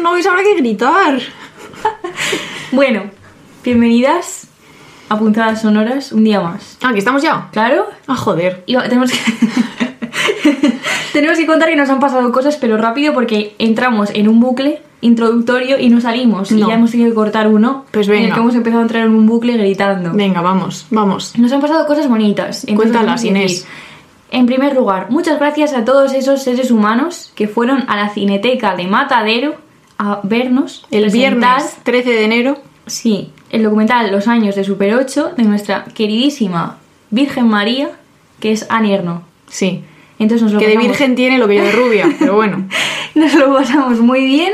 los 0.00 0.10
novios 0.10 0.26
habrá 0.26 0.42
que 0.42 0.54
gritar. 0.54 1.20
Bueno, 2.72 3.02
bienvenidas 3.64 4.46
a 5.08 5.18
Puntadas 5.18 5.62
Sonoras 5.62 6.12
un 6.12 6.22
día 6.22 6.40
más. 6.40 6.78
Ah, 6.80 6.90
¿aquí 6.90 7.00
estamos 7.00 7.20
ya? 7.20 7.48
¿Claro? 7.50 7.88
Ah, 8.06 8.14
joder. 8.14 8.62
Y 8.66 8.76
tenemos 8.76 9.10
que... 9.10 9.18
tenemos 11.12 11.36
que 11.36 11.46
contar 11.46 11.68
que 11.68 11.74
nos 11.74 11.90
han 11.90 11.98
pasado 11.98 12.30
cosas, 12.30 12.56
pero 12.58 12.76
rápido, 12.76 13.12
porque 13.12 13.56
entramos 13.58 14.10
en 14.14 14.28
un 14.28 14.38
bucle 14.38 14.82
introductorio 15.00 15.80
y 15.80 15.88
no 15.88 16.00
salimos. 16.00 16.52
Y 16.52 16.60
ya 16.60 16.74
hemos 16.74 16.92
tenido 16.92 17.10
que 17.10 17.16
cortar 17.16 17.48
uno. 17.48 17.86
Pues 17.90 18.06
En 18.06 18.14
el 18.14 18.20
venga. 18.20 18.34
que 18.34 18.40
hemos 18.40 18.54
empezado 18.54 18.78
a 18.78 18.84
entrar 18.84 19.04
en 19.04 19.14
un 19.16 19.26
bucle 19.26 19.56
gritando. 19.56 20.12
Venga, 20.12 20.40
vamos, 20.40 20.86
vamos. 20.90 21.36
Nos 21.36 21.50
han 21.50 21.60
pasado 21.60 21.86
cosas 21.86 22.08
bonitas. 22.08 22.64
Cuéntalas, 22.76 23.24
a 23.24 23.26
Inés. 23.26 23.66
En 24.30 24.46
primer 24.46 24.76
lugar, 24.76 25.10
muchas 25.10 25.40
gracias 25.40 25.74
a 25.74 25.84
todos 25.84 26.14
esos 26.14 26.44
seres 26.44 26.70
humanos 26.70 27.32
que 27.34 27.48
fueron 27.48 27.84
a 27.88 27.96
la 27.96 28.10
cineteca 28.10 28.76
de 28.76 28.86
Matadero 28.86 29.69
a 30.02 30.20
vernos 30.22 30.86
El 30.90 31.02
presentar, 31.02 31.58
viernes 31.58 31.76
13 31.84 32.10
de 32.10 32.24
enero. 32.24 32.58
sí, 32.86 33.30
el 33.50 33.62
documental 33.64 34.10
Los 34.10 34.26
años 34.28 34.54
de 34.56 34.64
Super 34.64 34.94
8 34.94 35.32
de 35.36 35.42
nuestra 35.44 35.84
queridísima 35.94 36.78
Virgen 37.10 37.48
María, 37.48 37.90
que 38.40 38.52
es 38.52 38.66
Anierno. 38.70 39.22
Sí. 39.48 39.82
Entonces 40.18 40.42
nos 40.44 40.52
lo 40.52 40.58
Que 40.58 40.68
de 40.68 40.76
virgen 40.76 41.14
tiene 41.16 41.38
lo 41.38 41.48
que 41.48 41.56
yo 41.56 41.64
de 41.64 41.72
rubia, 41.72 42.08
pero 42.18 42.34
bueno. 42.34 42.66
nos 43.14 43.34
lo 43.34 43.52
pasamos 43.54 44.00
muy 44.00 44.24
bien. 44.24 44.52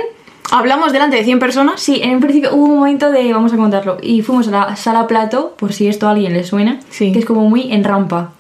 Hablamos 0.51 0.93
delante 0.93 1.17
de 1.17 1.25
100 1.25 1.39
personas. 1.41 1.81
Sí, 1.81 2.01
en 2.03 2.13
un 2.15 2.21
principio 2.21 2.55
hubo 2.55 2.65
un 2.67 2.77
momento 2.79 3.11
de, 3.11 3.33
vamos 3.33 3.53
a 3.53 3.57
contarlo, 3.57 3.99
y 4.01 4.23
fuimos 4.23 4.47
a 4.49 4.51
la 4.53 4.77
sala 4.77 5.07
plato, 5.09 5.55
por 5.59 5.73
si 5.73 5.89
esto 5.89 6.07
a 6.07 6.13
alguien 6.13 6.33
le 6.33 6.45
suena, 6.45 6.79
Sí. 6.89 7.13
que 7.13 7.19
es 7.19 7.25
como 7.27 7.49
muy 7.49 7.73
en 7.73 7.83
rampa. 7.85 8.33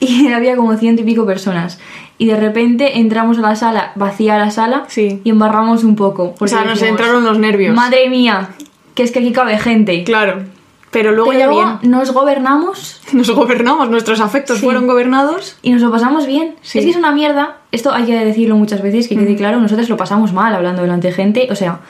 Y 0.00 0.28
había 0.32 0.56
como 0.56 0.76
ciento 0.76 1.02
y 1.02 1.04
pico 1.04 1.26
personas. 1.26 1.78
Y 2.18 2.26
de 2.26 2.36
repente 2.36 2.98
entramos 2.98 3.38
a 3.38 3.42
la 3.42 3.56
sala, 3.56 3.92
vacía 3.94 4.38
la 4.38 4.50
sala, 4.50 4.84
Sí. 4.88 5.20
y 5.24 5.30
embarramos 5.30 5.84
un 5.84 5.96
poco. 5.96 6.34
O 6.38 6.48
sea, 6.48 6.64
nos 6.64 6.74
dijimos, 6.80 7.00
entraron 7.00 7.24
los 7.24 7.38
nervios. 7.38 7.74
Madre 7.74 8.08
mía, 8.08 8.50
que 8.94 9.02
es 9.02 9.12
que 9.12 9.18
aquí 9.18 9.32
cabe 9.32 9.58
gente. 9.58 10.02
Claro. 10.04 10.44
Pero 10.92 11.12
luego 11.12 11.30
Pero 11.30 11.40
ya 11.40 11.46
luego 11.48 11.78
bien. 11.82 11.90
nos 11.90 12.12
gobernamos 12.12 13.02
Nos 13.12 13.28
gobernamos, 13.30 13.90
nuestros 13.90 14.20
afectos 14.20 14.58
Sí. 14.60 14.64
fueron 14.64 14.86
gobernados. 14.86 15.58
y 15.60 15.72
nos 15.72 15.82
lo 15.82 15.90
pasamos 15.90 16.26
bien. 16.26 16.54
Sí. 16.62 16.78
Es 16.78 16.84
que 16.84 16.90
es 16.92 16.96
una 16.96 17.12
mierda. 17.12 17.58
Esto 17.72 17.92
hay 17.92 18.04
que 18.04 18.24
decirlo 18.24 18.56
muchas 18.56 18.80
veces, 18.82 19.08
que 19.08 19.16
quede 19.16 19.36
claro, 19.36 19.60
nosotros 19.60 19.88
lo 19.90 19.96
pasamos 19.98 20.32
mal 20.32 20.54
hablando 20.54 20.82
delante 20.82 21.08
de 21.08 21.12
gente. 21.14 21.48
O 21.50 21.54
sea, 21.54 21.80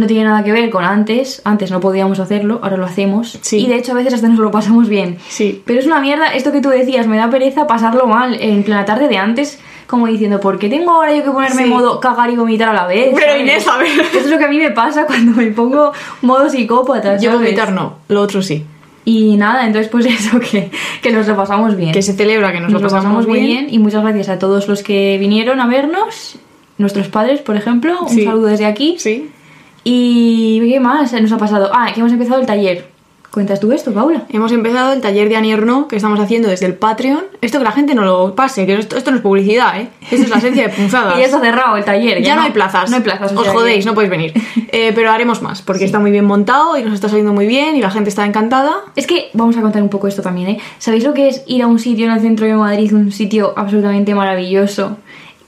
no 0.00 0.06
tiene 0.06 0.24
nada 0.24 0.42
que 0.42 0.52
ver 0.52 0.68
con 0.70 0.84
antes. 0.84 1.40
Antes 1.44 1.70
no 1.70 1.78
podíamos 1.80 2.18
hacerlo, 2.18 2.58
ahora 2.62 2.76
lo 2.76 2.84
hacemos. 2.86 3.38
Sí. 3.42 3.58
Y 3.58 3.66
de 3.68 3.76
hecho 3.76 3.92
a 3.92 3.94
veces 3.94 4.14
hasta 4.14 4.28
nos 4.28 4.38
lo 4.38 4.50
pasamos 4.50 4.88
bien. 4.88 5.18
Sí. 5.28 5.62
Pero 5.64 5.78
es 5.78 5.86
una 5.86 6.00
mierda 6.00 6.28
esto 6.34 6.50
que 6.52 6.60
tú 6.60 6.68
decías, 6.70 7.06
me 7.06 7.16
da 7.16 7.30
pereza 7.30 7.66
pasarlo 7.66 8.06
mal. 8.06 8.36
En 8.40 8.62
plena 8.64 8.84
tarde 8.84 9.06
de 9.08 9.16
antes, 9.18 9.60
como 9.86 10.06
diciendo, 10.06 10.40
¿por 10.40 10.58
qué 10.58 10.68
tengo 10.68 10.90
ahora 10.92 11.14
yo 11.14 11.22
que 11.22 11.30
ponerme 11.30 11.62
en 11.62 11.68
Sí. 11.68 11.74
modo 11.74 12.00
cagar 12.00 12.30
y 12.30 12.36
vomitar 12.36 12.68
a 12.70 12.72
la 12.72 12.86
vez? 12.86 13.10
Pero, 13.14 13.26
¿sabes? 13.26 13.42
Inés, 13.42 13.68
a 13.68 13.76
ver. 13.78 13.88
Eso 14.00 14.18
es 14.20 14.30
lo 14.30 14.38
que 14.38 14.44
a 14.44 14.48
mí 14.48 14.58
me 14.58 14.70
pasa 14.72 15.06
cuando 15.06 15.32
me 15.32 15.46
pongo 15.48 15.92
modo 16.22 16.48
psicópata. 16.48 17.16
Yo 17.18 17.30
¿sabes? 17.30 17.40
vomitar 17.46 17.72
no, 17.72 17.96
lo 18.08 18.20
otro 18.22 18.42
sí. 18.42 18.64
Y 19.04 19.36
nada, 19.36 19.66
entonces 19.66 19.90
pues 19.90 20.06
eso, 20.06 20.38
que, 20.40 20.70
que 21.02 21.10
nos 21.12 21.26
lo 21.26 21.34
pasamos 21.36 21.74
bien. 21.76 21.92
Que 21.92 22.02
se 22.02 22.12
celebra 22.12 22.52
que 22.52 22.60
nos, 22.60 22.70
Nos 22.70 22.82
lo 22.82 22.88
pasamos, 22.88 23.26
bien 23.26 23.66
y 23.70 23.78
muchas 23.78 24.02
gracias 24.02 24.28
a 24.28 24.38
todos 24.38 24.68
los 24.68 24.82
que 24.82 25.16
vinieron 25.18 25.58
a 25.60 25.66
vernos, 25.66 26.36
nuestros 26.78 27.08
padres, 27.08 27.40
por 27.40 27.56
ejemplo, 27.56 27.98
un 28.02 28.08
Sí. 28.08 28.24
saludo 28.24 28.46
desde 28.46 28.66
aquí. 28.66 28.96
Sí. 28.98 29.30
Y 29.84 30.60
¿qué 30.68 30.80
más 30.80 31.12
nos 31.12 31.32
ha 31.32 31.38
pasado? 31.38 31.70
Ah, 31.72 31.90
que 31.92 32.00
hemos 32.00 32.12
empezado 32.12 32.40
el 32.40 32.46
taller. 32.46 32.88
¿Cuentas 33.30 33.60
tú 33.60 33.70
esto, 33.70 33.92
Paula? 33.92 34.24
Hemos 34.30 34.50
empezado 34.50 34.92
el 34.92 35.00
taller 35.00 35.28
de 35.28 35.36
Anierno 35.36 35.86
que 35.86 35.94
estamos 35.94 36.18
haciendo 36.18 36.48
desde 36.48 36.66
el 36.66 36.74
Patreon. 36.74 37.22
Esto 37.40 37.58
que 37.58 37.64
la 37.64 37.70
gente 37.70 37.94
no 37.94 38.02
lo 38.02 38.34
pase, 38.34 38.66
que 38.66 38.74
esto, 38.74 38.96
esto 38.96 39.12
no 39.12 39.18
es 39.18 39.22
publicidad, 39.22 39.80
¿eh? 39.80 39.88
Esto 40.02 40.24
es 40.24 40.30
la 40.30 40.38
esencia 40.38 40.66
de 40.66 40.74
punzadas. 40.74 41.14
Y 41.16 41.20
ya 41.20 41.26
está 41.26 41.40
cerrado 41.40 41.76
el 41.76 41.84
taller. 41.84 42.22
Ya 42.22 42.34
no 42.34 42.42
hay 42.42 42.50
plazas. 42.50 42.90
No 42.90 42.96
hay 42.96 43.02
plazas. 43.02 43.32
Os 43.32 43.46
jodéis, 43.46 43.86
no 43.86 43.94
podéis 43.94 44.10
venir. 44.10 44.34
Eh, 44.72 44.92
pero 44.94 45.10
haremos 45.10 45.42
más, 45.42 45.62
porque 45.62 45.84
está 45.84 45.98
muy 45.98 46.12
bien 46.12 46.24
montado 46.24 46.78
y 46.78 46.84
nos 46.84 46.94
está 46.94 47.08
saliendo 47.08 47.32
muy 47.32 47.48
bien 47.48 47.74
y 47.74 47.80
la 47.80 47.90
gente 47.90 48.08
está 48.08 48.24
encantada. 48.24 48.72
Es 48.94 49.04
que 49.04 49.28
vamos 49.32 49.56
a 49.56 49.62
contar 49.62 49.82
un 49.82 49.88
poco 49.88 50.06
esto 50.06 50.22
también, 50.22 50.48
¿eh? 50.48 50.58
¿Sabéis 50.78 51.02
lo 51.02 51.12
que 51.12 51.26
es 51.26 51.42
ir 51.48 51.64
a 51.64 51.66
un 51.66 51.80
sitio 51.80 52.06
en 52.06 52.12
el 52.12 52.20
centro 52.20 52.46
de 52.46 52.54
Madrid, 52.54 52.94
un 52.94 53.10
sitio 53.10 53.52
absolutamente 53.56 54.14
maravilloso, 54.14 54.96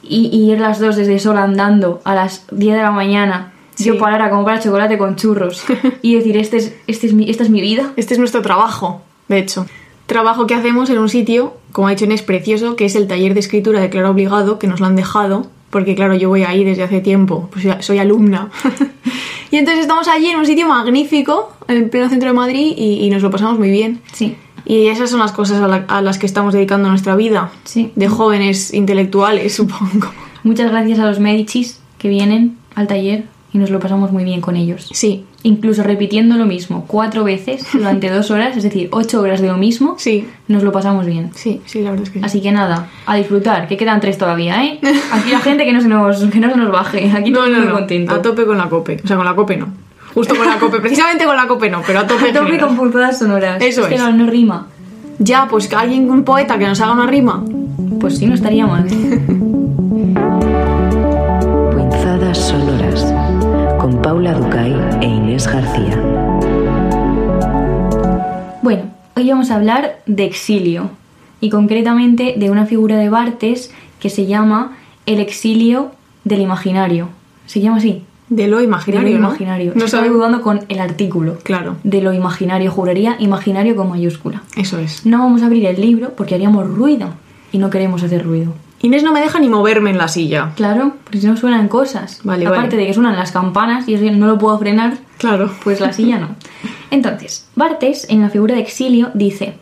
y, 0.03 0.29
y 0.33 0.51
ir 0.51 0.61
las 0.61 0.81
dos 0.81 0.97
desde 0.97 1.21
sol 1.21 1.39
andando 1.39 2.01
a 2.03 2.17
las 2.17 2.47
10 2.51 2.75
de 2.75 2.83
la 2.83 2.91
mañana, 2.91 3.53
Sí. 3.83 3.89
yo 3.89 3.99
parar 3.99 4.23
a 4.23 4.31
comprar 4.31 4.63
chocolate 4.63 4.97
con 4.99 5.17
churros 5.17 5.65
y 6.03 6.15
decir, 6.15 6.37
este 6.37 6.57
es, 6.59 6.75
este 6.87 7.07
es 7.07 7.13
mi, 7.15 7.29
esta 7.31 7.43
es 7.43 7.51
mi 7.51 7.61
vida? 7.61 7.93
Este 7.97 8.15
es 8.15 8.19
nuestro 8.19 8.43
trabajo, 8.43 9.03
de 9.29 9.39
hecho. 9.39 9.67
Trabajo 10.07 10.47
que 10.47 10.55
hacemos 10.55 10.91
en 10.91 10.99
un 10.99 11.09
sitio, 11.09 11.55
como 11.73 11.87
ha 11.89 11.91
dicho 11.91 12.05
Inés, 12.05 12.23
precioso, 12.23 12.77
que 12.77 12.85
es 12.85 12.95
el 12.97 13.07
taller 13.07 13.35
de 13.35 13.41
escritura 13.41 13.81
de 13.81 13.89
Clara 13.91 14.11
Obligado, 14.11 14.59
que 14.59 14.67
nos 14.67 14.81
lo 14.81 14.87
han 14.87 14.97
dejado, 14.97 15.47
porque 15.71 15.95
claro, 15.95 16.15
yo 16.15 16.29
voy 16.29 16.43
ahí 16.43 16.65
desde 16.65 16.83
hace 16.83 17.01
tiempo, 17.01 17.49
pues 17.53 17.67
soy 17.81 17.99
alumna. 17.99 18.51
y 19.51 19.57
entonces 19.57 19.83
estamos 19.83 20.09
allí 20.09 20.27
en 20.27 20.39
un 20.39 20.45
sitio 20.47 20.69
magnífico, 20.69 21.53
en 21.69 21.77
el 21.79 21.89
pleno 21.91 22.09
centro 22.11 22.29
de 22.29 22.35
Madrid, 22.35 22.75
y, 22.77 23.05
y 23.07 23.11
nos 23.11 23.23
lo 23.23 23.31
pasamos 23.31 23.59
muy 23.59 23.71
bien. 23.71 24.01
Sí. 24.13 24.37
Y 24.67 24.89
esas 24.89 25.09
son 25.11 25.21
las 25.21 25.33
cosas 25.33 25.61
a, 25.63 25.69
la- 25.69 25.85
a 25.89 26.03
las 26.03 26.19
que 26.19 26.27
estamos 26.27 26.53
dedicando 26.53 26.89
nuestra 26.89 27.17
vida, 27.17 27.51
Sí. 27.65 27.91
de 27.97 28.09
jóvenes 28.09 28.75
intelectuales, 28.75 29.55
supongo. 29.55 30.11
Muchas 30.43 30.71
gracias 30.71 30.99
a 30.99 31.07
los 31.07 31.21
Medicis 31.21 31.81
que 31.99 32.09
vienen 32.09 32.59
al 32.75 32.87
taller 32.87 33.25
y 33.53 33.59
nos 33.59 33.71
lo 33.71 33.79
pasamos 33.81 34.13
muy 34.13 34.25
bien 34.25 34.41
con 34.41 34.57
ellos. 34.57 34.89
Sí, 34.93 35.25
Incluso 35.45 35.83
repitiendo 35.83 36.37
lo 36.37 36.47
mismo 36.47 36.85
cuatro 36.87 37.25
veces 37.25 37.67
durante 37.73 38.09
dos 38.11 38.31
horas, 38.31 38.57
es 38.57 38.63
decir, 38.63 38.89
ocho 38.93 39.21
horas 39.21 39.41
de 39.41 39.49
lo 39.49 39.57
mismo, 39.57 39.97
sí, 39.99 40.29
nos 40.49 40.63
lo 40.63 40.71
pasamos 40.71 41.05
bien. 41.07 41.31
sí, 41.35 41.61
sí, 41.67 41.83
la 41.83 41.91
verdad 41.91 42.05
es 42.07 42.11
que 42.13 42.19
sí. 42.21 42.25
Así 42.25 42.41
que 42.41 42.53
nada, 42.53 42.89
a 43.07 43.17
disfrutar, 43.17 43.67
que 43.67 43.77
quedan 43.77 44.01
tres 44.01 44.19
todavía, 44.19 44.65
¿eh? 44.65 44.79
Aquí 45.13 45.31
la 45.31 45.41
gente 45.41 45.65
que 45.65 45.73
no 45.73 45.81
se 45.81 45.89
nos, 45.89 46.23
que 46.25 46.39
no 46.39 46.49
se 46.49 46.57
nos 46.57 46.71
baje, 46.71 47.11
aquí 47.11 47.31
No, 47.31 47.41
no, 47.49 47.57
mundo 47.57 47.65
no, 47.71 47.75
contento. 47.75 48.15
a 48.15 48.23
tope 48.23 48.45
con 48.47 48.57
la 48.57 48.69
cope. 48.69 49.01
O 49.03 49.07
sea, 49.07 49.17
con 49.17 49.27
la 49.27 49.35
cope 49.35 49.57
no. 49.57 49.67
Justo 50.15 50.37
con 50.37 50.47
la 50.47 50.59
cope, 50.59 50.79
precisamente 50.83 51.25
con 51.25 51.37
la 51.37 51.47
cope 51.49 51.69
no, 51.71 51.83
pero 51.87 52.01
a 52.01 52.07
tope, 52.07 52.31
A 52.31 52.33
tope 52.33 52.59
con 52.59 52.77
puntadas 52.77 53.19
sonoras. 53.19 53.61
Eso 53.61 53.89
que 53.89 53.97
es. 53.97 54.01
no, 54.01 54.13
no 54.13 54.27
rima. 54.31 54.69
Ya, 55.19 55.47
pues 55.49 55.67
que 55.69 55.75
alguien, 55.75 56.09
un 56.11 56.23
poeta 56.25 56.59
que 56.59 56.67
nos 56.67 56.81
haga 56.81 56.93
una 56.93 57.07
rima. 57.07 57.45
Pues 58.01 58.19
sí, 58.19 58.27
no 58.27 58.35
estaría 58.35 58.67
mal. 58.67 58.85
Punzadas 58.85 59.29
Paula 64.03 64.33
Ducay 64.35 64.73
e 65.01 65.07
Inés 65.07 65.47
García. 65.47 65.97
Bueno, 68.63 68.83
hoy 69.17 69.29
vamos 69.31 69.51
a 69.51 69.57
hablar 69.57 69.99
de 70.07 70.25
exilio 70.25 70.91
y 71.41 71.51
concretamente 71.51 72.35
de 72.37 72.51
una 72.51 72.67
figura 72.67 72.97
de 72.97 73.09
Bartes 73.11 73.73
que 74.01 74.11
se 74.11 74.27
llama 74.27 74.77
el 75.07 75.21
exilio 75.21 75.93
del 76.25 76.41
imaginario. 76.41 77.09
¿Se 77.47 77.61
llama 77.61 77.79
así? 77.79 78.05
De 78.29 78.49
lo 78.49 78.59
De 78.59 78.65
imaginario, 78.65 79.13
lo 79.15 79.19
¿no? 79.19 79.29
imaginario. 79.29 79.73
No 79.75 79.85
Estaba 79.85 80.05
sabe- 80.05 80.15
dudando 80.15 80.41
con 80.43 80.61
el 80.69 80.79
artículo. 80.81 81.39
Claro, 81.43 81.77
De 81.85 82.01
lo 82.01 82.13
imaginario, 82.13 82.71
juraría 82.71 83.17
imaginario 83.19 83.77
con 83.77 83.91
mayúscula. 83.91 84.43
eso 84.57 84.79
es. 84.79 85.05
No 85.05 85.19
vamos 85.19 85.43
a 85.43 85.47
abrir 85.47 85.67
el 85.67 85.81
libro 85.81 86.13
porque 86.17 86.35
haríamos 86.35 86.67
ruido 86.69 87.09
y 87.53 87.59
no 87.59 87.69
queremos 87.71 88.03
hacer 88.03 88.25
ruido. 88.25 88.55
Inés 88.83 89.03
no 89.05 89.13
me 89.13 89.21
deja 89.21 89.39
ni 89.39 89.49
moverme 89.49 89.91
en 89.91 89.99
la 89.99 90.09
silla. 90.09 90.51
Claro, 90.57 90.95
porque 91.05 91.21
si 91.21 91.27
no 91.27 91.37
suenan 91.37 91.69
cosas. 91.69 92.21
Vale, 92.25 92.47
Aparte 92.47 92.71
vale. 92.71 92.77
de 92.79 92.87
que 92.87 92.95
suenan 92.95 93.17
las 93.17 93.31
campanas 93.33 93.89
y 93.89 93.95
eso 93.95 94.05
no 94.13 94.27
lo 94.27 94.39
puedo 94.39 94.59
frenar, 94.59 94.99
Claro. 95.19 95.51
pues 95.63 95.81
la 95.81 95.93
silla 95.93 96.19
no. 96.19 96.35
Entonces, 96.91 97.47
Bartes, 97.55 98.07
en 98.11 98.21
la 98.23 98.29
figura 98.31 98.55
de 98.57 98.61
exilio, 98.61 99.11
dice: 99.15 99.55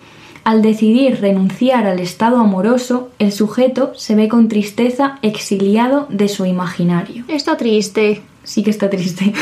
Al 0.43 0.63
decidir 0.63 1.21
renunciar 1.21 1.87
al 1.87 2.01
estado 2.01 2.39
amoroso, 2.39 3.11
el 3.19 3.31
sujeto 3.31 3.93
se 3.95 4.15
ve 4.15 4.29
con 4.29 4.49
tristeza 4.49 5.19
exiliado 5.23 6.07
de 6.09 6.29
su 6.29 6.47
imaginario. 6.47 7.25
Está 7.29 7.57
triste. 7.59 8.23
Sí 8.43 8.63
que 8.63 8.71
está 8.71 8.89
triste. 8.89 9.35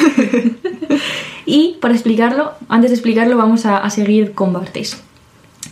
y 1.46 1.76
para 1.80 1.94
explicarlo, 1.94 2.52
antes 2.68 2.90
de 2.90 2.96
explicarlo, 2.96 3.36
vamos 3.36 3.64
a, 3.64 3.78
a 3.78 3.90
seguir 3.90 4.32
con 4.32 4.52
Bartes. 4.52 5.00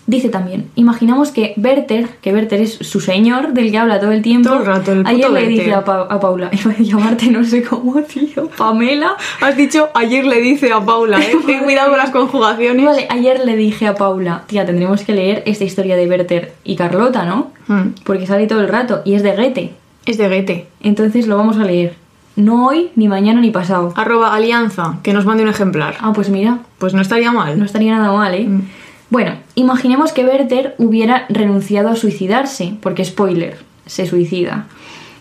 Dice 0.08 0.28
también, 0.28 0.70
imaginamos 0.76 1.32
que 1.32 1.52
Werther, 1.56 2.08
que 2.22 2.32
Werther 2.32 2.60
es 2.60 2.74
su 2.74 3.00
señor 3.00 3.52
del 3.54 3.72
que 3.72 3.78
habla 3.78 3.98
todo 3.98 4.12
el 4.12 4.22
tiempo, 4.22 4.48
Todo 4.50 4.60
el 4.60 4.66
rato, 4.66 4.92
el 4.92 4.98
puto 4.98 5.10
ayer 5.10 5.26
le 5.30 5.40
Werther. 5.40 5.48
dice 5.58 5.74
a, 5.74 5.84
Pa- 5.84 6.06
a 6.08 6.20
Paula, 6.20 6.48
iba 6.52 6.70
a 6.70 6.76
llamarte 6.80 7.26
no 7.26 7.42
sé 7.42 7.64
cómo, 7.64 8.00
tío, 8.02 8.48
Pamela. 8.56 9.16
Has 9.40 9.56
dicho 9.56 9.88
ayer 9.94 10.24
le 10.24 10.40
dice 10.40 10.72
a 10.72 10.80
Paula, 10.80 11.18
¿eh? 11.20 11.36
Ten 11.44 11.58
cuidado 11.64 11.88
con 11.90 11.98
las 11.98 12.10
conjugaciones. 12.10 12.86
Vale, 12.86 13.06
ayer 13.10 13.44
le 13.44 13.56
dije 13.56 13.88
a 13.88 13.94
Paula, 13.96 14.44
tía, 14.46 14.64
tendremos 14.64 15.02
que 15.02 15.12
leer 15.12 15.42
esta 15.44 15.64
historia 15.64 15.96
de 15.96 16.06
Werther 16.06 16.52
y 16.62 16.76
Carlota, 16.76 17.24
¿no? 17.24 17.50
Mm. 17.66 17.94
Porque 18.04 18.26
sale 18.28 18.46
todo 18.46 18.60
el 18.60 18.68
rato 18.68 19.02
y 19.04 19.14
es 19.14 19.24
de 19.24 19.32
Goethe. 19.34 19.74
Es 20.04 20.18
de 20.18 20.28
Goethe. 20.28 20.68
Entonces 20.84 21.26
lo 21.26 21.36
vamos 21.36 21.56
a 21.58 21.64
leer. 21.64 21.94
No 22.36 22.66
hoy, 22.68 22.90
ni 22.94 23.08
mañana, 23.08 23.40
ni 23.40 23.50
pasado. 23.50 23.92
Arroba 23.96 24.34
alianza, 24.34 24.98
que 25.02 25.12
nos 25.12 25.24
mande 25.24 25.42
un 25.42 25.48
ejemplar. 25.48 25.96
Ah, 26.00 26.12
pues 26.14 26.28
mira, 26.30 26.58
Pues 26.78 26.94
no 26.94 27.00
estaría 27.00 27.32
mal. 27.32 27.58
no 27.58 27.64
estaría 27.64 27.96
nada 27.96 28.12
mal, 28.12 28.34
¿eh? 28.34 28.44
Mm. 28.46 28.62
Bueno, 29.08 29.36
imaginemos 29.54 30.12
que 30.12 30.24
Werther 30.24 30.74
hubiera 30.78 31.26
renunciado 31.28 31.88
a 31.88 31.96
suicidarse, 31.96 32.74
porque 32.82 33.04
spoiler, 33.04 33.58
se 33.86 34.06
suicida. 34.06 34.66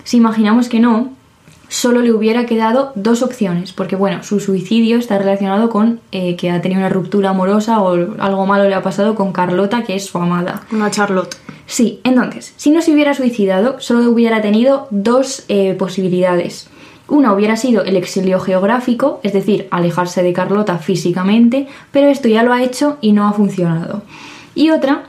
Si 0.03 0.17
imaginamos 0.17 0.69
que 0.69 0.79
no, 0.79 1.11
solo 1.67 2.01
le 2.01 2.11
hubiera 2.11 2.45
quedado 2.45 2.91
dos 2.95 3.21
opciones, 3.21 3.73
porque 3.73 3.95
bueno, 3.95 4.23
su 4.23 4.39
suicidio 4.39 4.97
está 4.97 5.17
relacionado 5.17 5.69
con 5.69 5.99
eh, 6.11 6.35
que 6.35 6.49
ha 6.49 6.61
tenido 6.61 6.79
una 6.79 6.89
ruptura 6.89 7.29
amorosa 7.29 7.81
o 7.81 7.93
algo 8.19 8.45
malo 8.45 8.67
le 8.67 8.75
ha 8.75 8.81
pasado 8.81 9.15
con 9.15 9.31
Carlota, 9.31 9.83
que 9.83 9.95
es 9.95 10.05
su 10.05 10.17
amada. 10.17 10.63
Una 10.71 10.89
Charlotte. 10.91 11.35
Sí, 11.67 11.99
entonces, 12.03 12.53
si 12.57 12.69
no 12.71 12.81
se 12.81 12.91
hubiera 12.91 13.13
suicidado, 13.13 13.79
solo 13.79 14.09
hubiera 14.09 14.41
tenido 14.41 14.87
dos 14.91 15.45
eh, 15.47 15.75
posibilidades. 15.77 16.69
Una 17.07 17.33
hubiera 17.33 17.55
sido 17.55 17.83
el 17.83 17.95
exilio 17.95 18.39
geográfico, 18.39 19.19
es 19.21 19.33
decir, 19.33 19.67
alejarse 19.69 20.23
de 20.23 20.33
Carlota 20.33 20.79
físicamente, 20.79 21.67
pero 21.91 22.07
esto 22.07 22.27
ya 22.27 22.43
lo 22.43 22.51
ha 22.51 22.63
hecho 22.63 22.97
y 22.99 23.11
no 23.11 23.27
ha 23.27 23.33
funcionado. 23.33 24.01
Y 24.55 24.71
otra 24.71 25.03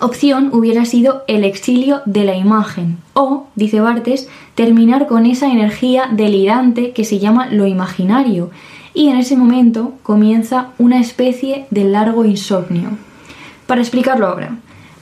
opción 0.00 0.50
hubiera 0.52 0.84
sido 0.84 1.22
el 1.28 1.44
exilio 1.44 2.02
de 2.06 2.24
la 2.24 2.36
imagen 2.36 2.98
o, 3.14 3.46
dice 3.54 3.80
Bartes, 3.80 4.28
terminar 4.54 5.06
con 5.06 5.26
esa 5.26 5.50
energía 5.50 6.08
delirante 6.10 6.92
que 6.92 7.04
se 7.04 7.18
llama 7.18 7.48
lo 7.50 7.66
imaginario. 7.66 8.50
Y 8.94 9.08
en 9.08 9.16
ese 9.16 9.36
momento 9.36 9.94
comienza 10.02 10.70
una 10.78 11.00
especie 11.00 11.66
de 11.70 11.84
largo 11.84 12.24
insomnio. 12.24 12.90
Para 13.66 13.80
explicarlo 13.80 14.26
ahora, 14.26 14.56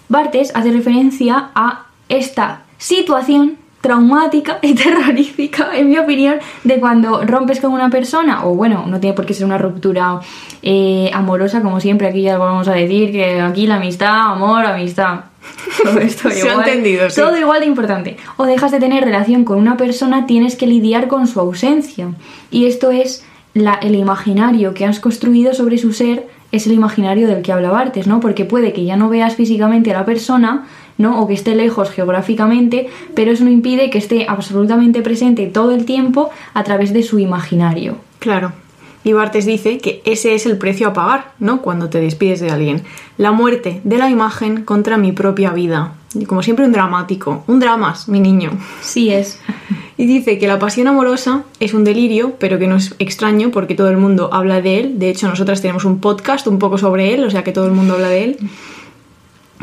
Bartes 0.08 0.52
hace 0.54 0.72
referencia 0.72 1.50
a 1.54 1.86
esta 2.08 2.62
situación 2.78 3.56
traumática 3.86 4.58
y 4.62 4.74
terrorífica, 4.82 5.70
en 5.74 5.88
mi 5.88 5.98
opinión, 5.98 6.36
de 6.64 6.80
cuando 6.80 7.22
rompes 7.24 7.60
con 7.60 7.72
una 7.72 7.88
persona, 7.90 8.44
o 8.44 8.54
bueno, 8.54 8.84
no 8.86 8.98
tiene 9.00 9.14
por 9.14 9.24
qué 9.26 9.34
ser 9.34 9.46
una 9.46 9.58
ruptura 9.58 10.20
eh, 10.62 11.10
amorosa, 11.14 11.62
como 11.62 11.80
siempre, 11.80 12.08
aquí 12.08 12.22
ya 12.22 12.36
vamos 12.38 12.66
a 12.68 12.72
decir 12.72 13.12
que 13.12 13.40
aquí 13.40 13.66
la 13.66 13.76
amistad, 13.76 14.32
amor, 14.32 14.64
amistad. 14.66 15.20
Todo 15.84 15.98
esto 16.00 16.28
Se 16.30 16.42
ha 16.42 16.52
igual, 16.52 16.68
entendido, 16.68 17.08
sí. 17.08 17.20
todo 17.20 17.36
igual 17.38 17.60
de 17.60 17.66
importante. 17.66 18.16
O 18.36 18.44
dejas 18.44 18.72
de 18.72 18.80
tener 18.80 19.04
relación 19.04 19.44
con 19.44 19.58
una 19.58 19.76
persona, 19.76 20.26
tienes 20.26 20.56
que 20.56 20.66
lidiar 20.66 21.06
con 21.06 21.28
su 21.28 21.38
ausencia. 21.38 22.08
Y 22.50 22.66
esto 22.66 22.90
es 22.90 23.24
la- 23.54 23.74
el 23.80 23.94
imaginario 23.94 24.74
que 24.74 24.84
has 24.86 24.98
construido 24.98 25.54
sobre 25.54 25.78
su 25.78 25.92
ser, 25.92 26.26
es 26.50 26.66
el 26.66 26.72
imaginario 26.72 27.28
del 27.28 27.42
que 27.42 27.52
hablaba 27.52 27.80
antes, 27.80 28.06
¿no? 28.08 28.18
Porque 28.18 28.44
puede 28.44 28.72
que 28.72 28.84
ya 28.84 28.96
no 28.96 29.08
veas 29.08 29.36
físicamente 29.36 29.92
a 29.92 29.98
la 29.98 30.04
persona, 30.04 30.66
¿no? 30.98 31.20
O 31.20 31.26
que 31.26 31.34
esté 31.34 31.54
lejos 31.54 31.90
geográficamente, 31.90 32.88
pero 33.14 33.32
eso 33.32 33.44
no 33.44 33.50
impide 33.50 33.90
que 33.90 33.98
esté 33.98 34.26
absolutamente 34.28 35.02
presente 35.02 35.46
todo 35.46 35.74
el 35.74 35.84
tiempo 35.84 36.30
a 36.54 36.64
través 36.64 36.92
de 36.92 37.02
su 37.02 37.18
imaginario. 37.18 37.96
Claro. 38.18 38.52
Y 39.06 39.12
Bartes 39.12 39.46
dice 39.46 39.78
que 39.78 40.02
ese 40.04 40.34
es 40.34 40.46
el 40.46 40.58
precio 40.58 40.88
a 40.88 40.92
pagar, 40.92 41.30
¿no? 41.38 41.62
Cuando 41.62 41.88
te 41.88 42.00
despides 42.00 42.40
de 42.40 42.50
alguien. 42.50 42.82
La 43.18 43.30
muerte 43.30 43.80
de 43.84 43.98
la 43.98 44.10
imagen 44.10 44.64
contra 44.64 44.96
mi 44.96 45.12
propia 45.12 45.52
vida. 45.52 45.92
Y 46.12 46.24
como 46.24 46.42
siempre 46.42 46.64
un 46.64 46.72
dramático. 46.72 47.44
Un 47.46 47.60
dramas, 47.60 48.08
mi 48.08 48.18
niño. 48.18 48.50
Sí 48.80 49.12
es. 49.12 49.38
Y 49.96 50.06
dice 50.06 50.40
que 50.40 50.48
la 50.48 50.58
pasión 50.58 50.88
amorosa 50.88 51.44
es 51.60 51.72
un 51.72 51.84
delirio, 51.84 52.34
pero 52.40 52.58
que 52.58 52.66
no 52.66 52.74
es 52.74 52.96
extraño 52.98 53.52
porque 53.52 53.76
todo 53.76 53.90
el 53.90 53.96
mundo 53.96 54.28
habla 54.32 54.60
de 54.60 54.80
él. 54.80 54.98
De 54.98 55.08
hecho, 55.08 55.28
nosotras 55.28 55.62
tenemos 55.62 55.84
un 55.84 56.00
podcast 56.00 56.48
un 56.48 56.58
poco 56.58 56.76
sobre 56.76 57.14
él, 57.14 57.22
o 57.22 57.30
sea 57.30 57.44
que 57.44 57.52
todo 57.52 57.66
el 57.66 57.72
mundo 57.72 57.94
habla 57.94 58.08
de 58.08 58.24
él. 58.24 58.38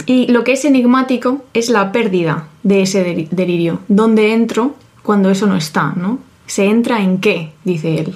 Y 0.06 0.28
lo 0.32 0.44
que 0.44 0.54
es 0.54 0.66
enigmático 0.66 1.44
es 1.54 1.70
la 1.70 1.92
pérdida 1.92 2.48
de 2.64 2.82
ese 2.82 3.04
deli- 3.06 3.28
delirio. 3.32 3.80
¿Dónde 3.88 4.34
entro 4.34 4.76
cuando 5.04 5.30
eso 5.30 5.48
no 5.48 5.56
está, 5.56 5.94
no? 5.96 6.20
¿Se 6.48 6.66
entra 6.66 7.02
en 7.02 7.20
qué? 7.20 7.52
Dice 7.64 8.00
él. 8.00 8.16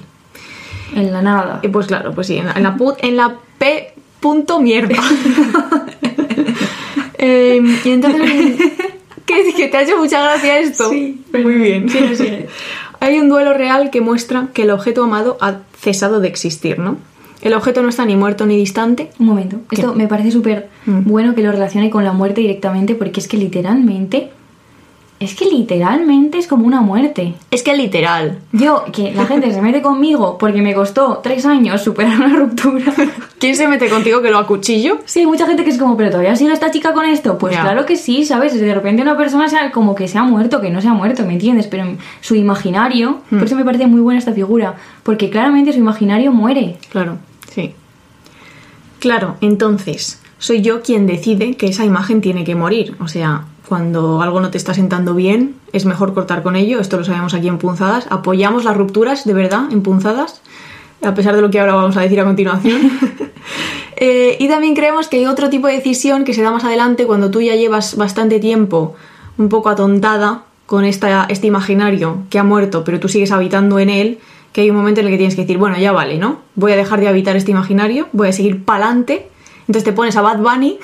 En 0.94 1.12
la 1.12 1.22
nada. 1.22 1.60
Y 1.62 1.68
pues 1.68 1.86
claro, 1.86 2.12
pues 2.14 2.26
sí, 2.26 2.36
en 2.38 2.46
la, 2.46 2.52
en 2.52 2.62
la, 2.62 2.76
en 3.00 3.16
la 3.16 3.36
P 3.58 3.92
punto 4.20 4.60
mierda. 4.60 4.96
Eh, 7.20 7.60
y 7.84 7.90
entonces, 7.90 8.22
¿qué, 9.26 9.52
que 9.56 9.66
te 9.66 9.76
ha 9.76 9.82
hecho 9.82 9.98
mucha 9.98 10.22
gracia 10.22 10.60
esto? 10.60 10.88
Sí, 10.90 11.20
muy 11.32 11.54
bien. 11.54 11.88
sigue. 11.88 12.46
Hay 13.00 13.18
un 13.18 13.28
duelo 13.28 13.54
real 13.54 13.90
que 13.90 14.00
muestra 14.00 14.48
que 14.54 14.62
el 14.62 14.70
objeto 14.70 15.02
amado 15.04 15.36
ha 15.40 15.58
cesado 15.80 16.20
de 16.20 16.28
existir, 16.28 16.78
¿no? 16.78 16.96
El 17.42 17.54
objeto 17.54 17.82
no 17.82 17.88
está 17.88 18.04
ni 18.04 18.16
muerto 18.16 18.46
ni 18.46 18.56
distante. 18.56 19.10
Un 19.18 19.26
momento. 19.26 19.58
Esto 19.70 19.94
me 19.94 20.08
parece 20.08 20.30
súper 20.32 20.68
Mm. 20.86 21.02
bueno 21.04 21.34
que 21.34 21.42
lo 21.42 21.52
relacione 21.52 21.90
con 21.90 22.02
la 22.04 22.12
muerte 22.12 22.40
directamente 22.40 22.94
porque 22.94 23.20
es 23.20 23.28
que 23.28 23.36
literalmente... 23.36 24.30
Es 25.20 25.34
que 25.34 25.46
literalmente 25.46 26.38
es 26.38 26.46
como 26.46 26.64
una 26.64 26.80
muerte. 26.80 27.34
Es 27.50 27.64
que 27.64 27.76
literal. 27.76 28.38
Yo, 28.52 28.84
que 28.92 29.12
la 29.12 29.26
gente 29.26 29.52
se 29.52 29.60
mete 29.60 29.82
conmigo 29.82 30.38
porque 30.38 30.62
me 30.62 30.74
costó 30.74 31.18
tres 31.24 31.44
años 31.44 31.82
superar 31.82 32.16
una 32.20 32.36
ruptura. 32.36 32.92
¿Quién 33.40 33.56
se 33.56 33.66
mete 33.66 33.88
contigo 33.88 34.22
que 34.22 34.30
lo 34.30 34.38
acuchillo? 34.38 34.98
Sí, 35.06 35.18
hay 35.20 35.26
mucha 35.26 35.44
gente 35.48 35.64
que 35.64 35.70
es 35.70 35.78
como, 35.78 35.96
pero 35.96 36.10
todavía 36.10 36.36
sigue 36.36 36.52
esta 36.52 36.70
chica 36.70 36.92
con 36.92 37.04
esto. 37.04 37.36
Pues 37.36 37.56
claro 37.58 37.84
que 37.84 37.96
sí, 37.96 38.24
¿sabes? 38.24 38.54
De 38.60 38.72
repente 38.72 39.02
una 39.02 39.16
persona 39.16 39.48
sea 39.48 39.72
como 39.72 39.96
que 39.96 40.06
se 40.06 40.18
ha 40.18 40.22
muerto, 40.22 40.60
que 40.60 40.70
no 40.70 40.80
se 40.80 40.86
ha 40.86 40.94
muerto, 40.94 41.24
¿me 41.26 41.32
entiendes? 41.32 41.66
Pero 41.66 41.84
su 42.20 42.36
imaginario, 42.36 43.18
Hmm. 43.30 43.38
por 43.38 43.46
eso 43.48 43.56
me 43.56 43.64
parece 43.64 43.88
muy 43.88 44.00
buena 44.00 44.20
esta 44.20 44.32
figura, 44.32 44.76
porque 45.02 45.30
claramente 45.30 45.72
su 45.72 45.80
imaginario 45.80 46.30
muere. 46.30 46.76
Claro. 46.92 47.16
Claro, 48.98 49.36
entonces, 49.40 50.20
soy 50.38 50.62
yo 50.62 50.82
quien 50.82 51.06
decide 51.06 51.56
que 51.56 51.66
esa 51.66 51.84
imagen 51.84 52.20
tiene 52.20 52.44
que 52.44 52.54
morir. 52.54 52.96
O 53.00 53.08
sea, 53.08 53.46
cuando 53.68 54.22
algo 54.22 54.40
no 54.40 54.50
te 54.50 54.58
está 54.58 54.74
sentando 54.74 55.14
bien, 55.14 55.56
es 55.72 55.84
mejor 55.84 56.14
cortar 56.14 56.42
con 56.42 56.56
ello. 56.56 56.80
Esto 56.80 56.96
lo 56.96 57.04
sabemos 57.04 57.34
aquí 57.34 57.48
en 57.48 57.58
Punzadas. 57.58 58.06
Apoyamos 58.10 58.64
las 58.64 58.76
rupturas, 58.76 59.24
de 59.24 59.34
verdad, 59.34 59.70
en 59.70 59.82
Punzadas, 59.82 60.40
a 61.02 61.14
pesar 61.14 61.36
de 61.36 61.42
lo 61.42 61.50
que 61.50 61.60
ahora 61.60 61.74
vamos 61.74 61.96
a 61.96 62.00
decir 62.00 62.20
a 62.20 62.24
continuación. 62.24 62.80
Eh, 64.00 64.36
y 64.38 64.46
también 64.46 64.76
creemos 64.76 65.08
que 65.08 65.16
hay 65.16 65.26
otro 65.26 65.50
tipo 65.50 65.66
de 65.66 65.72
decisión 65.72 66.24
que 66.24 66.32
se 66.32 66.40
da 66.40 66.52
más 66.52 66.62
adelante 66.62 67.04
cuando 67.04 67.32
tú 67.32 67.40
ya 67.40 67.56
llevas 67.56 67.96
bastante 67.96 68.38
tiempo 68.38 68.94
un 69.38 69.48
poco 69.48 69.70
atontada 69.70 70.44
con 70.66 70.84
esta, 70.84 71.24
este 71.28 71.48
imaginario 71.48 72.18
que 72.30 72.38
ha 72.38 72.44
muerto, 72.44 72.84
pero 72.84 73.00
tú 73.00 73.08
sigues 73.08 73.32
habitando 73.32 73.80
en 73.80 73.90
él, 73.90 74.20
que 74.52 74.62
hay 74.62 74.70
un 74.70 74.76
momento 74.76 75.00
en 75.00 75.06
el 75.06 75.12
que 75.12 75.18
tienes 75.18 75.34
que 75.34 75.42
decir, 75.42 75.58
bueno, 75.58 75.78
ya 75.78 75.92
vale, 75.92 76.18
¿no? 76.18 76.40
Voy 76.54 76.72
a 76.72 76.76
dejar 76.76 77.00
de 77.00 77.08
habitar 77.08 77.36
este 77.36 77.50
imaginario, 77.50 78.08
voy 78.12 78.28
a 78.28 78.32
seguir 78.32 78.64
pa'lante. 78.64 79.28
Entonces 79.60 79.84
te 79.84 79.92
pones 79.92 80.16
a 80.16 80.22
Bad 80.22 80.38
Bunny, 80.38 80.78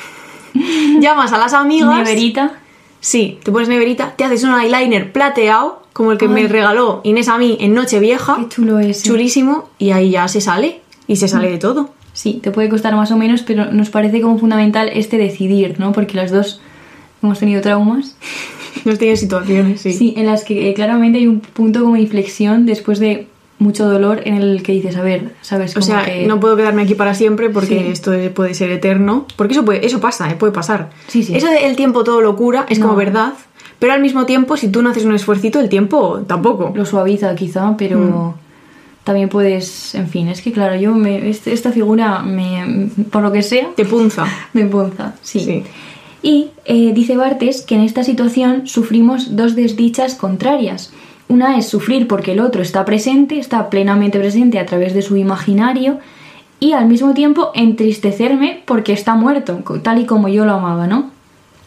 llamas 1.00 1.32
a 1.32 1.38
las 1.38 1.55
amigas. 1.55 1.96
Neverita. 1.96 2.58
Sí, 3.00 3.38
te 3.43 3.52
pones 3.52 3.69
neverita, 3.69 4.14
te 4.16 4.25
haces 4.25 4.44
un 4.44 4.58
eyeliner 4.58 5.12
plateado, 5.12 5.82
como 5.93 6.12
el 6.12 6.19
que 6.19 6.26
me 6.26 6.49
regaló 6.49 7.02
Inés 7.05 7.28
a 7.28 7.37
mí 7.37 7.58
en 7.61 7.75
Nochevieja. 7.75 8.37
Qué 8.38 8.49
chulo 8.49 8.78
es. 8.78 9.02
Chulísimo, 9.02 9.69
y 9.78 9.90
ahí 9.90 10.10
ya 10.10 10.26
se 10.26 10.40
sale, 10.40 10.81
y 11.06 11.17
se 11.17 11.28
sale 11.28 11.50
de 11.50 11.58
todo. 11.58 11.90
Sí, 12.14 12.40
te 12.43 12.50
puede 12.50 12.69
costar 12.69 12.94
más 12.94 13.10
o 13.10 13.19
menos, 13.19 13.43
pero 13.43 13.70
nos 13.72 13.90
parece 13.90 14.22
como 14.22 14.38
fundamental 14.38 14.88
este 14.88 15.19
decidir, 15.19 15.78
¿no? 15.78 15.93
Porque 15.93 16.17
las 16.17 16.31
dos 16.31 16.60
hemos 17.22 17.38
tenido 17.38 17.60
traumas. 17.60 18.17
Nos 18.84 18.99
tiene 18.99 19.17
situaciones, 19.17 19.81
sí. 19.81 19.93
Sí, 19.93 20.14
en 20.17 20.26
las 20.26 20.44
que 20.44 20.69
eh, 20.69 20.75
claramente 20.75 21.19
hay 21.19 21.26
un 21.26 21.40
punto 21.40 21.81
como 21.81 21.94
de 21.94 22.00
inflexión 22.00 22.67
después 22.67 22.99
de 22.99 23.28
mucho 23.64 23.88
dolor 23.88 24.20
en 24.25 24.34
el 24.34 24.62
que 24.62 24.72
dices, 24.72 24.96
a 24.96 25.02
ver, 25.02 25.32
¿sabes? 25.40 25.72
O 25.72 25.81
Como 25.81 25.87
sea, 25.87 26.05
que- 26.05 26.26
no 26.26 26.38
puedo 26.38 26.56
quedarme 26.56 26.82
aquí 26.82 26.94
para 26.94 27.14
siempre 27.14 27.50
porque 27.50 27.78
Sí. 27.81 27.87
esto 27.90 28.12
puede 28.34 28.55
ser 28.55 28.70
eterno. 28.70 29.26
Porque 29.37 29.55
eso 29.55 29.64
puede, 29.64 29.84
eso 29.84 30.00
pasa, 30.00 30.31
¿eh? 30.31 30.37
puede 30.37 30.52
pasar. 30.52 30.90
Sí, 31.08 31.22
sí. 31.25 31.34
Eso 31.34 31.49
del 31.49 31.75
tiempo 31.75 32.05
todo 32.05 32.20
lo 32.20 32.37
cura 32.37 32.66
es 32.69 32.78
No. 32.78 32.87
como 32.87 32.96
verdad. 32.96 33.32
Pero 33.81 33.93
al 33.93 34.00
mismo 34.00 34.25
tiempo, 34.25 34.56
si 34.56 34.69
tú 34.69 34.82
no 34.82 34.90
haces 34.90 35.05
un 35.05 35.14
esfuercito, 35.14 35.58
el 35.61 35.69
tiempo 35.69 36.20
tampoco. 36.26 36.72
lo 36.75 36.84
suaviza 36.87 37.34
quizá, 37.34 37.75
pero 37.76 37.99
Mm. 37.99 38.34
también 39.05 39.28
puedes, 39.28 39.94
en 39.94 40.08
fin, 40.08 40.28
es 40.28 40.40
que 40.40 40.52
claro, 40.52 40.76
yo 40.76 40.94
me, 40.94 41.29
este- 41.29 41.53
esta 41.53 41.72
figura 41.72 42.20
me, 42.22 42.88
por 43.10 43.22
lo 43.22 43.32
que 43.32 43.43
sea, 43.43 43.69
Te 43.74 43.84
punza. 43.84 44.24
me 44.55 44.65
punza, 44.67 45.15
sí. 45.22 45.41
Sí. 45.41 45.62
Y 46.22 46.50
eh, 46.65 46.93
dice 46.94 47.17
Bartes 47.19 47.60
que 47.62 47.74
en 47.74 47.82
esta 47.82 48.03
situación 48.03 48.67
sufrimos 48.67 49.36
dos 49.36 49.55
desdichas 49.55 50.15
contrarias. 50.15 50.91
Una 51.28 51.58
es 51.58 51.69
sufrir 51.69 52.06
porque 52.06 52.32
el 52.32 52.40
otro 52.40 52.62
está 52.62 52.84
presente, 52.84 53.38
está 53.38 53.70
plenamente 53.70 54.19
presente 54.19 54.58
a 54.58 54.66
través 54.66 54.94
de 54.94 55.02
su 55.02 55.16
imaginario, 55.16 55.98
y 56.60 56.72
al 56.72 56.86
mismo 56.86 57.14
tiempo 57.14 57.50
entristecerme 57.54 58.62
porque 58.64 58.93
está 58.93 59.14
muerto, 59.14 59.62
tal 59.82 60.00
y 60.00 60.06
como 60.06 60.28
yo 60.28 60.44
lo 60.44 60.52
amaba, 60.52 60.86
¿no? 60.86 61.10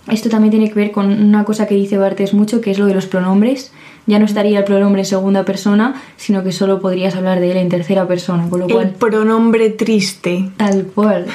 Esto 0.07 0.29
también 0.29 0.51
tiene 0.51 0.69
que 0.69 0.75
ver 0.75 0.91
con 0.91 1.11
una 1.11 1.43
cosa 1.43 1.67
que 1.67 1.75
dice 1.75 1.97
Bartes 1.97 2.33
mucho, 2.33 2.61
que 2.61 2.71
es 2.71 2.79
lo 2.79 2.85
de 2.85 2.93
los 2.93 3.07
pronombres. 3.07 3.73
Ya 4.05 4.19
no 4.19 4.25
estaría 4.25 4.59
el 4.59 4.63
pronombre 4.63 5.01
en 5.01 5.05
segunda 5.05 5.43
persona, 5.43 6.01
sino 6.15 6.43
que 6.43 6.53
solo 6.53 6.79
podrías 6.79 7.15
hablar 7.15 7.41
de 7.41 7.51
él 7.51 7.57
en 7.57 7.67
tercera 7.67 8.07
persona, 8.07 8.49
con 8.49 8.61
lo 8.61 8.67
El 8.67 8.73
cual... 8.73 8.89
pronombre 8.91 9.69
triste. 9.69 10.49
Tal 10.55 10.85
cual. 10.85 11.25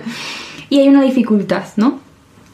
y 0.68 0.80
hay 0.80 0.88
una 0.88 1.02
dificultad, 1.02 1.64
¿no? 1.76 1.98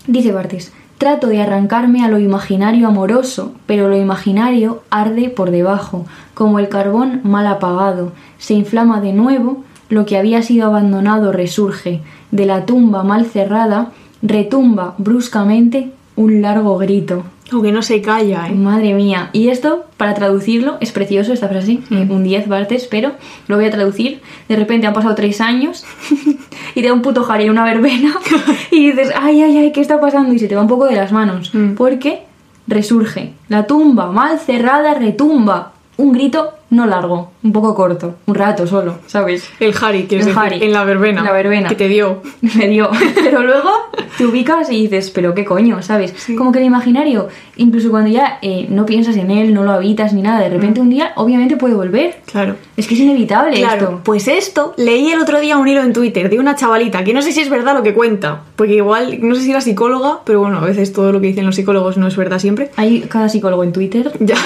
Dice 0.06 0.30
Bartes, 0.30 0.72
trato 0.98 1.28
de 1.28 1.40
arrancarme 1.40 2.04
a 2.04 2.08
lo 2.08 2.18
imaginario 2.18 2.88
amoroso, 2.88 3.52
pero 3.66 3.88
lo 3.88 3.96
imaginario 3.96 4.82
arde 4.90 5.28
por 5.28 5.50
debajo, 5.50 6.06
como 6.34 6.58
el 6.58 6.68
carbón 6.68 7.20
mal 7.22 7.46
apagado, 7.46 8.12
se 8.38 8.54
inflama 8.54 9.00
de 9.00 9.12
nuevo, 9.12 9.64
lo 9.88 10.06
que 10.06 10.18
había 10.18 10.42
sido 10.42 10.66
abandonado 10.66 11.32
resurge, 11.32 12.02
de 12.30 12.46
la 12.46 12.66
tumba 12.66 13.04
mal 13.04 13.26
cerrada, 13.26 13.92
retumba 14.22 14.94
bruscamente 14.98 15.92
un 16.16 16.42
largo 16.42 16.76
grito. 16.78 17.24
Aunque 17.52 17.70
no 17.70 17.82
se 17.82 18.02
calla, 18.02 18.48
¿eh? 18.48 18.52
Madre 18.54 18.92
mía. 18.94 19.30
Y 19.32 19.50
esto, 19.50 19.84
para 19.96 20.14
traducirlo, 20.14 20.78
es 20.80 20.90
precioso 20.90 21.32
esta 21.32 21.48
frase, 21.48 21.78
eh, 21.92 22.06
un 22.10 22.24
10 22.24 22.48
Bartes, 22.48 22.88
pero 22.90 23.12
lo 23.46 23.54
voy 23.54 23.66
a 23.66 23.70
traducir. 23.70 24.20
De 24.48 24.56
repente 24.56 24.88
han 24.88 24.92
pasado 24.94 25.14
tres 25.14 25.40
años 25.40 25.84
y 26.74 26.82
te 26.82 26.88
da 26.88 26.92
un 26.92 27.02
puto 27.02 27.22
jaleo, 27.22 27.52
una 27.52 27.62
verbena, 27.64 28.16
y 28.72 28.90
dices, 28.90 29.12
ay, 29.14 29.42
ay, 29.42 29.58
ay, 29.58 29.72
¿qué 29.72 29.80
está 29.80 30.00
pasando? 30.00 30.34
Y 30.34 30.40
se 30.40 30.48
te 30.48 30.56
va 30.56 30.62
un 30.62 30.68
poco 30.68 30.86
de 30.86 30.96
las 30.96 31.12
manos, 31.12 31.54
Mm. 31.54 31.74
porque 31.74 32.22
resurge. 32.66 33.32
La 33.48 33.66
tumba, 33.68 34.10
mal 34.10 34.40
cerrada, 34.40 34.94
retumba. 34.94 35.72
Un 35.98 36.12
grito 36.12 36.50
no 36.70 36.86
largo, 36.86 37.30
un 37.42 37.52
poco 37.52 37.74
corto, 37.74 38.16
un 38.26 38.34
rato 38.34 38.66
solo, 38.66 38.98
¿sabes? 39.06 39.48
El 39.60 39.74
Harry, 39.80 40.00
El 40.02 40.08
decir, 40.08 40.34
Harry. 40.36 40.62
en 40.62 40.72
la 40.72 40.84
verbena. 40.84 41.20
En 41.20 41.26
la 41.26 41.32
verbena. 41.32 41.68
Que 41.68 41.74
te 41.76 41.88
dio. 41.88 42.22
Me 42.56 42.68
dio. 42.68 42.90
Pero 43.14 43.42
luego 43.42 43.70
te 44.18 44.26
ubicas 44.26 44.70
y 44.70 44.82
dices, 44.82 45.10
pero 45.10 45.34
qué 45.34 45.44
coño, 45.44 45.82
¿sabes? 45.82 46.14
Como 46.36 46.50
que 46.52 46.58
el 46.58 46.64
imaginario, 46.64 47.28
incluso 47.56 47.90
cuando 47.90 48.10
ya 48.10 48.38
eh, 48.42 48.66
no 48.68 48.84
piensas 48.86 49.16
en 49.16 49.30
él, 49.30 49.54
no 49.54 49.62
lo 49.62 49.72
habitas 49.72 50.12
ni 50.12 50.22
nada, 50.22 50.40
de 50.40 50.48
repente 50.48 50.80
un 50.80 50.90
día 50.90 51.12
obviamente 51.16 51.56
puede 51.56 51.74
volver. 51.74 52.16
Claro. 52.26 52.56
Es 52.76 52.86
que 52.86 52.94
es 52.94 53.00
inevitable 53.00 53.56
Claro, 53.58 53.82
esto. 53.84 54.00
pues 54.04 54.28
esto, 54.28 54.74
leí 54.76 55.10
el 55.10 55.18
otro 55.20 55.40
día 55.40 55.56
un 55.56 55.66
hilo 55.66 55.82
en 55.82 55.92
Twitter 55.94 56.28
de 56.28 56.38
una 56.38 56.56
chavalita, 56.56 57.02
que 57.04 57.14
no 57.14 57.22
sé 57.22 57.32
si 57.32 57.40
es 57.40 57.48
verdad 57.48 57.74
lo 57.74 57.82
que 57.82 57.94
cuenta, 57.94 58.42
porque 58.54 58.74
igual, 58.74 59.18
no 59.22 59.34
sé 59.34 59.42
si 59.42 59.50
era 59.50 59.60
psicóloga, 59.62 60.20
pero 60.24 60.40
bueno, 60.40 60.58
a 60.58 60.64
veces 60.64 60.92
todo 60.92 61.10
lo 61.10 61.20
que 61.20 61.28
dicen 61.28 61.46
los 61.46 61.54
psicólogos 61.56 61.96
no 61.96 62.06
es 62.06 62.16
verdad 62.16 62.38
siempre. 62.38 62.70
Hay 62.76 63.00
cada 63.08 63.28
psicólogo 63.28 63.64
en 63.64 63.72
Twitter. 63.72 64.12
Ya. 64.20 64.36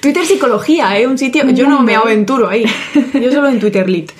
Twitter 0.00 0.24
psicología, 0.24 0.98
¿eh? 0.98 1.06
Un 1.06 1.18
sitio. 1.18 1.48
Yo 1.50 1.66
no 1.66 1.82
me 1.82 1.94
aventuro 1.96 2.48
ahí. 2.48 2.64
Yo 3.14 3.32
solo 3.32 3.48
en 3.48 3.58
Twitter 3.58 3.88
lit. 3.88 4.12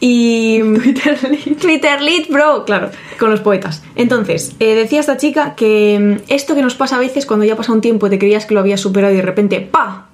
Y. 0.00 0.60
Twitter 0.82 1.18
Twitter 1.60 2.02
lit, 2.02 2.28
bro, 2.30 2.64
claro, 2.64 2.90
con 3.18 3.30
los 3.30 3.40
poetas. 3.40 3.82
Entonces, 3.96 4.54
eh, 4.58 4.74
decía 4.74 5.00
esta 5.00 5.16
chica 5.16 5.54
que 5.54 6.18
mm, 6.20 6.32
esto 6.32 6.54
que 6.54 6.62
nos 6.62 6.74
pasa 6.74 6.96
a 6.96 7.00
veces 7.00 7.24
cuando 7.26 7.44
ya 7.46 7.56
pasa 7.56 7.72
un 7.72 7.80
tiempo 7.80 8.10
te 8.10 8.18
creías 8.18 8.44
que 8.46 8.54
lo 8.54 8.60
habías 8.60 8.80
superado 8.80 9.12
y 9.12 9.16
de 9.16 9.22
repente, 9.22 9.60
¡pa! 9.60 10.06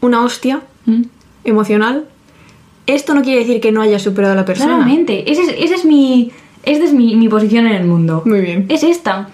Una 0.00 0.24
hostia 0.24 0.62
Mm. 0.84 1.02
Emocional. 1.44 2.06
Esto 2.86 3.14
no 3.14 3.22
quiere 3.22 3.40
decir 3.40 3.60
que 3.60 3.72
no 3.72 3.82
hayas 3.82 4.02
superado 4.02 4.32
a 4.32 4.36
la 4.36 4.44
persona. 4.44 4.76
Claramente, 4.76 5.30
ese 5.30 5.42
es, 5.42 5.48
ese 5.58 5.74
es 5.74 5.84
mi. 5.84 6.32
Esta 6.64 6.84
es 6.84 6.92
mi, 6.92 7.16
mi 7.16 7.28
posición 7.28 7.66
en 7.66 7.72
el 7.72 7.84
mundo. 7.84 8.22
Muy 8.24 8.40
bien. 8.40 8.66
Es 8.68 8.82
esta. 8.84 9.28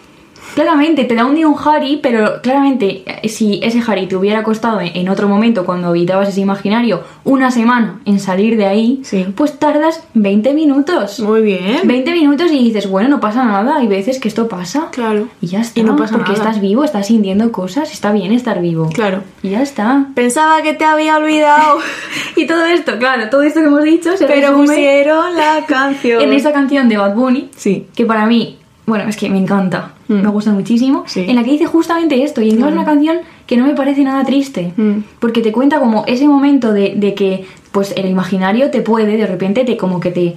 Claramente, 0.63 1.05
te 1.05 1.15
da 1.15 1.25
un 1.25 1.37
día 1.37 1.47
un 1.47 1.55
Harry, 1.65 2.01
pero 2.03 2.43
claramente, 2.43 3.05
eh, 3.07 3.29
si 3.29 3.61
ese 3.63 3.81
Harry 3.87 4.09
te 4.09 4.17
hubiera 4.17 4.43
costado 4.43 4.81
en, 4.81 4.89
en 4.97 5.09
otro 5.09 5.29
momento, 5.29 5.65
cuando 5.65 5.87
habitabas 5.87 6.31
ese 6.31 6.41
imaginario, 6.41 7.05
una 7.23 7.53
semana 7.53 8.01
en 8.07 8.19
salir 8.19 8.57
de 8.57 8.67
ahí, 8.67 8.99
Sí. 9.05 9.25
pues 9.37 9.57
tardas 9.61 10.03
20 10.15 10.55
minutos. 10.55 11.21
Muy 11.21 11.43
bien. 11.43 11.83
20 11.85 12.11
minutos 12.11 12.51
y 12.51 12.65
dices, 12.65 12.91
bueno, 12.91 13.09
no 13.09 13.21
pasa 13.21 13.45
nada, 13.45 13.77
hay 13.77 13.87
veces 13.87 14.19
que 14.19 14.27
esto 14.27 14.49
pasa. 14.49 14.89
Claro. 14.91 15.29
Y 15.41 15.47
ya 15.47 15.61
está. 15.61 15.79
Y 15.79 15.85
no 15.85 15.95
pasa 15.95 16.17
porque 16.17 16.33
nada. 16.33 16.43
estás 16.43 16.61
vivo, 16.61 16.83
estás 16.83 17.07
sintiendo 17.07 17.53
cosas, 17.53 17.93
está 17.93 18.11
bien 18.11 18.33
estar 18.33 18.61
vivo. 18.61 18.91
Claro. 18.93 19.23
Y 19.45 19.51
ya 19.51 19.63
está. 19.63 20.07
Pensaba 20.17 20.61
que 20.63 20.75
te 20.75 20.85
había 20.85 21.19
olvidado, 21.19 21.79
Y 22.37 22.49
todo 22.49 22.65
esto, 22.65 22.99
claro, 22.99 23.31
todo 23.31 23.43
esto 23.43 23.61
que 23.61 23.67
hemos 23.67 23.85
dicho 23.85 24.17
se 24.17 24.27
pero 24.27 24.49
resume 24.49 24.67
pusieron 24.67 25.37
la 25.37 25.65
canción. 25.69 26.21
en 26.21 26.33
esa 26.33 26.53
canción 26.53 26.89
de 26.89 26.97
Bad 26.97 27.15
Bunny, 27.15 27.49
Sí. 27.55 27.87
que 27.95 28.05
para 28.05 28.27
mí, 28.27 28.59
bueno, 28.87 29.09
es 29.09 29.17
que 29.17 29.31
me 29.31 29.39
encanta, 29.39 29.93
Mm. 30.09 30.23
me 30.23 30.29
gusta 30.29 30.51
muchísimo, 30.53 31.05
Sí. 31.07 31.25
en 31.29 31.37
la 31.37 31.45
que 31.45 31.51
dice 31.53 31.67
justamente 31.67 32.23
esto, 32.23 32.41
y 32.43 32.51
encima 32.51 32.69
es 32.69 32.75
una 32.75 32.85
canción 32.85 33.19
que 33.47 33.57
no 33.57 33.67
me 33.67 33.75
parece 33.75 34.03
nada 34.03 34.25
triste, 34.25 34.73
Mm. 34.77 35.05
porque 35.21 35.41
te 35.43 35.53
cuenta 35.53 35.79
como 35.81 36.05
ese 36.07 36.27
momento 36.27 36.73
de, 36.73 36.95
de 36.97 37.15
que, 37.15 37.45
pues, 37.73 37.93
el 37.97 38.07
imaginario 38.07 38.71
te 38.71 38.81
puede, 38.81 39.17
de 39.17 39.27
repente, 39.27 39.65
te 39.65 39.77
como 39.77 40.01
que 40.01 40.11
te, 40.11 40.37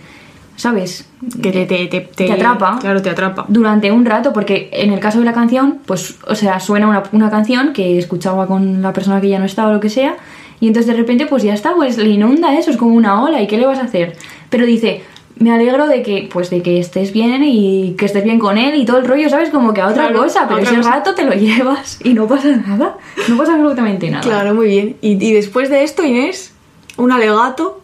¿sabes? 0.57 1.07
Que 1.41 1.51
te, 1.51 1.65
te, 1.65 1.87
te, 1.87 2.01
Te 2.01 2.31
atrapa. 2.31 2.77
Claro, 2.79 3.01
te 3.01 3.09
atrapa. 3.09 3.45
Durante 3.47 3.91
un 3.91 4.05
rato, 4.05 4.33
porque 4.33 4.69
en 4.73 4.91
el 4.91 4.99
caso 4.99 5.19
de 5.19 5.25
la 5.25 5.33
canción, 5.33 5.79
pues, 5.85 6.17
o 6.27 6.35
sea, 6.35 6.59
suena 6.59 6.87
una, 6.87 7.03
una 7.13 7.29
canción 7.31 7.73
que 7.73 7.97
escuchaba 7.97 8.47
con 8.47 8.81
la 8.81 8.93
persona 8.93 9.21
que 9.21 9.29
ya 9.29 9.39
no 9.39 9.45
estaba 9.45 9.69
o 9.69 9.73
lo 9.73 9.79
que 9.79 9.89
sea, 9.89 10.15
y 10.59 10.67
entonces 10.67 10.91
de 10.91 10.97
repente, 10.99 11.25
pues 11.25 11.41
ya 11.43 11.53
está, 11.53 11.73
pues 11.75 11.97
le 11.97 12.09
inunda 12.09 12.53
eso, 12.55 12.69
es 12.69 12.77
como 12.77 12.93
una 12.95 13.23
ola, 13.23 13.41
¿y 13.41 13.47
qué 13.47 13.57
le 13.57 13.65
vas 13.65 13.79
a 13.79 13.83
hacer? 13.83 14.15
Pero 14.51 14.65
dice, 14.65 15.01
me 15.41 15.51
alegro 15.51 15.88
de 15.88 16.01
que, 16.03 16.29
pues 16.31 16.50
de 16.50 16.62
que 16.62 16.79
estés 16.79 17.12
bien 17.12 17.43
y 17.43 17.95
que 17.98 18.05
estés 18.05 18.24
bien 18.24 18.39
con 18.39 18.57
él 18.57 18.75
y 18.75 18.86
todo 18.86 18.98
el 19.00 19.07
rollo, 19.07 19.29
¿sabes? 19.29 19.50
Como 19.50 19.74
que 19.74 19.81
a 19.81 19.88
otra 19.88 20.07
Claro, 20.07 20.24
cosa, 20.24 20.45
pero 20.48 20.60
otra 20.62 20.69
ese 20.71 20.77
cosa. 20.81 20.91
rato 20.91 21.15
te 21.15 21.24
lo 21.25 21.33
llevas 21.36 22.00
y 22.03 22.13
no 22.13 22.27
pasa 22.27 22.50
nada, 22.55 22.98
no 23.27 23.38
pasa 23.38 23.53
absolutamente 23.53 24.10
nada. 24.10 24.24
Claro, 24.24 24.53
muy 24.53 24.67
bien. 24.67 24.95
Y, 25.01 25.12
y 25.24 25.33
después 25.33 25.69
de 25.69 25.83
esto, 25.83 26.03
Inés, 26.05 26.53
un 26.98 27.12
alegato. 27.12 27.81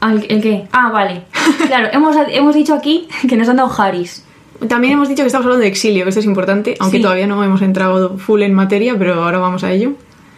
¿Al- 0.00 0.26
¿El 0.28 0.42
qué? 0.42 0.68
Ah, 0.72 0.90
vale. 0.90 1.22
Claro, 1.66 1.88
hemos, 1.92 2.14
hemos 2.30 2.54
dicho 2.54 2.74
aquí 2.74 3.08
que 3.28 3.36
nos 3.36 3.48
han 3.48 3.56
dado 3.56 3.70
Haris. 3.80 4.24
También 4.68 4.92
hemos 4.94 5.08
dicho 5.08 5.22
que 5.22 5.26
estamos 5.26 5.44
hablando 5.46 5.62
de 5.62 5.68
exilio, 5.68 6.04
que 6.04 6.10
esto 6.10 6.20
es 6.20 6.26
importante, 6.26 6.76
aunque 6.80 6.98
Sí. 6.98 7.02
todavía 7.02 7.26
no 7.26 7.42
hemos 7.44 7.60
entrado 7.62 8.16
full 8.18 8.42
en 8.42 8.54
materia, 8.54 8.94
pero 8.98 9.22
ahora 9.22 9.38
vamos 9.38 9.64
a 9.64 9.72
ello. 9.72 9.92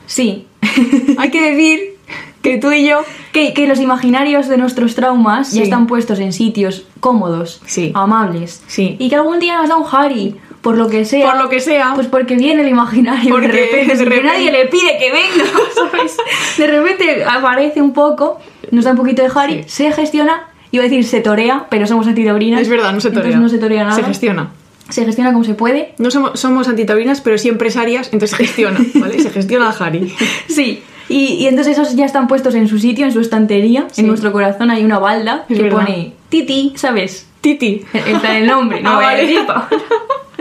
Sí. 0.09 0.47
Hay 1.19 1.31
que 1.31 1.41
decir 1.53 1.97
que 2.43 2.59
tú 2.59 2.73
y 2.73 2.87
yo 2.87 3.03
Que, 3.33 3.53
que 3.53 3.67
los 3.69 3.79
imaginarios 3.79 4.49
de 4.49 4.57
nuestros 4.57 4.95
traumas 4.97 5.49
Sí. 5.50 5.59
ya 5.59 5.62
están 5.65 5.87
puestos 5.87 6.19
en 6.19 6.33
sitios 6.33 6.85
cómodos, 6.99 7.61
Sí. 7.67 7.93
amables. 7.95 8.62
Sí. 8.67 8.97
Y 8.99 9.09
que 9.11 9.15
algún 9.17 9.38
día 9.38 9.59
nos 9.59 9.69
da 9.69 9.77
un 9.77 9.85
Harry, 9.93 10.35
por 10.62 10.77
lo 10.77 10.88
que 10.88 11.05
sea. 11.05 11.31
Por 11.31 11.41
lo 11.43 11.49
que 11.49 11.61
sea. 11.61 11.93
Pues 11.95 12.07
porque 12.09 12.35
viene 12.37 12.62
el 12.62 12.69
imaginario 12.69 13.31
Porque 13.31 13.49
de 13.49 13.53
repente, 13.95 14.05
de 14.05 14.23
nadie 14.23 14.50
le 14.50 14.67
pide 14.67 14.99
que 14.99 15.12
venga, 15.12 15.50
¿sabes? 15.75 16.17
De 16.57 16.67
repente 16.67 17.25
aparece 17.25 17.81
un 17.83 17.93
poco, 17.93 18.38
nos 18.73 18.85
da 18.85 18.91
un 18.93 18.97
poquito 18.97 19.23
de 19.23 19.31
Harry, 19.35 19.65
se 19.67 19.93
gestiona, 19.93 20.49
iba 20.73 20.83
a 20.83 20.88
decir 20.88 21.05
se 21.05 21.21
torea, 21.21 21.67
pero 21.71 21.87
somos 21.87 22.07
antitaurinas. 22.07 22.61
Es 22.62 22.69
verdad, 22.69 22.93
no 22.93 23.00
se 23.00 23.11
torea. 23.11 23.25
Entonces 23.33 23.41
no 23.41 23.49
se 23.49 23.59
torea 23.59 23.85
nada. 23.85 23.95
Se 23.97 24.03
gestiona. 24.03 24.50
Se 24.88 25.04
gestiona 25.04 25.33
como 25.33 25.45
se 25.45 25.54
puede. 25.54 25.95
No 25.99 26.11
somos, 26.11 26.38
somos 26.40 26.68
antitaurinas, 26.68 27.21
pero 27.21 27.37
sí 27.38 27.49
empresarias, 27.49 28.09
entonces 28.12 28.37
se 28.37 28.45
gestiona, 28.45 28.80
¿vale? 28.95 29.21
Se 29.21 29.30
gestiona 29.30 29.71
el 29.76 29.83
Harry. 29.83 30.14
Sí. 30.49 30.83
Y, 31.11 31.35
y 31.35 31.47
entonces 31.47 31.78
esos 31.78 31.97
ya 31.97 32.04
están 32.04 32.26
puestos 32.28 32.54
en 32.54 32.68
su 32.68 32.78
sitio, 32.78 33.07
en 33.07 33.12
su 33.12 33.21
estantería. 33.21 33.87
Sí. 33.92 34.02
En 34.02 34.09
nuestro 34.09 34.33
corazón 34.33 34.71
hay 34.71 34.85
una 34.85 34.99
balda 34.99 35.45
Es 35.49 35.57
que 35.57 35.62
verdad. 35.64 35.78
pone 35.87 36.12
Titi, 36.28 36.73
¿sabes? 36.76 37.26
Titi. 37.40 37.83
Está 37.92 38.37
el 38.38 38.47
nombre, 38.47 38.80
no 38.83 38.90
Ah, 38.90 38.97
vale. 38.97 39.38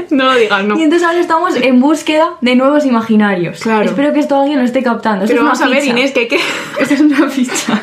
No 0.10 0.26
lo 0.26 0.36
digas, 0.36 0.64
no. 0.64 0.80
Y 0.80 0.84
entonces 0.84 1.06
ahora 1.06 1.20
estamos 1.20 1.56
en 1.58 1.82
búsqueda 1.82 2.36
de 2.40 2.56
nuevos 2.56 2.86
imaginarios. 2.86 3.60
Claro. 3.60 3.84
Espero 3.84 4.14
que 4.14 4.22
esto 4.22 4.40
alguien 4.40 4.60
lo 4.60 4.64
esté 4.64 4.82
captando. 4.82 5.26
Esto 5.26 5.34
Pero 5.34 5.44
vamos 5.44 5.60
a 5.62 5.68
ver, 5.68 5.82
ficha. 5.82 5.92
Inés, 5.92 6.12
que 6.14 6.20
hay 6.22 6.28
que... 6.30 6.40
Esta 6.80 6.94
es 6.94 7.02
una 7.02 7.28
ficha. 7.30 7.82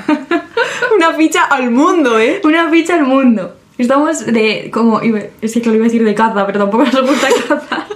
Una 0.97 1.13
ficha 1.15 1.43
al 1.45 1.71
mundo, 1.71 2.19
¿eh? 2.19 2.41
una 2.45 2.71
ficha 2.71 2.95
al 2.95 3.05
mundo. 3.05 3.55
Estamos 3.79 4.25
de. 4.27 4.71
como. 4.73 5.01
Es 5.01 5.53
que 5.55 5.69
lo 5.69 5.75
iba 5.75 5.85
a 5.85 5.89
decir 5.89 6.05
de 6.05 6.15
caza, 6.15 6.47
pero 6.47 6.61
tampoco 6.61 6.85
nos 6.93 7.03
gusta 7.09 7.29
caza. 7.49 7.87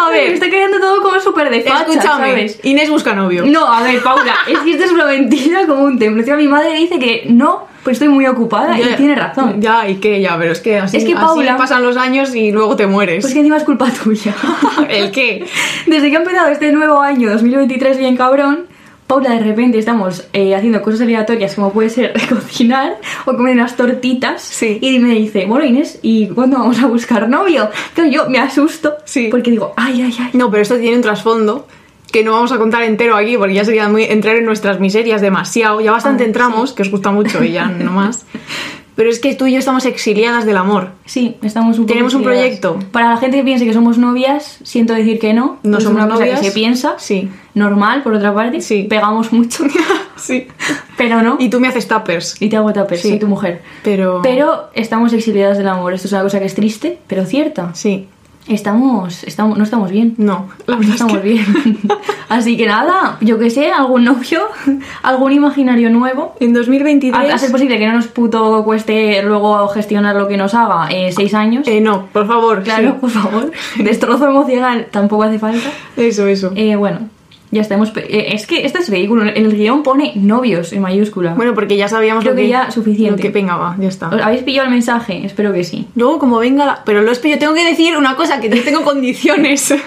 A 0.00 0.10
Me 0.10 0.16
ver, 0.16 0.32
está 0.34 0.48
quedando 0.48 0.78
todo 0.78 1.02
como 1.02 1.18
súper 1.20 1.50
de 1.50 1.60
facha, 1.62 1.80
escúchame. 1.82 2.28
¿sabes? 2.30 2.60
Inés 2.62 2.88
busca 2.88 3.14
novio. 3.14 3.44
No, 3.46 3.66
a 3.66 3.82
ver, 3.82 4.00
Paula, 4.02 4.34
es 4.46 4.58
que 4.60 4.72
esto 4.72 4.84
es 4.84 4.92
una 4.92 5.04
mentira 5.06 5.66
como 5.66 5.82
un 5.84 5.98
templo. 5.98 6.36
Mi 6.36 6.46
madre 6.46 6.74
dice 6.74 6.98
que 6.98 7.24
no, 7.28 7.66
pues 7.82 7.96
estoy 7.96 8.08
muy 8.08 8.26
ocupada 8.26 8.78
Ya- 8.78 8.90
y 8.90 8.96
tiene 8.96 9.14
razón. 9.16 9.60
Ya, 9.60 9.88
y 9.88 9.96
que 9.96 10.20
ya, 10.20 10.38
pero 10.38 10.52
es 10.52 10.60
que 10.60 10.78
así, 10.78 10.98
Es 10.98 11.04
que 11.04 11.14
así 11.14 11.40
pasan 11.58 11.82
los 11.82 11.96
años 11.96 12.34
y 12.34 12.52
luego 12.52 12.76
te 12.76 12.86
mueres. 12.86 13.22
Pues 13.24 13.32
que 13.34 13.40
encima 13.40 13.56
es 13.56 13.64
culpa 13.64 13.90
tuya. 13.90 14.34
¿El 14.88 15.10
qué? 15.10 15.44
Desde 15.86 16.10
que 16.10 16.16
ha 16.16 16.20
empezado 16.20 16.48
este 16.48 16.70
nuevo 16.72 17.00
año 17.02 17.30
2023 17.30 17.98
bien 17.98 18.16
cabrón, 18.16 18.66
Paula 19.08 19.30
de 19.30 19.40
repente 19.40 19.78
estamos 19.78 20.28
eh, 20.34 20.54
haciendo 20.54 20.82
cosas 20.82 21.00
aleatorias 21.00 21.54
como 21.54 21.72
puede 21.72 21.88
ser 21.90 22.12
cocinar 22.28 22.98
o 23.24 23.34
comer 23.34 23.54
unas 23.54 23.74
tortitas 23.74 24.42
Sí. 24.42 24.78
y 24.80 24.98
me 25.00 25.14
dice, 25.14 25.46
bueno 25.46 25.64
Inés, 25.64 25.98
¿y 26.02 26.28
cuándo 26.28 26.58
vamos 26.58 26.78
a 26.80 26.86
buscar 26.86 27.28
novio? 27.28 27.70
Claro, 27.94 28.10
yo 28.10 28.28
me 28.30 28.38
asusto 28.38 28.96
Sí. 29.06 29.28
porque 29.30 29.50
digo, 29.50 29.72
ay, 29.76 30.02
ay, 30.02 30.14
ay. 30.20 30.30
No, 30.34 30.50
pero 30.50 30.62
esto 30.62 30.76
tiene 30.76 30.94
un 30.96 31.02
trasfondo 31.02 31.66
que 32.12 32.22
no 32.22 32.32
vamos 32.32 32.52
a 32.52 32.58
contar 32.58 32.82
entero 32.84 33.16
aquí 33.16 33.36
porque 33.38 33.54
ya 33.54 33.64
sería 33.64 33.88
muy 33.88 34.04
entrar 34.04 34.36
en 34.36 34.44
nuestras 34.44 34.78
miserias 34.80 35.20
demasiado. 35.22 35.80
Ya 35.80 35.92
bastante 35.92 36.24
Ah, 36.24 36.26
entramos, 36.26 36.72
que 36.72 36.82
os 36.82 36.90
gusta 36.90 37.10
mucho 37.10 37.42
y 37.42 37.52
ya 37.52 37.66
no 37.66 37.90
más. 37.92 38.24
Pero 38.98 39.10
es 39.10 39.20
que 39.20 39.32
tú 39.36 39.46
y 39.46 39.52
yo 39.52 39.60
estamos 39.60 39.86
exiliadas 39.86 40.44
del 40.44 40.56
amor. 40.56 40.90
Sí, 41.04 41.36
estamos 41.42 41.78
un 41.78 41.84
poco 41.84 41.92
¿Tenemos 41.92 42.14
un 42.14 42.24
proyecto? 42.24 42.80
Para 42.90 43.10
la 43.10 43.16
gente 43.16 43.36
que 43.36 43.44
piense 43.44 43.64
que 43.64 43.72
somos 43.72 43.96
novias, 43.96 44.58
siento 44.64 44.92
decir 44.92 45.20
que 45.20 45.32
no. 45.32 45.60
No 45.62 45.80
somos 45.80 45.94
una 46.02 46.08
cosa 46.08 46.24
novias. 46.24 46.40
que 46.40 46.46
se 46.46 46.50
piensa. 46.52 46.94
Sí. 46.98 47.30
Normal, 47.54 48.02
por 48.02 48.14
otra 48.14 48.34
parte. 48.34 48.60
Sí. 48.60 48.88
Pegamos 48.90 49.32
mucho. 49.32 49.64
Sí. 50.16 50.48
pero 50.96 51.22
no. 51.22 51.36
Y 51.38 51.48
tú 51.48 51.60
me 51.60 51.68
haces 51.68 51.86
tappers. 51.86 52.42
Y 52.42 52.48
te 52.48 52.56
hago 52.56 52.72
tapes, 52.72 53.02
Sí. 53.02 53.10
soy 53.10 53.18
tu 53.20 53.28
mujer. 53.28 53.62
Pero. 53.84 54.18
Pero 54.20 54.68
estamos 54.74 55.12
exiliadas 55.12 55.58
del 55.58 55.68
amor. 55.68 55.94
Esto 55.94 56.08
es 56.08 56.12
una 56.12 56.22
cosa 56.22 56.40
que 56.40 56.46
es 56.46 56.56
triste, 56.56 56.98
pero 57.06 57.24
cierta. 57.24 57.72
Sí. 57.74 58.08
Estamos, 58.48 59.24
estamos, 59.24 59.58
no 59.58 59.64
estamos 59.64 59.90
bien. 59.90 60.14
No, 60.16 60.48
la 60.66 60.74
No 60.74 60.80
verdad 60.80 60.94
es 60.94 61.00
estamos 61.00 61.18
que. 61.18 61.28
bien. 61.28 61.44
Así 62.28 62.56
que 62.56 62.66
nada, 62.66 63.16
yo 63.20 63.38
que 63.38 63.50
sé, 63.50 63.70
algún 63.70 64.04
novio, 64.04 64.40
algún 65.02 65.32
imaginario 65.32 65.90
nuevo. 65.90 66.34
En 66.40 66.50
A, 66.56 66.58
2023. 66.60 67.34
a 67.34 67.38
ser 67.38 67.50
posible 67.50 67.78
que 67.78 67.86
no 67.86 67.94
nos 67.94 68.08
puto 68.08 68.64
cueste 68.64 69.22
luego 69.22 69.68
gestionar 69.68 70.16
lo 70.16 70.28
que 70.28 70.36
nos 70.36 70.54
haga 70.54 70.88
eh, 70.90 71.12
seis 71.12 71.34
años. 71.34 71.68
Eh, 71.68 71.80
no, 71.80 72.06
por 72.06 72.26
favor. 72.26 72.62
claro, 72.62 72.92
sí. 72.92 72.96
por 73.00 73.10
favor. 73.10 73.52
Destrozo 73.78 74.26
emocional 74.28 74.88
tampoco 74.90 75.24
hace 75.24 75.38
falta. 75.38 75.68
Eso, 75.96 76.26
eso. 76.26 76.52
Eh, 76.54 76.76
bueno, 76.76 77.08
ya 77.50 77.62
estamos. 77.62 77.92
eh, 77.96 78.28
es 78.32 78.46
que 78.46 78.66
este 78.66 78.78
es 78.78 78.88
ridículo. 78.88 79.24
El 79.24 79.56
guion 79.56 79.82
pone 79.82 80.12
novios 80.16 80.72
en 80.72 80.82
mayúscula. 80.82 81.34
Bueno, 81.34 81.54
porque 81.54 81.76
ya 81.76 81.88
sabíamos 81.88 82.22
Creo 82.22 82.34
lo 82.34 82.36
que 82.36 82.42
que, 82.42 82.48
ya 82.48 82.70
suficiente. 82.70 83.22
Lo 83.22 83.22
que 83.22 83.30
venga, 83.30 83.56
va, 83.56 83.76
ya 83.78 83.88
está. 83.88 84.08
¿Habéis 84.08 84.42
pillado 84.42 84.66
el 84.66 84.72
mensaje? 84.72 85.24
Espero 85.24 85.52
que 85.52 85.64
sí. 85.64 85.86
Luego, 85.94 86.18
como 86.18 86.38
venga 86.38 86.66
la... 86.66 86.82
Pero 86.84 87.02
lo 87.02 87.12
yo 87.12 87.38
tengo 87.38 87.54
que 87.54 87.64
decir 87.64 87.96
una 87.96 88.16
cosa, 88.16 88.40
que 88.40 88.48
yo 88.48 88.62
tengo 88.62 88.82
condiciones. 88.82 89.74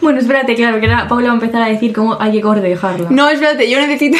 Bueno, 0.00 0.20
espérate, 0.20 0.54
claro, 0.54 0.78
que 0.78 0.86
ahora 0.86 1.08
Paula 1.08 1.28
va 1.28 1.32
a 1.32 1.34
empezar 1.34 1.62
a 1.62 1.66
decir 1.66 1.92
cómo 1.92 2.16
hay 2.20 2.32
que 2.32 2.40
cortejarla. 2.40 3.08
No, 3.10 3.28
espérate, 3.28 3.68
yo 3.68 3.80
necesito... 3.80 4.18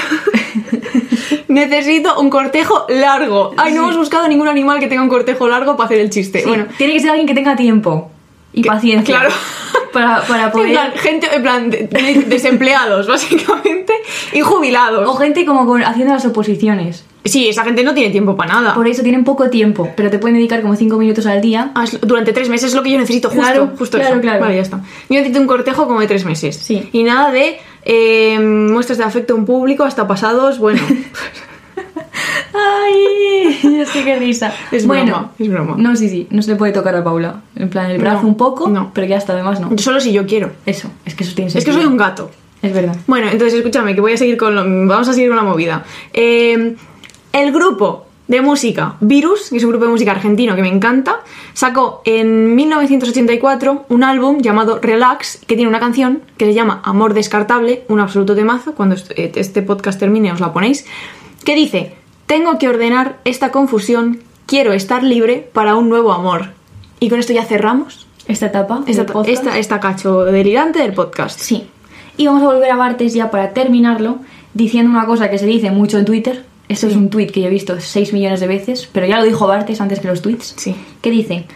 necesito 1.49 2.19
un 2.19 2.31
cortejo 2.31 2.87
largo. 2.88 3.53
Ay, 3.57 3.73
no 3.73 3.83
hemos 3.83 3.97
buscado 3.97 4.27
ningún 4.27 4.49
animal 4.49 4.81
que 4.81 4.87
tenga 4.87 5.03
un 5.03 5.09
cortejo 5.09 5.47
largo 5.47 5.77
para 5.77 5.87
hacer 5.87 6.00
el 6.00 6.11
chiste. 6.11 6.41
Sí, 6.41 6.49
Bueno, 6.49 6.67
tiene 6.77 6.95
que 6.95 7.00
ser 7.00 7.11
alguien 7.11 7.27
que 7.27 7.35
tenga 7.35 7.55
tiempo 7.57 8.11
y 8.59 8.62
que- 8.62 8.69
paciencia. 8.69 9.19
Claro. 9.19 9.35
para, 9.93 10.23
para 10.23 10.45
En 10.47 10.50
poder... 10.53 10.71
plan, 10.73 10.93
gente, 10.97 11.29
en 11.35 11.43
plan, 11.43 11.71
de- 11.71 11.87
de- 11.88 12.25
desempleados, 12.29 13.07
básicamente, 13.09 13.93
y 14.33 14.41
jubilados. 14.41 15.09
O 15.09 15.15
gente 15.15 15.45
como 15.47 15.67
con- 15.67 15.83
haciendo 15.83 16.15
las 16.15 16.25
oposiciones. 16.27 17.05
Sí, 17.25 17.47
esa 17.49 17.62
gente 17.65 17.83
no 17.83 17.93
tiene 17.93 18.11
tiempo 18.11 18.37
para 18.37 18.55
nada. 18.55 18.75
Por 18.75 18.87
eso 18.88 19.03
tienen 19.03 19.23
poco 19.25 19.50
tiempo, 19.50 19.91
pero 19.97 20.09
te 20.11 20.19
pueden 20.19 20.37
dedicar 20.37 20.62
como 20.62 20.77
5 20.77 20.97
minutos 20.97 21.27
al 21.27 21.43
día. 21.43 21.73
Ah, 21.75 21.85
Durante 22.00 22.33
tres 22.33 22.49
meses 22.49 22.69
es 22.71 22.75
lo 22.75 22.83
que 22.83 22.91
yo 22.93 22.99
necesito, 22.99 23.29
justo, 23.29 23.43
Claro, 23.43 23.71
justo 23.79 23.99
claro, 23.99 24.15
eso. 24.15 24.21
claro. 24.23 24.41
Vale, 24.41 24.57
ya 24.57 24.62
está. 24.62 24.79
Yo 24.79 24.85
necesito 25.17 25.38
un 25.41 25.47
cortejo 25.47 25.87
como 25.87 26.00
de 26.00 26.07
tres 26.07 26.25
meses. 26.25 26.57
Sí. 26.57 26.88
Y 26.93 27.03
nada 27.03 27.31
de 27.31 27.59
eh, 27.85 28.38
muestras 28.38 28.97
de 28.99 29.05
afecto 29.05 29.37
en 29.37 29.45
público 29.45 29.85
hasta 29.85 30.07
pasados, 30.09 30.59
bueno. 30.59 30.81
¡Ay! 32.69 33.59
Yo 33.79 33.87
sé 33.87 34.05
qué 34.05 34.19
risa. 34.19 34.53
Es 34.73 34.87
bueno, 34.87 35.05
broma, 35.13 35.31
es 35.39 35.49
broma. 35.49 35.75
No, 35.79 35.97
sí, 35.97 36.09
sí, 36.09 36.27
no 36.31 36.43
se 36.43 36.51
le 36.53 36.57
puede 36.57 36.73
tocar 36.73 36.95
a 36.97 37.03
Paula. 37.05 37.43
En 37.57 37.69
plan, 37.71 37.91
el 37.91 37.99
brazo 37.99 38.23
No, 38.23 38.29
un 38.29 38.37
poco, 38.37 38.69
no. 38.69 38.91
pero 38.95 39.07
ya 39.07 39.17
está, 39.17 39.33
además 39.33 39.61
no. 39.61 39.77
Solo 39.79 40.01
si 40.01 40.13
yo 40.13 40.27
quiero. 40.27 40.51
Eso, 40.67 40.91
es 41.05 41.15
que 41.15 41.25
eso 41.25 41.35
tiene 41.35 41.49
Es 41.49 41.55
que 41.55 41.61
sentido. 41.61 41.83
soy 41.83 41.91
un 41.91 41.97
gato. 41.97 42.31
Es 42.61 42.73
verdad. 42.75 42.97
Bueno, 43.07 43.29
entonces 43.31 43.55
escúchame, 43.59 43.95
que 43.95 44.01
voy 44.01 44.13
a 44.13 44.17
seguir 44.17 44.37
con 44.37 44.55
lo- 44.55 44.65
vamos 44.89 45.09
a 45.09 45.13
seguir 45.13 45.29
con 45.29 45.37
la 45.37 45.45
movida. 45.45 45.85
Eh, 46.13 46.75
el 47.33 47.53
grupo 47.53 48.07
de 48.27 48.43
música 48.43 48.97
Virus, 49.01 49.49
que 49.51 49.57
es 49.57 49.65
un 49.65 49.71
grupo 49.71 49.85
de 49.87 49.91
música 49.93 50.11
argentino 50.11 50.55
que 50.57 50.63
me 50.63 50.69
encanta, 50.69 51.21
sacó 51.55 52.03
en 52.05 52.55
1984 52.57 53.87
un 53.89 54.03
álbum 54.05 54.39
llamado 54.41 54.81
Relax, 54.83 55.39
que 55.47 55.55
tiene 55.55 55.69
una 55.69 55.81
canción 55.81 56.23
que 56.37 56.45
se 56.47 56.53
llama 56.55 56.83
Amor 56.85 57.15
Descartable, 57.15 57.85
un 57.89 58.01
absoluto 58.01 58.35
temazo, 58.35 58.75
cuando 58.75 58.97
eh, 59.17 59.33
este 59.37 59.63
podcast 59.63 59.99
termine 59.99 60.33
os 60.33 60.41
la 60.41 60.53
ponéis, 60.53 60.85
que 61.45 61.55
dice, 61.55 61.95
tengo 62.29 62.59
que 62.59 62.69
ordenar 62.69 63.19
esta 63.25 63.51
confusión, 63.51 64.21
quiero 64.47 64.73
estar 64.75 65.03
libre 65.03 65.49
para 65.53 65.75
un 65.75 65.89
nuevo 65.89 66.13
amor. 66.13 66.51
Y 67.01 67.09
con 67.09 67.19
esto 67.19 67.33
ya 67.33 67.45
cerramos 67.45 68.07
Esta 68.27 68.47
etapa. 68.47 68.83
esta, 68.87 69.05
del 69.05 69.13
podcast. 69.13 69.39
esta, 69.39 69.59
esta 69.59 69.81
cacho 69.81 70.25
delirante 70.25 70.79
del 70.79 70.93
podcast. 70.93 71.41
Sí. 71.41 71.67
Y 72.19 72.27
vamos 72.27 72.43
a 72.43 72.47
volver 72.47 72.71
a 72.71 72.77
Bartes 72.77 73.15
ya 73.15 73.31
para 73.31 73.55
terminarlo, 73.55 74.19
diciendo 74.53 74.91
una 74.91 75.07
cosa 75.07 75.31
que 75.31 75.39
se 75.39 75.47
dice 75.47 75.71
mucho 75.71 75.99
en 75.99 76.05
Twitter. 76.05 76.45
Esto 76.69 76.87
es 76.87 76.97
un 76.97 77.09
tweet 77.09 77.29
que 77.29 77.41
yo 77.41 77.47
he 77.47 77.51
visto 77.51 77.81
6 77.81 78.13
millones 78.13 78.41
de 78.41 78.47
veces, 78.47 78.91
pero 78.93 79.07
ya 79.07 79.19
lo 79.19 79.25
dijo 79.25 79.47
Bartes 79.47 79.81
antes 79.81 80.01
que 80.01 80.09
los 80.09 80.21
tweets. 80.21 80.55
Sí. 80.59 80.75
Que 81.01 81.11
dice: 81.11 81.47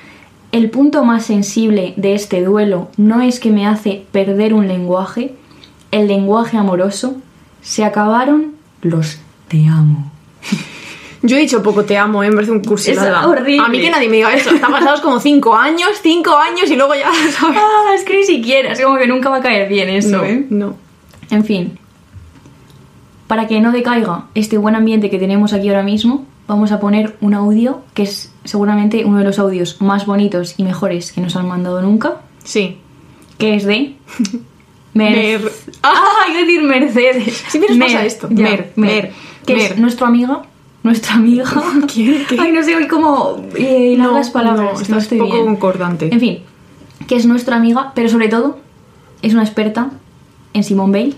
El 0.52 0.70
punto 0.70 1.04
más 1.04 1.26
sensible 1.26 1.92
de 1.98 2.14
este 2.14 2.42
duelo 2.42 2.88
no 2.96 3.20
es 3.20 3.40
que 3.40 3.50
me 3.50 3.66
hace 3.66 4.06
perder 4.10 4.54
un 4.54 4.68
lenguaje, 4.68 5.34
el 5.90 6.08
lenguaje 6.08 6.56
amoroso. 6.56 7.16
Se 7.60 7.84
acabaron 7.84 8.54
los 8.80 9.18
te 9.48 9.66
amo. 9.66 10.11
Yo 11.24 11.36
he 11.36 11.40
dicho 11.40 11.62
poco 11.62 11.84
te 11.84 11.96
amo, 11.96 12.24
¿eh? 12.24 12.28
me 12.30 12.34
parece 12.34 12.50
un 12.52 12.64
cursilada. 12.64 13.20
Es 13.20 13.26
horrible. 13.26 13.64
A 13.64 13.68
mí 13.68 13.80
que 13.80 13.90
nadie 13.90 14.08
me 14.08 14.16
diga 14.16 14.34
eso. 14.34 14.50
Están 14.50 14.72
pasados 14.72 15.00
como 15.00 15.20
cinco 15.20 15.54
años, 15.54 15.90
cinco 16.02 16.36
años 16.36 16.68
y 16.68 16.74
luego 16.74 16.94
ya, 16.96 17.12
¿sabes? 17.30 17.58
Ah, 17.60 17.92
es 17.94 18.02
que 18.02 18.16
ni 18.16 18.24
siquiera, 18.24 18.72
es 18.72 18.80
como 18.80 18.98
que 18.98 19.06
nunca 19.06 19.28
va 19.30 19.36
a 19.36 19.40
caer 19.40 19.68
bien 19.68 19.88
eso, 19.88 20.18
no, 20.18 20.24
¿eh? 20.24 20.44
no. 20.50 20.76
En 21.30 21.44
fin, 21.44 21.78
para 23.28 23.46
que 23.46 23.60
no 23.60 23.72
decaiga 23.72 24.24
este 24.34 24.58
buen 24.58 24.74
ambiente 24.74 25.10
que 25.10 25.18
tenemos 25.18 25.52
aquí 25.52 25.68
ahora 25.68 25.82
mismo, 25.84 26.26
vamos 26.48 26.72
a 26.72 26.80
poner 26.80 27.16
un 27.20 27.34
audio 27.34 27.82
que 27.94 28.02
es 28.02 28.32
seguramente 28.44 29.04
uno 29.04 29.18
de 29.18 29.24
los 29.24 29.38
audios 29.38 29.80
más 29.80 30.06
bonitos 30.06 30.54
y 30.58 30.64
mejores 30.64 31.12
que 31.12 31.20
nos 31.20 31.36
han 31.36 31.46
mandado 31.48 31.80
nunca, 31.82 32.20
Sí. 32.44 32.78
que 33.38 33.54
es 33.54 33.64
de... 33.64 33.94
Mer... 34.94 35.40
Mer- 35.40 35.52
¡Ah! 35.82 36.26
Iba 36.28 36.38
a 36.38 36.40
decir 36.42 36.62
Mercedes. 36.62 37.44
Siempre 37.48 37.74
nos 37.76 37.86
pasa 37.86 38.04
esto. 38.04 38.28
ya, 38.30 38.42
Mer, 38.44 38.72
Mer, 38.76 39.12
Que 39.46 39.54
Mer. 39.56 39.72
es 39.72 39.78
nuestra 39.78 40.06
amiga. 40.06 40.42
Nuestra 40.82 41.14
amiga. 41.14 41.44
¿Quién? 41.92 42.24
¿Qué? 42.28 42.36
Ay, 42.38 42.52
no 42.52 42.62
sé 42.62 42.74
hoy 42.76 42.88
cómo 42.88 43.36
eh, 43.56 43.94
No, 43.98 44.12
las 44.14 44.30
palabras. 44.30 44.74
no, 44.74 44.80
estás 44.80 45.02
estoy 45.04 45.18
poco 45.18 45.32
bien. 45.32 45.44
concordante. 45.46 46.08
En 46.12 46.20
fin, 46.20 46.38
que 47.06 47.16
es 47.16 47.26
nuestra 47.26 47.56
amiga, 47.56 47.92
pero 47.94 48.08
sobre 48.08 48.28
todo 48.28 48.58
es 49.22 49.32
una 49.34 49.42
experta 49.42 49.90
en 50.54 50.64
Simone 50.64 50.98
Bale. 50.98 51.14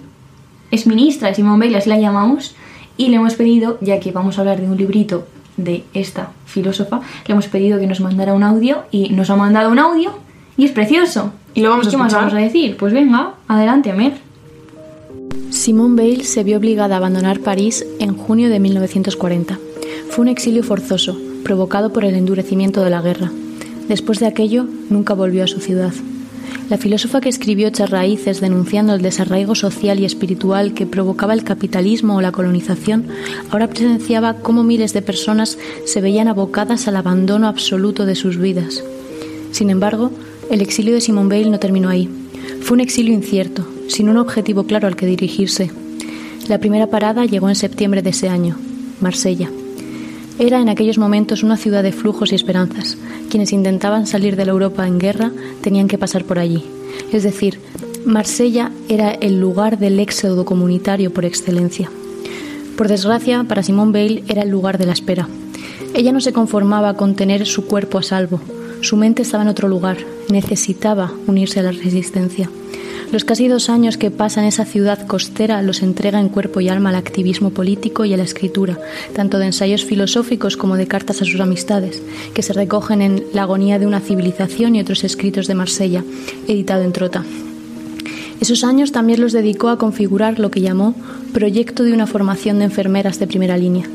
Es 0.70 0.86
ministra 0.86 1.28
de 1.28 1.34
Simone 1.34 1.64
Bale, 1.64 1.78
así 1.78 1.88
la 1.88 1.98
llamamos. 1.98 2.54
Y 2.96 3.08
le 3.08 3.16
hemos 3.16 3.34
pedido, 3.34 3.78
ya 3.80 3.98
que 4.00 4.12
vamos 4.12 4.38
a 4.38 4.42
hablar 4.42 4.60
de 4.60 4.68
un 4.70 4.76
librito 4.76 5.26
de 5.56 5.84
esta 5.94 6.30
filósofa, 6.46 7.00
le 7.26 7.32
hemos 7.32 7.48
pedido 7.48 7.78
que 7.80 7.86
nos 7.86 8.00
mandara 8.00 8.34
un 8.34 8.42
audio 8.42 8.84
y 8.90 9.08
nos 9.10 9.30
ha 9.30 9.36
mandado 9.36 9.70
un 9.70 9.78
audio 9.78 10.12
y 10.56 10.64
es 10.64 10.72
precioso. 10.72 11.32
Y 11.54 11.60
lo 11.62 11.70
vamos 11.70 11.86
a 11.86 11.90
¿Qué 11.90 11.96
más 11.96 12.06
escuchar. 12.12 12.30
vamos 12.30 12.34
a 12.40 12.44
decir? 12.44 12.76
Pues 12.76 12.92
venga, 12.92 13.34
adelante, 13.48 13.90
Amer. 13.90 14.14
Simone 15.64 15.96
Bale 15.96 16.24
se 16.24 16.44
vio 16.44 16.58
obligada 16.58 16.94
a 16.94 16.98
abandonar 16.98 17.40
París 17.40 17.86
en 17.98 18.14
junio 18.14 18.50
de 18.50 18.60
1940. 18.60 19.58
Fue 20.10 20.20
un 20.20 20.28
exilio 20.28 20.62
forzoso, 20.62 21.18
provocado 21.42 21.90
por 21.90 22.04
el 22.04 22.16
endurecimiento 22.16 22.84
de 22.84 22.90
la 22.90 23.00
guerra. 23.00 23.32
Después 23.88 24.20
de 24.20 24.26
aquello, 24.26 24.66
nunca 24.90 25.14
volvió 25.14 25.42
a 25.42 25.46
su 25.46 25.60
ciudad. 25.60 25.94
La 26.68 26.76
filósofa 26.76 27.22
que 27.22 27.30
escribió 27.30 27.68
Hechas 27.68 27.88
Raíces 27.88 28.42
denunciando 28.42 28.92
el 28.92 29.00
desarraigo 29.00 29.54
social 29.54 30.00
y 30.00 30.04
espiritual 30.04 30.74
que 30.74 30.84
provocaba 30.84 31.32
el 31.32 31.44
capitalismo 31.44 32.16
o 32.16 32.20
la 32.20 32.30
colonización, 32.30 33.06
ahora 33.50 33.68
presenciaba 33.68 34.34
cómo 34.34 34.64
miles 34.64 34.92
de 34.92 35.00
personas 35.00 35.56
se 35.86 36.02
veían 36.02 36.28
abocadas 36.28 36.88
al 36.88 36.96
abandono 36.96 37.48
absoluto 37.48 38.04
de 38.04 38.16
sus 38.16 38.36
vidas. 38.36 38.84
Sin 39.50 39.70
embargo, 39.70 40.10
el 40.50 40.60
exilio 40.60 40.92
de 40.92 41.00
Simone 41.00 41.30
Bale 41.30 41.50
no 41.50 41.58
terminó 41.58 41.88
ahí. 41.88 42.10
Fue 42.60 42.74
un 42.74 42.80
exilio 42.80 43.14
incierto, 43.14 43.66
sin 43.88 44.08
un 44.08 44.16
objetivo 44.16 44.64
claro 44.64 44.86
al 44.88 44.96
que 44.96 45.06
dirigirse. 45.06 45.70
La 46.48 46.58
primera 46.58 46.88
parada 46.88 47.24
llegó 47.24 47.48
en 47.48 47.54
septiembre 47.54 48.02
de 48.02 48.10
ese 48.10 48.28
año, 48.28 48.56
Marsella. 49.00 49.50
Era 50.38 50.60
en 50.60 50.68
aquellos 50.68 50.98
momentos 50.98 51.42
una 51.42 51.56
ciudad 51.56 51.82
de 51.82 51.92
flujos 51.92 52.32
y 52.32 52.34
esperanzas. 52.34 52.98
Quienes 53.30 53.52
intentaban 53.52 54.06
salir 54.06 54.36
de 54.36 54.44
la 54.44 54.52
Europa 54.52 54.86
en 54.86 54.98
guerra 54.98 55.32
tenían 55.62 55.88
que 55.88 55.98
pasar 55.98 56.24
por 56.24 56.38
allí. 56.38 56.64
Es 57.12 57.22
decir, 57.22 57.60
Marsella 58.04 58.70
era 58.88 59.10
el 59.10 59.40
lugar 59.40 59.78
del 59.78 59.98
éxodo 60.00 60.44
comunitario 60.44 61.12
por 61.12 61.24
excelencia. 61.24 61.90
Por 62.76 62.88
desgracia, 62.88 63.44
para 63.44 63.62
Simone 63.62 63.92
Bale 63.92 64.24
era 64.28 64.42
el 64.42 64.50
lugar 64.50 64.78
de 64.78 64.86
la 64.86 64.92
espera. 64.92 65.28
Ella 65.94 66.12
no 66.12 66.20
se 66.20 66.32
conformaba 66.32 66.94
con 66.94 67.14
tener 67.14 67.46
su 67.46 67.66
cuerpo 67.66 67.98
a 67.98 68.02
salvo. 68.02 68.40
Su 68.84 68.98
mente 68.98 69.22
estaba 69.22 69.42
en 69.42 69.48
otro 69.48 69.66
lugar. 69.66 69.96
Necesitaba 70.30 71.10
unirse 71.26 71.58
a 71.58 71.62
la 71.62 71.72
resistencia. 71.72 72.50
Los 73.12 73.24
casi 73.24 73.48
dos 73.48 73.70
años 73.70 73.96
que 73.96 74.10
pasa 74.10 74.42
en 74.42 74.46
esa 74.46 74.66
ciudad 74.66 75.06
costera 75.06 75.62
los 75.62 75.82
entrega 75.82 76.20
en 76.20 76.28
cuerpo 76.28 76.60
y 76.60 76.68
alma 76.68 76.90
al 76.90 76.96
activismo 76.96 77.48
político 77.48 78.04
y 78.04 78.12
a 78.12 78.18
la 78.18 78.24
escritura, 78.24 78.78
tanto 79.14 79.38
de 79.38 79.46
ensayos 79.46 79.86
filosóficos 79.86 80.58
como 80.58 80.76
de 80.76 80.86
cartas 80.86 81.22
a 81.22 81.24
sus 81.24 81.40
amistades, 81.40 82.02
que 82.34 82.42
se 82.42 82.52
recogen 82.52 83.00
en 83.00 83.24
La 83.32 83.44
agonía 83.44 83.78
de 83.78 83.86
una 83.86 84.00
civilización 84.00 84.76
y 84.76 84.80
otros 84.80 85.02
escritos 85.02 85.46
de 85.46 85.54
Marsella, 85.54 86.04
editado 86.46 86.82
en 86.82 86.92
Trota. 86.92 87.24
Esos 88.42 88.64
años 88.64 88.92
también 88.92 89.22
los 89.22 89.32
dedicó 89.32 89.70
a 89.70 89.78
configurar 89.78 90.38
lo 90.38 90.50
que 90.50 90.60
llamó 90.60 90.94
Proyecto 91.32 91.84
de 91.84 91.94
una 91.94 92.06
formación 92.06 92.58
de 92.58 92.66
enfermeras 92.66 93.18
de 93.18 93.26
primera 93.28 93.56
línea. 93.56 93.88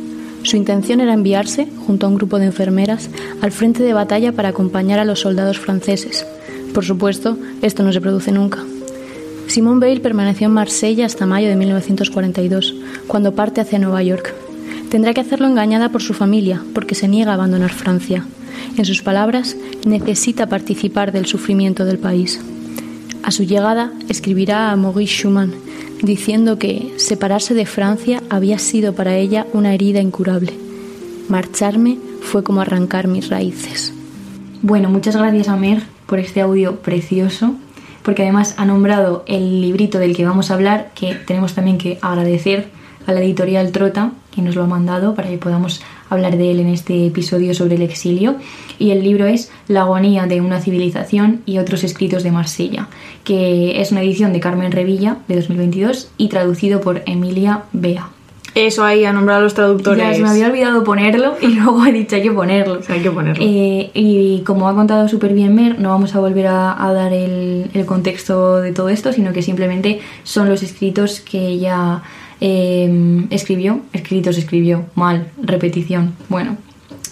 Su 0.43 0.56
intención 0.56 1.02
era 1.02 1.13
enviarse, 1.13 1.67
junto 1.86 2.06
a 2.06 2.10
un 2.10 2.15
grupo 2.15 2.39
de 2.39 2.45
enfermeras, 2.45 3.10
al 3.41 3.52
frente 3.52 3.84
de 3.84 3.93
batalla 3.93 4.32
para 4.32 4.49
acompañar 4.49 4.99
a 4.99 5.06
los 5.06 5.19
soldados 5.19 5.60
franceses. 5.60 6.25
Por 6.73 6.86
supuesto, 6.86 7.38
esto 7.62 7.84
no 7.84 7.91
se 7.91 8.02
produce 8.02 8.32
nunca. 8.32 8.63
Simone 9.47 9.80
Bale 9.80 9.99
permaneció 9.99 10.47
en 10.47 10.54
Marsella 10.54 11.06
hasta 11.06 11.25
mayo 11.25 11.49
de 11.49 11.56
1942, 11.56 12.75
cuando 13.08 13.34
parte 13.34 13.62
hacia 13.62 13.80
Nueva 13.80 14.04
York. 14.04 14.34
Tendrá 14.89 15.13
que 15.13 15.21
hacerlo 15.21 15.47
engañada 15.47 15.89
por 15.89 16.02
su 16.02 16.13
familia, 16.13 16.63
porque 16.73 16.95
se 16.95 17.08
niega 17.08 17.32
a 17.32 17.34
abandonar 17.36 17.71
Francia. 17.71 18.25
En 18.78 18.86
sus 18.86 19.02
palabras, 19.02 19.58
necesita 19.86 20.47
participar 20.47 21.12
del 21.12 21.25
sufrimiento 21.25 21.86
del 21.86 21.97
país. 21.97 22.39
A 23.23 23.32
su 23.32 23.43
llegada, 23.43 23.91
escribirá 24.08 24.71
a 24.71 24.75
Maurice 24.75 25.13
Schumann, 25.13 25.54
diciendo 26.01 26.57
que 26.57 26.93
separarse 26.97 27.53
de 27.53 27.65
Francia 27.65 28.23
había 28.29 28.59
sido 28.59 28.93
para 28.93 29.15
ella 29.15 29.45
una 29.53 29.73
herida 29.73 29.99
incurable. 29.99 30.53
Marcharme 31.27 31.97
fue 32.21 32.43
como 32.43 32.62
arrancar 32.62 33.07
mis 33.07 33.29
raíces. 33.29 33.93
Bueno, 34.62 34.89
muchas 34.89 35.15
gracias 35.15 35.47
a 35.47 35.57
por 36.05 36.19
este 36.19 36.41
audio 36.41 36.77
precioso, 36.77 37.55
porque 38.03 38.23
además 38.23 38.55
ha 38.57 38.65
nombrado 38.65 39.23
el 39.27 39.62
librito 39.62 39.99
del 39.99 40.15
que 40.15 40.25
vamos 40.25 40.49
a 40.49 40.55
hablar, 40.55 40.91
que 40.95 41.15
tenemos 41.15 41.53
también 41.53 41.77
que 41.77 41.99
agradecer 42.01 42.67
a 43.05 43.13
la 43.13 43.21
editorial 43.21 43.71
Trota, 43.71 44.12
que 44.33 44.41
nos 44.41 44.55
lo 44.55 44.63
ha 44.63 44.67
mandado 44.67 45.15
para 45.15 45.29
que 45.29 45.38
podamos 45.38 45.81
hablar 46.10 46.38
de 46.38 46.52
él 46.52 46.60
en 46.60 46.67
este 46.67 47.06
episodio 47.06 47.54
sobre 47.54 47.76
el 47.76 47.82
exilio. 47.82 48.36
Y 48.78 48.91
el 48.91 49.04
libro 49.04 49.26
es 49.26 49.52
La 49.67 49.82
agonía 49.82 50.26
de 50.26 50.41
una 50.41 50.62
civilización 50.62 51.41
y 51.45 51.58
otros 51.60 51.84
escritos 51.84 52.24
de 52.24 52.32
Marsella, 52.32 52.88
que 53.24 53.82
es 53.82 53.91
una 53.91 54.02
edición 54.02 54.34
de 54.34 54.39
Carmen 54.39 54.72
Revilla 54.72 55.17
de 55.28 55.36
2022 55.36 56.12
y 56.17 56.30
traducido 56.30 56.82
por 56.82 57.04
Emilia 57.06 57.63
Bea. 57.74 58.10
Eso 58.56 58.84
ahí 58.84 59.06
a 59.06 59.13
nombrar 59.13 59.38
a 59.38 59.41
los 59.41 59.54
traductores. 59.54 60.04
Ya 60.04 60.13
se 60.13 60.22
me 60.22 60.30
había 60.30 60.48
olvidado 60.48 60.84
ponerlo 60.84 61.36
y 61.41 61.48
luego 61.56 61.86
he 61.86 61.91
dicho 61.91 62.15
hay 62.15 62.24
que 62.24 62.32
ponerlo. 62.32 62.80
O 62.80 62.84
sea, 62.84 62.95
hay 62.95 63.02
que 63.02 63.12
ponerlo. 63.12 63.43
Eh, 63.45 63.91
y 63.93 64.41
como 64.45 64.67
ha 64.67 64.76
contado 64.76 65.08
súper 65.08 65.34
bien 65.34 65.56
Mer, 65.56 65.80
no 65.80 65.89
vamos 65.89 66.15
a 66.15 66.19
volver 66.19 66.48
a, 66.48 66.84
a 66.84 66.93
dar 66.93 67.13
el, 67.13 67.69
el 67.74 67.86
contexto 67.86 68.58
de 68.58 68.72
todo 68.72 68.89
esto, 68.89 69.13
sino 69.13 69.34
que 69.34 69.41
simplemente 69.41 70.00
son 70.24 70.50
los 70.50 70.63
escritos 70.63 71.19
que 71.19 71.39
ella 71.39 72.02
eh, 72.41 73.25
escribió. 73.30 73.82
Escritos 73.93 74.38
escribió, 74.38 74.86
mal, 74.95 75.28
repetición. 75.41 76.13
Bueno, 76.30 76.58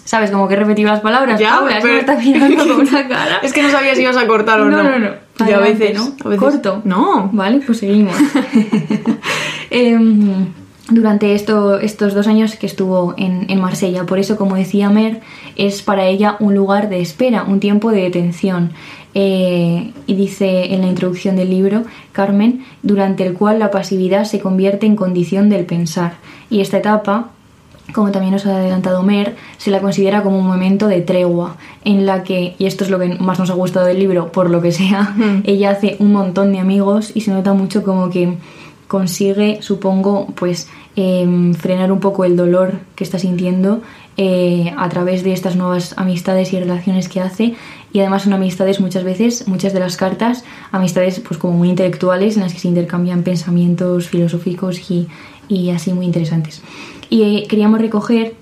¿sabes? 0.04 0.30
Como 0.30 0.48
que 0.48 0.54
he 0.54 0.56
repetido 0.58 0.90
las 0.90 1.00
palabras. 1.00 1.38
Ya, 1.40 1.56
Paula, 1.56 1.78
es 1.78 1.84
que 1.84 1.88
pero- 1.88 2.00
está 2.00 2.16
mirando 2.18 2.66
con 2.66 2.80
una 2.86 3.08
cara. 3.08 3.38
Es 3.42 3.52
que 3.52 3.62
no 3.62 3.70
sabía 3.70 3.94
si 3.94 4.02
ibas 4.02 4.16
a 4.16 4.26
cortar 4.26 4.60
o 4.60 4.70
no. 4.70 4.82
No, 4.82 4.90
no, 4.90 4.98
no. 4.98 5.08
Y 5.40 5.42
a 5.42 5.44
Adelante, 5.56 5.72
veces, 5.84 5.96
¿no? 5.96 6.14
a 6.24 6.28
veces- 6.28 6.38
Corto. 6.44 6.82
No. 6.84 7.30
Vale, 7.32 7.60
pues 7.64 7.78
seguimos. 7.78 8.14
Em, 9.70 10.46
durante 10.90 11.34
esto- 11.34 11.78
estos 11.78 12.14
dos 12.14 12.26
años 12.26 12.56
que 12.56 12.66
estuvo 12.66 13.14
en, 13.16 13.46
en 13.50 13.60
Marsella. 13.60 14.04
Por 14.06 14.18
eso, 14.18 14.36
como 14.36 14.56
decía 14.56 14.88
Mer, 14.90 15.20
es 15.56 15.82
para 15.82 16.06
ella 16.06 16.36
un 16.40 16.54
lugar 16.54 16.88
de 16.88 17.00
espera, 17.00 17.44
un 17.44 17.60
tiempo 17.60 17.90
de 17.92 18.02
detención. 18.02 18.72
Eh, 19.20 19.90
y 20.06 20.14
dice 20.14 20.72
en 20.72 20.82
la 20.82 20.86
introducción 20.86 21.34
del 21.34 21.50
libro, 21.50 21.82
Carmen, 22.12 22.64
durante 22.84 23.26
el 23.26 23.34
cual 23.34 23.58
la 23.58 23.72
pasividad 23.72 24.22
se 24.26 24.38
convierte 24.38 24.86
en 24.86 24.94
condición 24.94 25.48
del 25.48 25.66
pensar. 25.66 26.12
Y 26.50 26.60
esta 26.60 26.78
etapa 26.78 27.30
como 27.92 28.12
también 28.12 28.32
nos 28.32 28.46
ha 28.46 28.54
adelantado 28.56 29.02
Mer, 29.02 29.34
se 29.56 29.72
la 29.72 29.80
considera 29.80 30.22
como 30.22 30.38
un 30.38 30.46
momento 30.46 30.86
de 30.86 31.00
tregua, 31.00 31.56
en 31.84 32.06
la 32.06 32.22
que, 32.22 32.54
y 32.58 32.66
esto 32.66 32.84
es 32.84 32.90
lo 32.90 32.98
que 32.98 33.08
más 33.14 33.38
nos 33.38 33.50
ha 33.50 33.54
gustado 33.54 33.86
del 33.86 33.98
libro, 33.98 34.30
por 34.30 34.50
lo 34.50 34.60
que 34.60 34.70
sea, 34.70 35.16
ella 35.44 35.70
hace 35.70 35.96
un 35.98 36.12
montón 36.12 36.52
de 36.52 36.60
amigos 36.60 37.10
y 37.14 37.22
se 37.22 37.32
nota 37.32 37.54
mucho 37.54 37.82
como 37.82 38.10
que 38.10 38.36
consigue, 38.86 39.62
supongo, 39.62 40.26
pues 40.34 40.68
em, 40.96 41.54
frenar 41.54 41.90
un 41.90 42.00
poco 42.00 42.24
el 42.24 42.36
dolor 42.36 42.80
que 42.94 43.04
está 43.04 43.18
sintiendo 43.18 43.82
eh, 44.16 44.74
a 44.76 44.88
través 44.88 45.22
de 45.22 45.32
estas 45.32 45.54
nuevas 45.56 45.94
amistades 45.96 46.52
y 46.52 46.58
relaciones 46.58 47.08
que 47.08 47.20
hace 47.20 47.54
y 47.92 48.00
además 48.00 48.22
son 48.22 48.32
amistades 48.32 48.80
muchas 48.80 49.04
veces, 49.04 49.48
muchas 49.48 49.72
de 49.72 49.80
las 49.80 49.96
cartas, 49.96 50.44
amistades 50.72 51.20
pues 51.20 51.38
como 51.38 51.54
muy 51.54 51.70
intelectuales 51.70 52.36
en 52.36 52.42
las 52.42 52.52
que 52.52 52.58
se 52.58 52.68
intercambian 52.68 53.22
pensamientos 53.22 54.08
filosóficos 54.08 54.90
y, 54.90 55.08
y 55.48 55.70
así 55.70 55.92
muy 55.92 56.06
interesantes. 56.06 56.62
Y 57.10 57.22
eh, 57.22 57.46
queríamos 57.48 57.80
recoger 57.80 58.34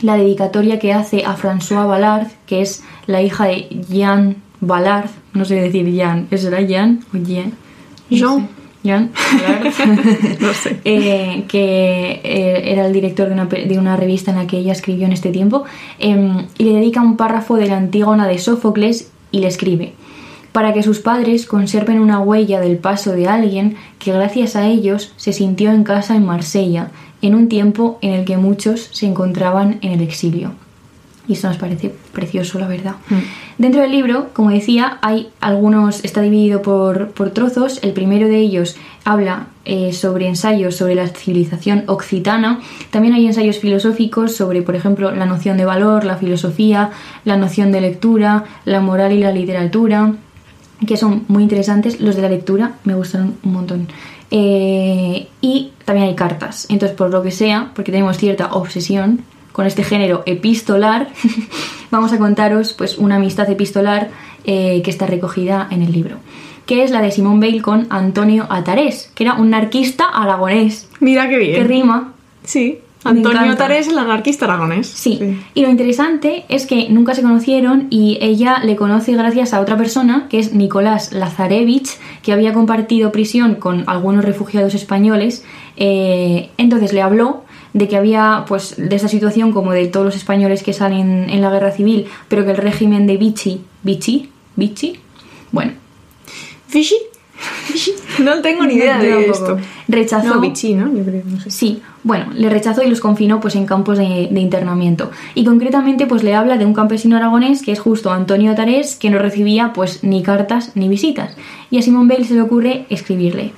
la 0.00 0.16
dedicatoria 0.16 0.78
que 0.78 0.92
hace 0.92 1.24
a 1.24 1.36
François 1.36 1.86
Ballard, 1.86 2.28
que 2.46 2.62
es 2.62 2.82
la 3.06 3.22
hija 3.22 3.46
de 3.46 3.68
Jean 3.88 4.36
Ballard, 4.60 5.10
no 5.34 5.44
sé 5.44 5.56
decir 5.56 5.90
Jean, 5.90 6.28
¿eso 6.30 6.48
era 6.48 6.60
Jean 6.60 7.04
o 7.12 7.18
Jean? 7.18 7.52
No 8.10 8.16
Jean. 8.16 8.40
sé. 8.40 8.61
Ballard. 8.82 9.08
No 10.40 10.52
sé. 10.52 10.80
Eh, 10.84 11.44
que 11.48 12.20
eh, 12.22 12.72
era 12.72 12.86
el 12.86 12.92
director 12.92 13.28
de 13.28 13.34
una, 13.34 13.46
de 13.46 13.78
una 13.78 13.96
revista 13.96 14.30
en 14.30 14.38
la 14.38 14.46
que 14.46 14.58
ella 14.58 14.72
escribió 14.72 15.06
en 15.06 15.12
este 15.12 15.30
tiempo, 15.30 15.64
em, 15.98 16.46
y 16.58 16.64
le 16.64 16.74
dedica 16.74 17.00
un 17.00 17.16
párrafo 17.16 17.56
de 17.56 17.66
la 17.66 17.76
Antígona 17.76 18.26
de 18.26 18.38
Sófocles 18.38 19.10
y 19.30 19.40
le 19.40 19.46
escribe 19.46 19.94
para 20.52 20.74
que 20.74 20.82
sus 20.82 21.00
padres 21.00 21.46
conserven 21.46 21.98
una 21.98 22.20
huella 22.20 22.60
del 22.60 22.76
paso 22.76 23.12
de 23.12 23.26
alguien 23.26 23.76
que 23.98 24.12
gracias 24.12 24.54
a 24.54 24.66
ellos 24.66 25.12
se 25.16 25.32
sintió 25.32 25.72
en 25.72 25.82
casa 25.82 26.14
en 26.14 26.26
Marsella, 26.26 26.90
en 27.22 27.34
un 27.34 27.48
tiempo 27.48 27.98
en 28.02 28.12
el 28.12 28.24
que 28.24 28.36
muchos 28.36 28.90
se 28.92 29.06
encontraban 29.06 29.78
en 29.80 29.92
el 29.92 30.02
exilio. 30.02 30.52
Y 31.28 31.34
esto 31.34 31.48
nos 31.48 31.56
parece 31.56 31.94
precioso, 32.12 32.58
la 32.58 32.66
verdad. 32.66 32.96
Dentro 33.56 33.80
del 33.80 33.92
libro, 33.92 34.30
como 34.32 34.50
decía, 34.50 34.98
hay 35.02 35.28
algunos, 35.40 36.04
está 36.04 36.20
dividido 36.20 36.62
por, 36.62 37.10
por 37.12 37.30
trozos. 37.30 37.78
El 37.82 37.92
primero 37.92 38.26
de 38.26 38.38
ellos 38.38 38.76
habla 39.04 39.46
eh, 39.64 39.92
sobre 39.92 40.26
ensayos 40.26 40.74
sobre 40.74 40.96
la 40.96 41.06
civilización 41.06 41.84
occitana. 41.86 42.58
También 42.90 43.14
hay 43.14 43.26
ensayos 43.26 43.58
filosóficos 43.58 44.34
sobre, 44.34 44.62
por 44.62 44.74
ejemplo, 44.74 45.12
la 45.12 45.24
noción 45.24 45.56
de 45.56 45.64
valor, 45.64 46.04
la 46.04 46.16
filosofía, 46.16 46.90
la 47.24 47.36
noción 47.36 47.70
de 47.70 47.80
lectura, 47.80 48.44
la 48.64 48.80
moral 48.80 49.12
y 49.12 49.20
la 49.20 49.30
literatura, 49.30 50.14
que 50.84 50.96
son 50.96 51.24
muy 51.28 51.44
interesantes. 51.44 52.00
Los 52.00 52.16
de 52.16 52.22
la 52.22 52.28
lectura 52.30 52.72
me 52.82 52.96
gustaron 52.96 53.36
un 53.44 53.52
montón. 53.52 53.86
Eh, 54.32 55.28
y 55.40 55.70
también 55.84 56.08
hay 56.08 56.16
cartas. 56.16 56.66
Entonces, 56.68 56.96
por 56.96 57.10
lo 57.10 57.22
que 57.22 57.30
sea, 57.30 57.70
porque 57.76 57.92
tenemos 57.92 58.16
cierta 58.16 58.54
obsesión 58.54 59.20
con 59.52 59.66
este 59.66 59.84
género 59.84 60.22
epistolar, 60.26 61.08
vamos 61.90 62.12
a 62.12 62.18
contaros 62.18 62.72
pues 62.72 62.98
una 62.98 63.16
amistad 63.16 63.48
epistolar 63.50 64.10
eh, 64.44 64.82
que 64.82 64.90
está 64.90 65.06
recogida 65.06 65.68
en 65.70 65.82
el 65.82 65.92
libro, 65.92 66.16
que 66.66 66.82
es 66.82 66.90
la 66.90 67.02
de 67.02 67.10
Simón 67.12 67.40
Bale 67.40 67.62
con 67.62 67.86
Antonio 67.90 68.46
Atarés, 68.50 69.12
que 69.14 69.24
era 69.24 69.34
un 69.34 69.50
narquista 69.50 70.04
aragonés, 70.04 70.88
Mira 71.00 71.28
qué 71.28 71.38
bien. 71.38 71.54
que 71.54 71.64
rima. 71.64 72.12
Sí. 72.44 72.78
Antonio. 73.04 73.56
Tarés, 73.56 73.88
el 73.88 73.98
anarquista 73.98 74.44
aragonés. 74.44 74.86
Sí. 74.86 75.38
y 75.54 75.62
lo 75.62 75.70
interesante 75.70 76.44
es 76.48 76.66
que 76.66 76.88
nunca 76.88 77.14
se 77.14 77.22
conocieron 77.22 77.88
y 77.90 78.18
ella 78.20 78.60
le 78.62 78.76
conoce 78.76 79.12
gracias 79.12 79.52
a 79.54 79.60
otra 79.60 79.76
persona, 79.76 80.26
que 80.28 80.38
es 80.38 80.54
Nicolás 80.54 81.12
Lazarevich, 81.12 81.98
que 82.22 82.32
había 82.32 82.52
compartido 82.52 83.10
prisión 83.10 83.56
con 83.56 83.84
algunos 83.88 84.24
refugiados 84.24 84.74
españoles. 84.74 85.44
Eh, 85.76 86.50
entonces 86.58 86.92
le 86.92 87.02
habló 87.02 87.42
de 87.72 87.88
que 87.88 87.96
había, 87.96 88.44
pues, 88.46 88.76
de 88.76 88.94
esta 88.94 89.08
situación 89.08 89.52
como 89.52 89.72
de 89.72 89.86
todos 89.86 90.06
los 90.06 90.16
españoles 90.16 90.62
que 90.62 90.72
salen 90.72 91.30
en 91.30 91.40
la 91.40 91.50
guerra 91.50 91.70
civil, 91.70 92.06
pero 92.28 92.44
que 92.44 92.50
el 92.50 92.58
régimen 92.58 93.06
de 93.06 93.16
Vichy, 93.16 93.62
Vichy, 93.82 94.30
Vichy, 94.56 94.98
bueno, 95.50 95.72
¿Fishy? 96.72 96.96
No 98.18 98.40
tengo 98.40 98.64
ni 98.64 98.74
idea 98.74 98.98
de 98.98 99.28
esto. 99.28 99.58
Rechazó. 99.88 100.34
No, 100.34 100.40
Vichy, 100.40 100.74
¿no? 100.74 100.94
Yo 100.94 101.04
creo, 101.04 101.22
no 101.24 101.40
sé. 101.40 101.50
Sí, 101.50 101.82
bueno, 102.02 102.26
le 102.34 102.48
rechazó 102.48 102.82
y 102.82 102.88
los 102.88 103.00
confinó 103.00 103.40
pues 103.40 103.56
en 103.56 103.66
campos 103.66 103.98
de, 103.98 104.28
de 104.30 104.40
internamiento. 104.40 105.10
Y 105.34 105.44
concretamente 105.44 106.06
pues 106.06 106.22
le 106.22 106.34
habla 106.34 106.56
de 106.56 106.64
un 106.64 106.72
campesino 106.72 107.16
aragonés 107.16 107.62
que 107.62 107.72
es 107.72 107.80
justo 107.80 108.10
Antonio 108.12 108.54
Tarés, 108.54 108.96
que 108.96 109.10
no 109.10 109.18
recibía 109.18 109.72
pues 109.72 110.04
ni 110.04 110.22
cartas 110.22 110.72
ni 110.74 110.88
visitas. 110.88 111.36
Y 111.70 111.78
a 111.78 111.82
Simón 111.82 112.08
Bale 112.08 112.24
se 112.24 112.34
le 112.34 112.42
ocurre 112.42 112.86
escribirle, 112.90 113.52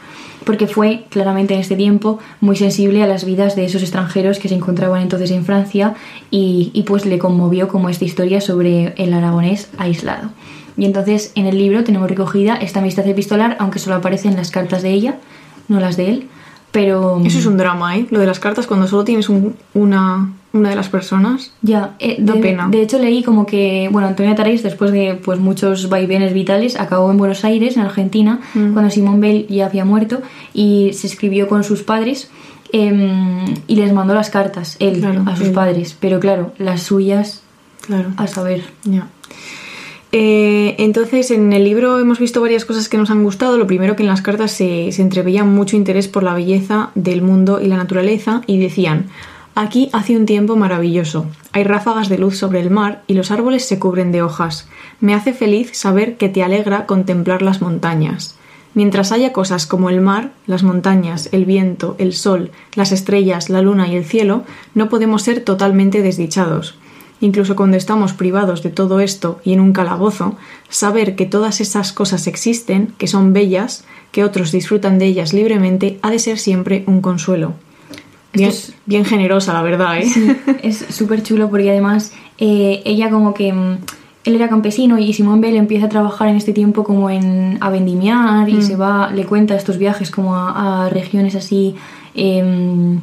porque 0.44 0.66
fue 0.66 1.04
claramente 1.10 1.54
en 1.54 1.60
este 1.60 1.76
tiempo 1.76 2.18
muy 2.40 2.56
sensible 2.56 3.02
a 3.02 3.06
las 3.06 3.24
vidas 3.24 3.56
de 3.56 3.64
esos 3.64 3.82
extranjeros 3.82 4.38
que 4.38 4.48
se 4.48 4.54
encontraban 4.54 5.02
entonces 5.02 5.30
en 5.30 5.44
Francia 5.44 5.94
y, 6.30 6.70
y, 6.74 6.82
pues 6.82 7.06
le 7.06 7.18
conmovió 7.18 7.68
como 7.68 7.88
esta 7.88 8.04
historia 8.04 8.40
sobre 8.40 8.94
el 8.96 9.12
aragonés 9.14 9.70
aislado. 9.78 10.30
Y 10.76 10.84
entonces 10.86 11.32
en 11.34 11.46
el 11.46 11.56
libro 11.58 11.84
tenemos 11.84 12.08
recogida 12.08 12.56
esta 12.56 12.80
amistad 12.80 13.06
epistolar, 13.06 13.56
aunque 13.60 13.78
solo 13.78 13.96
aparecen 13.96 14.36
las 14.36 14.50
cartas 14.50 14.82
de 14.82 14.90
ella, 14.90 15.16
no 15.68 15.80
las 15.80 15.96
de 15.96 16.10
él. 16.10 16.28
Pero 16.72 17.20
Eso 17.24 17.38
es 17.38 17.46
un 17.46 17.56
drama, 17.56 17.96
¿eh? 17.96 18.06
Lo 18.10 18.18
de 18.18 18.26
las 18.26 18.40
cartas, 18.40 18.66
cuando 18.66 18.88
solo 18.88 19.04
tienes 19.04 19.28
un- 19.28 19.54
una, 19.74 20.32
una 20.54 20.70
de 20.70 20.76
las 20.76 20.88
personas. 20.88 21.50
Ya, 21.60 21.94
eh, 21.98 22.16
de, 22.18 22.32
pena. 22.34 22.68
de 22.70 22.80
hecho 22.80 22.98
leí 22.98 23.22
como 23.22 23.44
que, 23.44 23.88
bueno, 23.92 24.08
Antonio 24.08 24.34
Tarés, 24.34 24.62
después 24.62 24.90
de 24.92 25.20
pues 25.22 25.38
muchos 25.38 25.90
vaivenes 25.90 26.32
vitales, 26.32 26.80
acabó 26.80 27.10
en 27.10 27.18
Buenos 27.18 27.44
Aires, 27.44 27.76
en 27.76 27.82
Argentina, 27.82 28.40
Mm. 28.54 28.72
cuando 28.72 28.90
Simón 28.90 29.20
Bale 29.20 29.44
ya 29.50 29.66
había 29.66 29.84
muerto, 29.84 30.22
y 30.54 30.92
se 30.94 31.06
escribió 31.08 31.46
con 31.48 31.62
sus 31.64 31.82
padres 31.82 32.30
em, 32.72 33.44
y 33.68 33.76
les 33.76 33.92
mandó 33.92 34.14
las 34.14 34.30
cartas, 34.30 34.76
él, 34.80 34.98
Claro, 35.00 35.22
a 35.26 35.36
sus 35.36 35.48
él. 35.48 35.52
padres. 35.52 35.96
Pero 36.00 36.18
claro, 36.18 36.52
las 36.58 36.82
suyas, 36.82 37.42
Claro. 37.86 38.10
a 38.16 38.26
saber. 38.26 38.62
Ya. 38.84 39.08
Eh, 40.12 40.76
entonces, 40.78 41.30
en 41.32 41.52
el 41.52 41.64
libro 41.64 41.98
hemos 41.98 42.20
visto 42.20 42.40
varias 42.40 42.64
cosas 42.64 42.88
que 42.88 42.96
nos 42.96 43.10
han 43.10 43.24
gustado. 43.24 43.58
Lo 43.58 43.66
primero 43.66 43.96
que 43.96 44.04
en 44.04 44.08
las 44.08 44.22
cartas 44.22 44.52
se, 44.52 44.92
se 44.92 45.02
entreveía 45.02 45.42
mucho 45.44 45.76
interés 45.76 46.06
por 46.06 46.22
la 46.22 46.34
belleza 46.34 46.90
del 46.94 47.20
mundo 47.22 47.60
y 47.60 47.66
la 47.66 47.76
naturaleza 47.76 48.42
y 48.46 48.58
decían, 48.58 49.06
aquí 49.54 49.90
hace 49.92 50.16
un 50.16 50.26
tiempo 50.26 50.56
maravilloso. 50.56 51.26
Hay 51.52 51.64
ráfagas 51.64 52.08
de 52.08 52.18
luz 52.18 52.38
sobre 52.38 52.60
el 52.60 52.70
mar 52.70 53.02
y 53.06 53.14
los 53.14 53.30
árboles 53.30 53.64
se 53.64 53.78
cubren 53.78 54.12
de 54.12 54.22
hojas. 54.22 54.68
Me 55.00 55.14
hace 55.14 55.32
feliz 55.32 55.70
saber 55.76 56.16
que 56.16 56.28
te 56.28 56.42
alegra 56.42 56.86
contemplar 56.86 57.42
las 57.42 57.62
montañas. 57.62 58.36
Mientras 58.74 59.12
haya 59.12 59.32
cosas 59.32 59.66
como 59.66 59.88
el 59.88 60.00
mar, 60.00 60.32
las 60.46 60.64
montañas, 60.64 61.28
el 61.30 61.44
viento, 61.44 61.94
el 61.98 62.12
sol, 62.12 62.50
las 62.74 62.90
estrellas, 62.90 63.48
la 63.48 63.62
luna 63.62 63.86
y 63.86 63.94
el 63.94 64.04
cielo, 64.04 64.42
no 64.74 64.88
podemos 64.88 65.22
ser 65.22 65.44
totalmente 65.44 66.02
desdichados. 66.02 66.76
Incluso 67.20 67.54
cuando 67.54 67.76
estamos 67.76 68.12
privados 68.12 68.64
de 68.64 68.70
todo 68.70 68.98
esto 68.98 69.40
y 69.44 69.52
en 69.52 69.60
un 69.60 69.72
calabozo, 69.72 70.36
saber 70.68 71.14
que 71.14 71.24
todas 71.24 71.60
esas 71.60 71.92
cosas 71.92 72.26
existen, 72.26 72.92
que 72.98 73.06
son 73.06 73.32
bellas, 73.32 73.84
que 74.10 74.24
otros 74.24 74.50
disfrutan 74.50 74.98
de 74.98 75.06
ellas 75.06 75.32
libremente, 75.32 76.00
ha 76.02 76.10
de 76.10 76.18
ser 76.18 76.38
siempre 76.38 76.82
un 76.88 77.00
consuelo. 77.00 77.54
Bien, 78.34 78.48
es- 78.50 78.74
bien 78.86 79.04
generosa, 79.04 79.52
la 79.52 79.62
verdad, 79.62 79.98
¿eh? 79.98 80.04
es 80.62 80.78
súper 80.90 81.22
chulo 81.22 81.48
porque 81.50 81.70
además 81.70 82.12
eh, 82.38 82.82
ella 82.84 83.10
como 83.10 83.32
que 83.34 83.52
mm, 83.52 83.78
él 84.24 84.34
era 84.34 84.48
campesino 84.48 84.98
y 84.98 85.12
Simón 85.12 85.40
Bell 85.40 85.56
empieza 85.56 85.86
a 85.86 85.88
trabajar 85.88 86.28
en 86.28 86.36
este 86.36 86.52
tiempo 86.52 86.82
como 86.84 87.10
en 87.10 87.58
a 87.60 87.68
vendimiar 87.70 88.48
y 88.48 88.62
se 88.62 88.74
va 88.76 89.10
le 89.10 89.24
cuenta 89.26 89.54
estos 89.54 89.76
viajes 89.78 90.10
como 90.10 90.34
a, 90.34 90.86
a 90.86 90.88
regiones 90.88 91.34
así 91.34 91.74
em, 92.14 93.00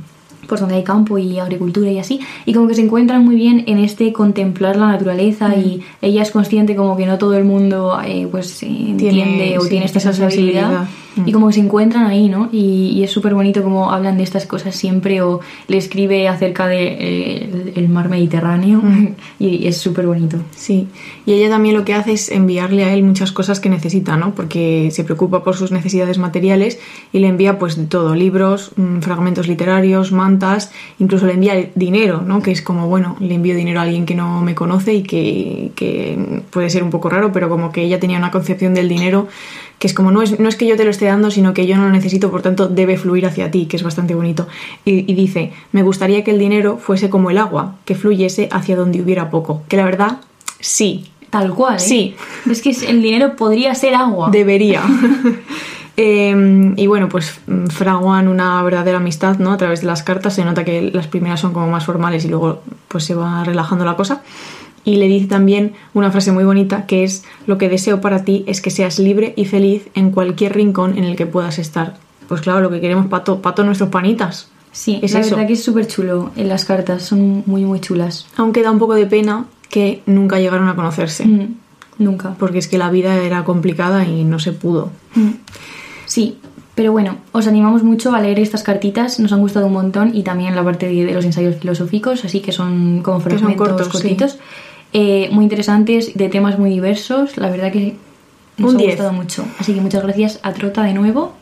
pues 0.47 0.59
donde 0.59 0.75
hay 0.75 0.83
campo 0.83 1.17
y 1.17 1.39
agricultura 1.39 1.89
y 1.91 1.99
así. 1.99 2.19
Y 2.45 2.53
como 2.53 2.67
que 2.67 2.73
se 2.73 2.81
encuentran 2.81 3.23
muy 3.23 3.35
bien 3.35 3.63
en 3.67 3.77
este 3.77 4.11
contemplar 4.11 4.75
la 4.75 4.87
naturaleza 4.87 5.55
y 5.55 5.81
ella 6.01 6.23
es 6.23 6.31
consciente 6.31 6.75
como 6.75 6.97
que 6.97 7.05
no 7.05 7.17
todo 7.17 7.35
el 7.37 7.45
mundo 7.45 7.97
eh, 8.05 8.27
pues 8.29 8.61
eh, 8.63 8.67
entiende 8.67 9.57
o 9.57 9.61
sí, 9.61 9.69
tiene 9.69 9.85
esta 9.85 9.99
esa 9.99 10.11
sensibilidad 10.11 10.85
sensibilidad. 11.15 11.27
y 11.27 11.31
como 11.31 11.47
que 11.47 11.53
se 11.53 11.59
encuentran 11.61 12.05
ahí, 12.05 12.29
¿no? 12.29 12.49
Y, 12.51 12.89
y 12.95 13.03
es 13.03 13.11
súper 13.11 13.33
bonito 13.33 13.63
como 13.63 13.91
hablan 13.91 14.17
de 14.17 14.23
estas 14.23 14.45
cosas 14.45 14.75
siempre 14.75 15.21
o 15.21 15.39
le 15.67 15.77
escribe 15.77 16.27
acerca 16.27 16.67
del 16.67 16.79
de, 16.97 16.97
eh, 16.99 17.73
el- 17.75 17.89
mar 17.89 18.09
Mediterráneo 18.09 18.81
y, 19.39 19.67
es 19.67 19.77
súper 19.77 20.07
bonito. 20.07 20.37
Sí, 20.55 20.87
y 21.25 21.33
ella 21.33 21.49
también 21.49 21.75
lo 21.75 21.83
que 21.85 21.93
hace 21.93 22.13
es 22.13 22.31
enviarle 22.31 22.83
a 22.85 22.93
él 22.93 23.03
muchas 23.03 23.31
cosas 23.31 23.59
que 23.59 23.69
necesita, 23.69 24.15
¿no? 24.17 24.33
Porque 24.33 24.89
se 24.91 25.03
preocupa 25.03 25.43
por 25.43 25.55
sus 25.55 25.71
necesidades 25.71 26.17
materiales 26.17 26.79
y 27.11 27.19
le 27.19 27.27
envía 27.27 27.59
pues 27.59 27.75
de 27.75 27.85
todo, 27.85 28.15
libros, 28.15 28.71
mm, 28.77 28.99
fragmentos 28.99 29.47
literarios, 29.47 30.11
mantas, 30.11 30.71
incluso 30.99 31.25
le 31.27 31.33
envía 31.33 31.69
dinero, 31.75 32.21
¿no? 32.25 32.41
Que 32.41 32.51
es 32.51 32.61
como, 32.61 32.87
bueno, 32.87 33.17
le 33.19 33.35
envío 33.35 33.55
dinero 33.55 33.79
a 33.79 33.83
alguien 33.83 34.05
que 34.05 34.15
no 34.15 34.41
me 34.41 34.55
conoce 34.55 34.93
y 34.93 35.03
que, 35.03 35.71
que 35.75 36.43
puede 36.49 36.69
ser 36.69 36.83
un 36.83 36.89
poco 36.89 37.09
raro, 37.09 37.31
pero 37.31 37.49
como 37.49 37.71
que 37.71 37.83
ella 37.83 37.99
tenía 37.99 38.17
una 38.17 38.31
concepción 38.31 38.73
del 38.73 38.87
dinero 38.87 39.27
que 39.81 39.87
es 39.87 39.95
como 39.95 40.11
no 40.11 40.21
es, 40.21 40.39
no 40.39 40.47
es 40.47 40.55
que 40.55 40.67
yo 40.67 40.77
te 40.77 40.83
lo 40.83 40.91
esté 40.91 41.05
dando, 41.05 41.31
sino 41.31 41.55
que 41.55 41.65
yo 41.65 41.75
no 41.75 41.85
lo 41.85 41.89
necesito, 41.89 42.29
por 42.29 42.43
tanto 42.43 42.67
debe 42.67 42.99
fluir 42.99 43.25
hacia 43.25 43.49
ti, 43.49 43.65
que 43.65 43.77
es 43.77 43.81
bastante 43.81 44.13
bonito. 44.13 44.47
Y, 44.85 45.11
y 45.11 45.15
dice, 45.15 45.53
me 45.71 45.81
gustaría 45.81 46.23
que 46.23 46.29
el 46.29 46.37
dinero 46.37 46.77
fuese 46.77 47.09
como 47.09 47.31
el 47.31 47.39
agua, 47.39 47.77
que 47.83 47.95
fluyese 47.95 48.47
hacia 48.51 48.75
donde 48.75 49.01
hubiera 49.01 49.31
poco. 49.31 49.63
Que 49.67 49.77
la 49.77 49.85
verdad, 49.85 50.19
sí, 50.59 51.07
Tal 51.31 51.53
cual, 51.53 51.77
¿eh? 51.77 51.79
Sí. 51.79 52.15
Es 52.47 52.61
que 52.61 52.71
el 52.87 53.01
dinero 53.01 53.35
podría 53.35 53.73
ser 53.73 53.95
agua. 53.95 54.29
debería. 54.31 54.83
Eh, 55.97 56.73
y 56.77 56.87
bueno, 56.87 57.09
pues 57.09 57.41
mm, 57.47 57.65
fraguan 57.67 58.29
una 58.29 58.63
verdadera 58.63 58.97
amistad, 58.97 59.37
¿no? 59.37 59.51
A 59.51 59.57
través 59.57 59.81
de 59.81 59.87
las 59.87 60.03
cartas. 60.03 60.33
Se 60.33 60.45
nota 60.45 60.63
que 60.63 60.89
las 60.89 61.07
primeras 61.07 61.41
son 61.41 61.53
como 61.53 61.67
más 61.67 61.85
formales 61.85 62.23
y 62.23 62.29
luego 62.29 62.61
pues 62.87 63.03
se 63.03 63.13
va 63.13 63.43
relajando 63.43 63.83
la 63.83 63.97
cosa. 63.97 64.23
Y 64.83 64.95
le 64.95 65.07
dice 65.07 65.27
también 65.27 65.73
una 65.93 66.11
frase 66.11 66.31
muy 66.31 66.43
bonita 66.43 66.85
que 66.87 67.03
es 67.03 67.23
lo 67.45 67.57
que 67.57 67.69
deseo 67.69 68.01
para 68.01 68.23
ti 68.23 68.43
es 68.47 68.61
que 68.61 68.71
seas 68.71 68.97
libre 68.99 69.33
y 69.35 69.45
feliz 69.45 69.89
en 69.93 70.11
cualquier 70.11 70.55
rincón 70.55 70.97
en 70.97 71.03
el 71.03 71.15
que 71.15 71.25
puedas 71.25 71.59
estar. 71.59 71.97
Pues 72.27 72.41
claro, 72.41 72.61
lo 72.61 72.69
que 72.69 72.81
queremos 72.81 73.07
para 73.07 73.23
todos 73.23 73.65
nuestros 73.65 73.89
panitas. 73.89 74.49
Sí, 74.71 74.99
es 75.01 75.13
la 75.13 75.19
eso. 75.19 75.31
verdad 75.31 75.47
que 75.47 75.53
es 75.53 75.63
súper 75.63 75.85
chulo 75.85 76.31
en 76.35 76.47
las 76.47 76.65
cartas, 76.65 77.03
son 77.03 77.43
muy, 77.45 77.65
muy 77.65 77.79
chulas. 77.81 78.25
Aunque 78.37 78.63
da 78.63 78.71
un 78.71 78.79
poco 78.79 78.95
de 78.95 79.05
pena 79.05 79.45
que 79.69 80.01
nunca 80.05 80.39
llegaron 80.39 80.69
a 80.69 80.75
conocerse. 80.75 81.25
Mm, 81.25 81.55
nunca. 81.99 82.35
Porque 82.39 82.59
es 82.59 82.67
que 82.67 82.77
la 82.77 82.89
vida 82.89 83.21
era 83.21 83.43
complicada 83.43 84.05
y 84.05 84.23
no 84.23 84.39
se 84.39 84.53
pudo. 84.53 84.91
Sí, 86.05 86.37
pero 86.73 86.93
bueno, 86.93 87.17
os 87.33 87.47
animamos 87.47 87.83
mucho 87.83 88.15
a 88.15 88.21
leer 88.21 88.39
estas 88.39 88.63
cartitas, 88.63 89.19
nos 89.19 89.33
han 89.33 89.41
gustado 89.41 89.67
un 89.67 89.73
montón 89.73 90.15
y 90.15 90.23
también 90.23 90.55
la 90.55 90.63
parte 90.63 90.87
de, 90.87 91.05
de 91.05 91.13
los 91.13 91.25
ensayos 91.25 91.57
filosóficos, 91.57 92.23
así 92.23 92.39
que 92.39 92.51
son 92.53 93.01
como 93.03 93.19
fragmentos 93.19 93.57
cortos, 93.57 93.89
cortitos, 93.89 94.39
eh, 94.93 95.29
muy 95.31 95.43
interesantes, 95.45 96.13
de 96.15 96.29
temas 96.29 96.57
muy 96.59 96.69
diversos, 96.69 97.37
la 97.37 97.49
verdad 97.49 97.71
que 97.71 97.95
nos 98.57 98.71
Un 98.71 98.75
ha 98.77 98.79
10. 98.79 98.89
gustado 98.91 99.13
mucho. 99.13 99.45
Así 99.59 99.73
que 99.73 99.81
muchas 99.81 100.03
gracias 100.03 100.39
a 100.43 100.53
Trota 100.53 100.83
de 100.83 100.93
nuevo, 100.93 101.33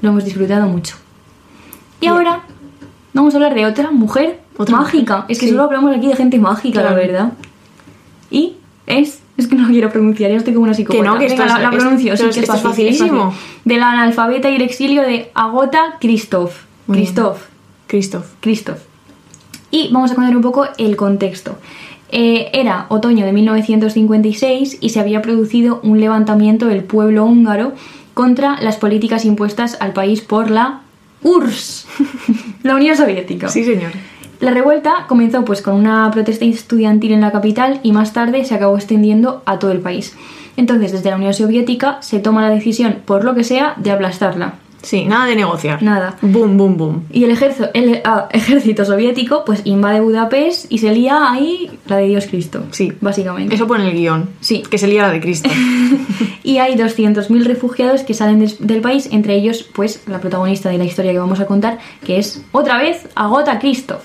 lo 0.00 0.08
hemos 0.10 0.24
disfrutado 0.24 0.66
mucho. 0.66 0.96
Y 2.00 2.06
Bien. 2.06 2.12
ahora 2.14 2.42
vamos 3.14 3.34
a 3.34 3.36
hablar 3.36 3.54
de 3.54 3.64
otra 3.66 3.90
mujer 3.92 4.40
Otra 4.56 4.76
mágica, 4.76 5.16
mujer, 5.18 5.30
es 5.32 5.38
que 5.38 5.46
sí. 5.46 5.52
solo 5.52 5.64
hablamos 5.64 5.96
aquí 5.96 6.08
de 6.08 6.16
gente 6.16 6.38
mágica, 6.38 6.82
la 6.82 6.94
verdad. 6.94 7.32
Y 8.30 8.54
es... 8.86 9.20
Es 9.34 9.46
que 9.46 9.54
no 9.56 9.62
lo 9.62 9.68
quiero 9.70 9.90
pronunciar, 9.90 10.30
ya 10.30 10.36
estoy 10.36 10.52
como 10.52 10.64
una 10.64 10.74
psicópata. 10.74 11.02
Que 11.02 11.08
no, 11.08 11.18
que 11.18 11.26
Venga, 11.26 11.46
la, 11.46 11.58
la 11.58 11.70
es- 11.70 11.74
pronuncio, 11.76 12.12
sí, 12.16 12.22
pero 12.22 12.34
que 12.34 12.40
es 12.40 12.42
esto 12.44 12.54
es 12.56 12.60
fácil, 12.62 12.86
es 12.88 12.98
facilísimo. 12.98 13.30
fácil. 13.32 13.40
De 13.64 13.76
la 13.78 13.90
analfabeta 13.92 14.50
y 14.50 14.56
el 14.56 14.62
exilio 14.62 15.02
de 15.02 15.30
Agota 15.34 15.96
Christoph. 16.00 16.52
Bien. 16.86 17.02
Christoph. 17.02 17.38
Christoph. 17.86 18.26
Christoph. 18.40 18.78
Y 19.70 19.88
vamos 19.90 20.12
a 20.12 20.14
contar 20.16 20.36
un 20.36 20.42
poco 20.42 20.66
el 20.76 20.96
contexto. 20.96 21.56
Eh, 22.14 22.50
era 22.52 22.84
otoño 22.90 23.24
de 23.24 23.32
1956 23.32 24.78
y 24.80 24.90
se 24.90 25.00
había 25.00 25.22
producido 25.22 25.80
un 25.82 25.98
levantamiento 25.98 26.66
del 26.66 26.84
pueblo 26.84 27.24
húngaro 27.24 27.72
contra 28.12 28.60
las 28.60 28.76
políticas 28.76 29.24
impuestas 29.24 29.78
al 29.80 29.94
país 29.94 30.20
por 30.20 30.50
la 30.50 30.82
URSS, 31.22 31.86
la 32.62 32.76
Unión 32.76 32.96
Soviética. 32.96 33.48
Sí, 33.48 33.64
señor. 33.64 33.92
La 34.40 34.50
revuelta 34.50 35.06
comenzó 35.08 35.44
pues 35.44 35.62
con 35.62 35.74
una 35.74 36.10
protesta 36.10 36.44
estudiantil 36.44 37.12
en 37.12 37.22
la 37.22 37.32
capital 37.32 37.80
y 37.82 37.92
más 37.92 38.12
tarde 38.12 38.44
se 38.44 38.54
acabó 38.54 38.76
extendiendo 38.76 39.42
a 39.46 39.58
todo 39.58 39.72
el 39.72 39.80
país. 39.80 40.14
Entonces, 40.58 40.92
desde 40.92 41.08
la 41.08 41.16
Unión 41.16 41.32
Soviética 41.32 41.96
se 42.02 42.18
toma 42.18 42.42
la 42.42 42.50
decisión, 42.50 42.98
por 43.06 43.24
lo 43.24 43.34
que 43.34 43.44
sea, 43.44 43.74
de 43.78 43.90
aplastarla. 43.90 44.54
Sí, 44.82 45.04
nada 45.04 45.26
de 45.26 45.36
negociar. 45.36 45.82
Nada. 45.82 46.16
Boom, 46.22 46.56
boom, 46.56 46.76
boom. 46.76 47.04
Y 47.10 47.24
el, 47.24 47.36
ah, 48.04 48.28
ejército 48.32 48.84
soviético 48.84 49.44
pues 49.44 49.62
invade 49.64 50.00
Budapest 50.00 50.70
y 50.70 50.78
se 50.78 50.92
lía 50.92 51.30
ahí 51.30 51.70
la 51.86 51.96
de 51.98 52.08
Dios 52.08 52.26
Cristo. 52.26 52.64
Sí. 52.70 52.92
Básicamente. 53.00 53.54
Eso 53.54 53.66
pone 53.66 53.88
el 53.88 53.96
guion. 53.96 54.30
Sí. 54.40 54.62
Que 54.68 54.78
se 54.78 54.88
lía 54.88 55.02
la 55.02 55.10
de 55.10 55.20
Cristo. 55.20 55.48
Y 56.44 56.58
hay 56.58 56.74
200.000 56.74 57.44
refugiados 57.44 58.02
que 58.02 58.14
salen 58.14 58.44
del 58.58 58.80
país, 58.80 59.08
entre 59.12 59.34
ellos 59.34 59.62
pues 59.72 60.02
la 60.08 60.20
protagonista 60.20 60.68
de 60.70 60.78
la 60.78 60.84
historia 60.84 61.12
que 61.12 61.18
vamos 61.18 61.40
a 61.40 61.46
contar, 61.46 61.78
que 62.04 62.18
es 62.18 62.42
otra 62.50 62.78
vez 62.78 63.06
Agota 63.14 63.58
Christoph. 63.58 64.02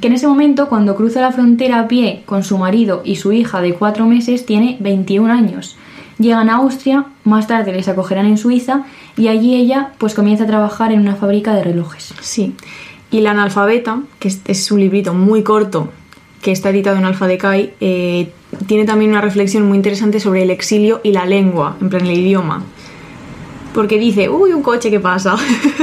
Que 0.00 0.08
en 0.08 0.12
ese 0.12 0.26
momento, 0.26 0.68
cuando 0.68 0.94
cruza 0.94 1.22
la 1.22 1.32
frontera 1.32 1.80
a 1.80 1.88
pie 1.88 2.22
con 2.26 2.42
su 2.42 2.58
marido 2.58 3.00
y 3.02 3.16
su 3.16 3.32
hija 3.32 3.62
de 3.62 3.72
cuatro 3.72 4.04
meses, 4.04 4.44
tiene 4.44 4.76
21 4.80 5.32
años. 5.32 5.76
Llegan 6.20 6.50
a 6.50 6.56
Austria, 6.56 7.06
más 7.24 7.46
tarde 7.46 7.72
les 7.72 7.88
acogerán 7.88 8.26
en 8.26 8.36
Suiza 8.36 8.84
y 9.16 9.28
allí 9.28 9.56
ella 9.56 9.92
pues 9.96 10.12
comienza 10.12 10.44
a 10.44 10.46
trabajar 10.46 10.92
en 10.92 11.00
una 11.00 11.16
fábrica 11.16 11.54
de 11.54 11.64
relojes. 11.64 12.12
Sí. 12.20 12.54
Y 13.10 13.22
La 13.22 13.30
analfabeta, 13.30 14.02
que 14.18 14.28
es, 14.28 14.70
un 14.70 14.80
librito 14.80 15.14
muy 15.14 15.42
corto 15.42 15.90
que 16.42 16.52
está 16.52 16.68
editado 16.68 16.98
en 16.98 17.06
Alfa 17.06 17.26
Decay, 17.26 17.72
eh, 17.80 18.28
tiene 18.66 18.84
también 18.84 19.12
una 19.12 19.22
reflexión 19.22 19.66
muy 19.66 19.76
interesante 19.78 20.20
sobre 20.20 20.42
el 20.42 20.50
exilio 20.50 21.00
y 21.02 21.12
la 21.12 21.24
lengua, 21.24 21.76
en 21.80 21.88
plan 21.88 22.06
el 22.06 22.18
idioma. 22.18 22.64
Porque 23.72 23.98
dice, 23.98 24.28
uy, 24.28 24.52
un 24.52 24.62
coche 24.62 24.90
que 24.90 25.00
pasa. 25.00 25.36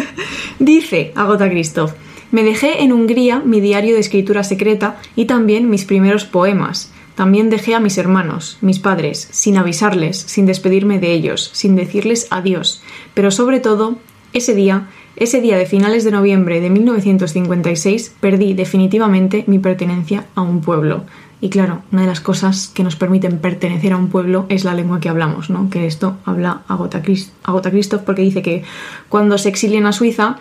dice 0.60 1.14
Agota 1.16 1.50
Christoph, 1.50 1.94
me 2.30 2.44
dejé 2.44 2.84
en 2.84 2.94
Hungría 2.94 3.40
mi 3.40 3.60
diario 3.60 3.96
de 3.96 4.02
escritura 4.02 4.44
secreta 4.44 4.98
y 5.16 5.26
también 5.26 5.68
mis 5.68 5.84
primeros 5.84 6.26
poemas. 6.26 6.92
También 7.18 7.50
dejé 7.50 7.74
a 7.76 7.80
mis 7.80 7.98
hermanos, 7.98 8.58
mis 8.62 8.78
padres, 8.78 9.28
sin 9.32 9.58
avisarles, 9.58 10.18
sin 10.18 10.46
despedirme 10.46 11.00
de 11.00 11.12
ellos, 11.14 11.50
sin 11.52 11.76
decirles 11.76 12.28
adiós. 12.30 12.82
Pero 13.16 13.32
sobre 13.32 13.60
todo, 13.60 13.98
ese 14.34 14.54
día, 14.54 14.88
ese 15.16 15.42
día 15.42 15.58
de 15.58 15.66
finales 15.66 16.04
de 16.04 16.12
noviembre 16.12 16.62
de 16.62 16.70
1956, 16.70 18.14
perdí 18.20 18.54
definitivamente 18.54 19.44
mi 19.48 19.58
pertenencia 19.58 20.26
a 20.36 20.42
un 20.42 20.62
pueblo. 20.62 21.06
Y 21.42 21.50
claro, 21.50 21.82
una 21.92 22.02
de 22.02 22.08
las 22.08 22.20
cosas 22.20 22.68
que 22.74 22.84
nos 22.84 22.96
permiten 22.96 23.38
pertenecer 23.40 23.94
a 23.94 23.98
un 23.98 24.10
pueblo 24.10 24.46
es 24.50 24.64
la 24.64 24.74
lengua 24.74 25.00
que 25.00 25.10
hablamos, 25.10 25.50
¿no? 25.52 25.70
Que 25.70 25.86
esto 25.86 26.18
habla 26.26 26.62
Agota, 26.68 27.02
Christ- 27.04 27.32
Agota 27.44 27.70
Christoph 27.72 28.02
porque 28.02 28.24
dice 28.24 28.42
que 28.42 28.64
cuando 29.10 29.38
se 29.38 29.50
exilian 29.50 29.86
a 29.86 29.92
Suiza 29.92 30.38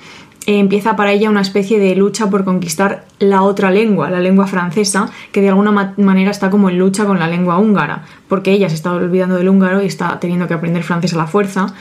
empieza 0.46 0.94
para 0.96 1.12
ella 1.12 1.28
una 1.28 1.40
especie 1.40 1.78
de 1.78 1.94
lucha 1.96 2.30
por 2.30 2.44
conquistar 2.44 3.04
la 3.18 3.42
otra 3.42 3.70
lengua, 3.70 4.10
la 4.10 4.20
lengua 4.20 4.46
francesa, 4.46 5.10
que 5.32 5.40
de 5.40 5.48
alguna 5.48 5.72
ma- 5.72 5.94
manera 5.96 6.30
está 6.30 6.50
como 6.50 6.70
en 6.70 6.78
lucha 6.78 7.04
con 7.04 7.18
la 7.18 7.26
lengua 7.26 7.58
húngara, 7.58 8.04
porque 8.28 8.52
ella 8.52 8.68
se 8.68 8.76
está 8.76 8.92
olvidando 8.92 9.36
del 9.36 9.48
húngaro 9.48 9.82
y 9.82 9.86
está 9.86 10.20
teniendo 10.20 10.46
que 10.46 10.54
aprender 10.54 10.82
francés 10.82 11.14
a 11.14 11.16
la 11.16 11.26
fuerza, 11.26 11.74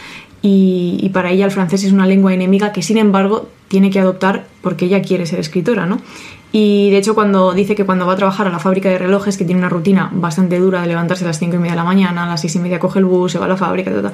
y 0.47 1.09
para 1.11 1.31
ella 1.31 1.45
el 1.45 1.51
francés 1.51 1.83
es 1.83 1.91
una 1.91 2.05
lengua 2.05 2.31
enemiga 2.31 2.71
que 2.71 2.83
sin 2.83 2.97
embargo 2.99 3.49
tiene 3.67 3.89
que 3.89 3.99
adoptar 3.99 4.45
porque 4.61 4.85
ella 4.85 5.01
quiere 5.01 5.25
ser 5.25 5.39
escritora, 5.39 5.87
¿no? 5.87 5.99
Y 6.57 6.89
de 6.89 6.99
hecho 6.99 7.15
cuando 7.15 7.51
dice 7.53 7.75
que 7.75 7.83
cuando 7.85 8.07
va 8.07 8.13
a 8.13 8.15
trabajar 8.15 8.47
a 8.47 8.49
la 8.49 8.59
fábrica 8.59 8.87
de 8.87 8.97
relojes, 8.97 9.37
que 9.37 9.43
tiene 9.43 9.59
una 9.59 9.67
rutina 9.67 10.09
bastante 10.13 10.57
dura 10.57 10.79
de 10.81 10.87
levantarse 10.87 11.25
a 11.25 11.27
las 11.27 11.37
5 11.37 11.55
y 11.55 11.59
media 11.59 11.71
de 11.73 11.75
la 11.75 11.83
mañana, 11.83 12.23
a 12.23 12.27
las 12.27 12.39
6 12.39 12.55
y 12.55 12.59
media 12.59 12.79
coge 12.79 12.99
el 12.99 13.03
bus, 13.05 13.33
se 13.33 13.39
va 13.39 13.43
a 13.45 13.49
la 13.49 13.57
fábrica, 13.57 13.91
ta, 14.01 14.13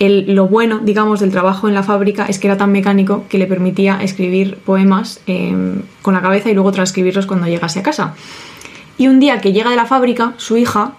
el- 0.00 0.34
lo 0.34 0.48
bueno, 0.48 0.80
digamos, 0.82 1.20
del 1.20 1.30
trabajo 1.30 1.68
en 1.68 1.74
la 1.74 1.84
fábrica 1.84 2.26
es 2.26 2.40
que 2.40 2.48
era 2.48 2.56
tan 2.56 2.72
mecánico 2.72 3.26
que 3.28 3.38
le 3.38 3.46
permitía 3.46 4.02
escribir 4.02 4.56
poemas 4.56 5.20
eh, 5.28 5.54
con 6.02 6.14
la 6.14 6.20
cabeza 6.20 6.50
y 6.50 6.54
luego 6.54 6.72
transcribirlos 6.72 7.26
cuando 7.26 7.46
llegase 7.46 7.78
a 7.78 7.84
casa. 7.84 8.14
Y 8.98 9.06
un 9.06 9.20
día 9.20 9.40
que 9.40 9.52
llega 9.52 9.70
de 9.70 9.76
la 9.76 9.86
fábrica, 9.86 10.32
su 10.38 10.56
hija, 10.56 10.94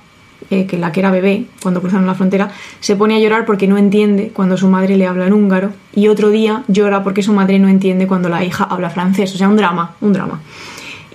eh, 0.50 0.66
que 0.66 0.78
la 0.78 0.92
que 0.92 1.00
era 1.00 1.12
bebé 1.12 1.46
cuando 1.62 1.82
cruzaron 1.82 2.06
la 2.06 2.16
frontera, 2.16 2.52
se 2.80 2.96
pone 2.96 3.16
a 3.16 3.20
llorar 3.20 3.46
porque 3.46 3.68
no 3.68 3.78
entiende 3.78 4.32
cuando 4.34 4.58
su 4.58 4.68
madre 4.68 4.98
le 4.98 5.08
habla 5.08 5.28
en 5.28 5.34
húngaro. 5.34 5.72
Y 5.96 6.08
otro 6.08 6.30
día 6.30 6.64
llora 6.68 7.04
porque 7.04 7.24
su 7.24 7.34
madre 7.34 7.60
no 7.60 7.68
entiende 7.68 8.08
cuando 8.08 8.30
la 8.30 8.44
hija 8.44 8.64
habla 8.64 8.90
francés. 8.90 9.34
O 9.36 9.38
sea, 9.38 9.50
un 9.50 9.58
drama, 9.58 9.96
un 10.02 10.14
drama. 10.14 10.42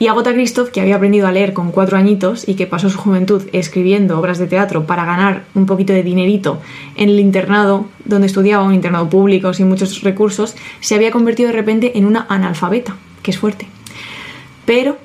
Y 0.01 0.07
Agota 0.07 0.33
Christoph, 0.33 0.69
que 0.69 0.81
había 0.81 0.97
aprendido 0.97 1.27
a 1.27 1.33
leer 1.33 1.53
con 1.53 1.73
cuatro 1.73 1.97
añitos 1.97 2.47
y 2.47 2.55
que 2.55 2.69
pasó 2.69 2.89
su 2.89 2.99
juventud 2.99 3.43
escribiendo 3.53 4.19
obras 4.19 4.39
de 4.39 4.47
teatro 4.47 4.87
para 4.87 5.05
ganar 5.05 5.45
un 5.55 5.67
poquito 5.67 5.93
de 5.93 6.05
dinerito 6.05 6.61
en 6.95 7.09
el 7.09 7.19
internado 7.19 7.87
donde 8.05 8.29
estudiaba, 8.29 8.63
un 8.63 8.75
internado 8.75 9.11
público 9.11 9.53
sin 9.53 9.69
muchos 9.69 10.03
recursos, 10.03 10.55
se 10.79 10.95
había 10.95 11.11
convertido 11.11 11.49
de 11.49 11.57
repente 11.57 11.99
en 11.99 12.07
una 12.07 12.27
analfabeta, 12.29 12.95
que 13.23 13.33
es 13.33 13.39
fuerte. 13.39 13.67
Pero 14.67 14.99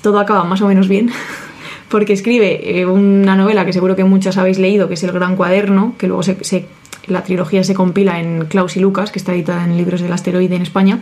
todo 0.00 0.18
acaba 0.18 0.44
más 0.44 0.62
o 0.62 0.68
menos 0.68 0.88
bien, 0.88 1.10
porque 1.90 2.12
escribe 2.14 2.78
eh, 2.80 2.86
una 2.86 3.36
novela 3.36 3.64
que 3.66 3.72
seguro 3.72 3.96
que 3.96 4.04
muchas 4.04 4.36
habéis 4.38 4.58
leído, 4.58 4.88
que 4.88 4.94
es 4.94 5.02
El 5.02 5.12
Gran 5.12 5.36
Cuaderno, 5.36 5.94
que 5.98 6.06
luego 6.06 6.22
se, 6.22 6.42
se- 6.44 6.66
la 7.06 7.22
trilogía 7.24 7.64
se 7.64 7.74
compila 7.74 8.20
en 8.20 8.46
Klaus 8.46 8.76
y 8.76 8.80
Lucas, 8.80 9.10
que 9.10 9.18
está 9.18 9.34
editada 9.34 9.64
en 9.64 9.76
Libros 9.76 10.00
del 10.00 10.12
Asteroide 10.12 10.54
en 10.54 10.62
España, 10.62 11.00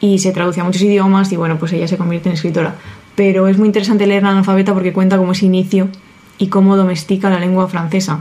y 0.00 0.18
se 0.18 0.30
traduce 0.32 0.60
a 0.60 0.64
muchos 0.64 0.82
idiomas, 0.82 1.32
y 1.32 1.36
bueno, 1.36 1.58
pues 1.58 1.72
ella 1.72 1.88
se 1.88 1.96
convierte 1.96 2.28
en 2.28 2.34
escritora. 2.34 2.74
Pero 3.16 3.48
es 3.48 3.58
muy 3.58 3.66
interesante 3.66 4.06
leer 4.06 4.22
La 4.22 4.30
analfabeta 4.30 4.72
porque 4.74 4.92
cuenta 4.92 5.16
cómo 5.16 5.32
es 5.32 5.42
inicio 5.42 5.88
y 6.38 6.48
cómo 6.48 6.76
domestica 6.76 7.30
la 7.30 7.40
lengua 7.40 7.66
francesa. 7.66 8.20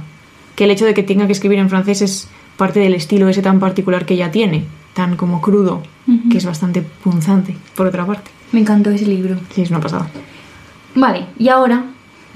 Que 0.56 0.64
el 0.64 0.72
hecho 0.72 0.86
de 0.86 0.94
que 0.96 1.04
tenga 1.04 1.28
que 1.28 1.34
escribir 1.34 1.60
en 1.60 1.70
francés 1.70 2.02
es 2.02 2.30
parte 2.56 2.80
del 2.80 2.96
estilo 2.96 3.28
ese 3.30 3.44
tan 3.44 3.60
particular 3.60 4.06
que 4.06 4.16
ella 4.16 4.32
tiene, 4.32 4.64
tan 4.94 5.16
como 5.18 5.40
crudo, 5.42 5.84
que 6.32 6.38
es 6.40 6.46
bastante 6.46 6.82
punzante, 6.82 7.56
por 7.76 7.86
otra 7.86 8.06
parte. 8.08 8.32
Me 8.54 8.62
encantó 8.62 8.90
ese 8.90 9.06
libro. 9.06 9.36
Sí, 9.54 9.62
es 9.62 9.70
una 9.70 9.82
pasada. 9.82 10.08
Vale, 10.96 11.26
y 11.38 11.50
ahora, 11.50 11.84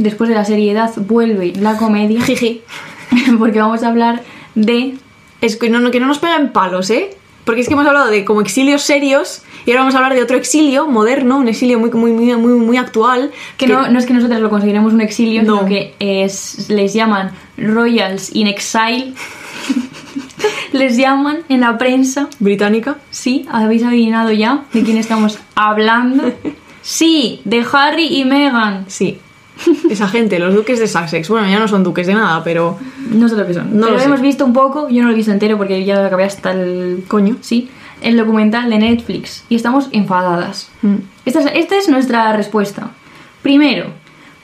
después 0.01 0.29
de 0.29 0.35
la 0.35 0.45
seriedad, 0.45 0.91
vuelve 0.97 1.53
la 1.59 1.77
comedia. 1.77 2.21
Jiji. 2.25 2.61
porque 3.39 3.59
vamos 3.59 3.83
a 3.83 3.87
hablar 3.89 4.21
de. 4.55 4.95
Es 5.41 5.55
que 5.57 5.69
no, 5.69 5.79
no- 5.79 5.91
que 5.91 5.99
no 5.99 6.07
nos 6.07 6.19
peguen 6.19 6.51
palos, 6.51 6.89
¿eh? 6.89 7.09
Porque 7.45 7.61
es 7.61 7.67
que 7.67 7.73
hemos 7.73 7.87
hablado 7.87 8.11
de 8.11 8.23
como 8.23 8.41
exilios 8.41 8.83
serios 8.83 9.41
y 9.65 9.71
ahora 9.71 9.81
vamos 9.81 9.95
a 9.95 9.97
hablar 9.97 10.13
de 10.13 10.21
otro 10.21 10.37
exilio 10.37 10.85
moderno, 10.87 11.37
un 11.39 11.47
exilio 11.47 11.79
muy, 11.79 11.89
muy, 11.89 12.11
muy, 12.11 12.35
muy, 12.37 12.53
muy 12.53 12.77
actual. 12.77 13.31
Que 13.57 13.65
no, 13.65 13.87
no 13.89 13.97
es 13.97 14.05
que 14.05 14.13
nosotros 14.13 14.39
lo 14.41 14.49
conseguiremos 14.51 14.93
un 14.93 15.01
exilio, 15.01 15.41
No. 15.41 15.55
sino 15.57 15.67
que 15.67 15.95
es- 15.99 16.69
les 16.69 16.93
llaman 16.93 17.31
Royals 17.57 18.35
in 18.35 18.45
Exile. 18.45 19.13
les 20.71 20.97
llaman 20.97 21.39
en 21.49 21.61
la 21.61 21.77
prensa. 21.77 22.29
Británica. 22.39 22.97
Sí, 23.09 23.45
habéis 23.51 23.83
adivinado 23.83 24.31
ya 24.31 24.63
de 24.73 24.83
quién 24.83 24.97
estamos 24.97 25.39
hablando. 25.55 26.31
Sí, 26.83 27.41
de 27.45 27.65
Harry 27.73 28.05
y 28.19 28.25
Meghan. 28.25 28.85
Sí. 28.87 29.19
Esa 29.89 30.07
gente, 30.07 30.39
los 30.39 30.53
duques 30.53 30.79
de 30.79 30.87
Sussex. 30.87 31.29
Bueno, 31.29 31.47
ya 31.49 31.59
no 31.59 31.67
son 31.67 31.83
duques 31.83 32.07
de 32.07 32.13
nada, 32.13 32.43
pero. 32.43 32.77
No 33.09 33.27
sé 33.27 33.35
lo 33.35 33.45
que 33.45 33.53
son. 33.53 33.77
No 33.77 33.87
pero 33.87 33.97
lo 33.97 34.03
hemos 34.03 34.21
visto 34.21 34.45
un 34.45 34.53
poco, 34.53 34.89
yo 34.89 35.01
no 35.01 35.07
lo 35.07 35.13
he 35.13 35.17
visto 35.17 35.31
entero 35.31 35.57
porque 35.57 35.83
ya 35.83 35.99
lo 35.99 36.07
acabé 36.07 36.23
hasta 36.23 36.51
el... 36.51 37.03
Coño. 37.07 37.37
Sí, 37.41 37.69
el 38.01 38.17
documental 38.17 38.69
de 38.69 38.79
Netflix. 38.79 39.43
Y 39.49 39.55
estamos 39.55 39.89
enfadadas. 39.91 40.69
Mm. 40.81 40.95
Esta 41.25 41.39
es, 41.41 41.51
esta 41.53 41.77
es 41.77 41.89
nuestra 41.89 42.33
respuesta. 42.33 42.91
Primero, 43.41 43.87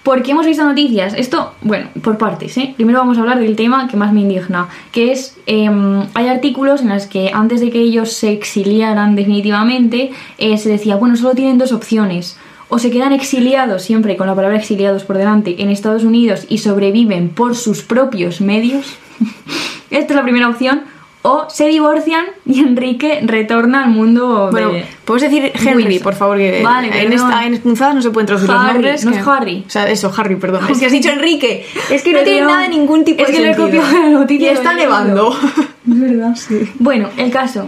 porque 0.08 0.32
hemos 0.32 0.46
visto 0.46 0.64
noticias. 0.64 1.14
Esto, 1.18 1.54
bueno, 1.62 1.90
por 2.02 2.18
partes, 2.18 2.58
¿eh? 2.58 2.74
Primero 2.78 3.00
vamos 3.00 3.18
a 3.18 3.22
hablar 3.22 3.40
del 3.40 3.58
tema 3.58 3.90
que 3.90 3.98
más 3.98 4.14
me 4.14 4.22
indigna, 4.22 4.70
que 4.94 5.12
es, 5.12 5.38
em, 5.46 6.02
hay 6.14 6.30
artículos 6.30 6.82
en 6.82 6.88
los 6.88 7.08
que 7.08 7.32
antes 7.34 7.60
de 7.60 7.70
que 7.72 7.82
ellos 7.82 8.14
se 8.14 8.32
exiliaran 8.32 9.18
definitivamente, 9.18 10.12
eh, 10.38 10.58
se 10.58 10.70
decía, 10.70 10.96
bueno, 10.96 11.18
solo 11.18 11.36
tienen 11.36 11.58
dos 11.58 11.74
opciones. 11.74 12.38
O 12.70 12.80
se 12.80 12.90
quedan 12.92 13.14
exiliados, 13.14 13.82
siempre 13.84 14.18
con 14.18 14.28
la 14.28 14.36
palabra 14.36 14.58
exiliados 14.58 15.04
por 15.04 15.18
delante, 15.18 15.62
en 15.62 15.70
Estados 15.70 16.04
Unidos 16.04 16.46
y 16.50 16.58
sobreviven 16.58 17.30
por 17.30 17.56
sus 17.56 17.82
propios 17.82 18.42
medios. 18.42 18.98
Esta 19.90 20.14
es 20.14 20.16
la 20.16 20.24
primera 20.24 20.50
opción. 20.50 20.82
O 21.24 21.50
se 21.50 21.68
divorcian 21.68 22.26
y 22.46 22.60
Enrique 22.60 23.20
retorna 23.24 23.84
al 23.84 23.90
mundo 23.90 24.48
Bueno, 24.52 24.72
de... 24.72 24.86
puedes 25.04 25.24
decir 25.24 25.52
Henry, 25.56 25.84
Wilson. 25.86 26.04
por 26.04 26.16
favor, 26.16 26.38
que 26.38 26.62
Vale, 26.64 26.88
en, 27.04 27.12
esta, 27.12 27.46
en 27.46 27.58
punzadas 27.60 27.96
no 27.96 28.02
se 28.02 28.12
pueden 28.12 28.28
traducir 28.28 28.50
los 28.50 28.58
Harry, 28.62 28.74
nombres. 28.74 29.04
no 29.06 29.12
que- 29.12 29.18
es 29.20 29.28
Harry. 29.28 29.64
O 29.68 29.70
sea, 29.70 29.90
eso, 29.90 30.14
Harry, 30.16 30.36
perdón. 30.38 30.62
Es 30.70 30.78
que 30.78 30.86
has 30.86 30.92
dicho 30.92 31.10
Enrique. 31.10 31.66
Es 31.92 32.02
que 32.04 32.14
no 32.14 32.20
tiene 32.20 32.42
nada 32.42 32.62
de 32.62 32.70
ningún 32.70 33.04
tipo 33.04 33.22
Es 33.24 33.28
de 33.30 33.34
que 33.34 33.40
le 33.42 33.52
he 33.52 33.56
copiado 33.58 33.92
la 33.92 34.10
noticia 34.10 34.52
Y 34.52 34.54
está 34.54 34.74
nevando. 34.74 35.36
Es 35.90 36.00
verdad. 36.00 36.36
Bueno, 36.80 37.10
el 37.18 37.32
caso. 37.32 37.68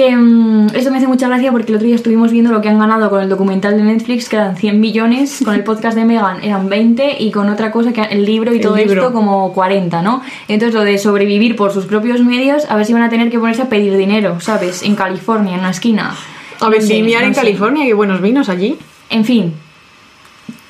Que 0.00 0.16
mm, 0.16 0.68
esto 0.72 0.90
me 0.90 0.96
hace 0.96 1.06
mucha 1.06 1.28
gracia 1.28 1.52
porque 1.52 1.72
el 1.72 1.76
otro 1.76 1.86
día 1.86 1.94
estuvimos 1.94 2.32
viendo 2.32 2.50
lo 2.50 2.62
que 2.62 2.70
han 2.70 2.78
ganado 2.78 3.10
con 3.10 3.20
el 3.20 3.28
documental 3.28 3.76
de 3.76 3.82
Netflix, 3.82 4.30
que 4.30 4.36
eran 4.36 4.56
100 4.56 4.80
millones, 4.80 5.42
con 5.44 5.54
el 5.54 5.62
podcast 5.62 5.94
de 5.94 6.06
Megan 6.06 6.42
eran 6.42 6.70
20 6.70 7.16
y 7.22 7.30
con 7.30 7.50
otra 7.50 7.70
cosa 7.70 7.92
que 7.92 8.00
el 8.00 8.24
libro 8.24 8.50
y 8.54 8.56
El 8.56 8.62
todo 8.62 8.76
libro. 8.76 9.02
esto 9.02 9.12
como 9.12 9.52
40, 9.52 10.00
¿no? 10.00 10.22
Entonces 10.48 10.74
lo 10.74 10.84
de 10.84 10.96
sobrevivir 10.96 11.54
por 11.54 11.74
sus 11.74 11.84
propios 11.84 12.22
medios, 12.22 12.64
a 12.70 12.76
ver 12.76 12.86
si 12.86 12.94
van 12.94 13.02
a 13.02 13.10
tener 13.10 13.30
que 13.30 13.38
ponerse 13.38 13.60
a 13.60 13.68
pedir 13.68 13.94
dinero, 13.94 14.40
¿sabes? 14.40 14.82
En 14.84 14.94
California, 14.94 15.52
en 15.52 15.60
una 15.60 15.70
esquina. 15.70 16.14
A 16.60 16.70
vendimiar 16.70 17.20
No 17.20 17.28
en 17.28 17.34
sé. 17.34 17.40
California, 17.42 17.84
qué 17.84 17.92
buenos 17.92 18.22
vinos 18.22 18.48
allí. 18.48 18.78
En 19.10 19.26
fin. 19.26 19.52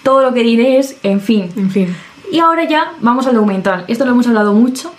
Todo 0.02 0.22
lo 0.22 0.34
que 0.34 0.42
diré 0.42 0.78
es, 0.78 0.96
en 1.04 1.20
fin. 1.20 1.50
En 1.56 1.70
fin. 1.70 1.94
Y 2.32 2.40
ahora 2.40 2.64
ya 2.68 2.94
vamos 3.00 3.28
al 3.28 3.36
documental. 3.36 3.84
Esto 3.86 4.04
lo 4.06 4.10
hemos 4.10 4.26
hablado 4.26 4.54
mucho, 4.54 4.92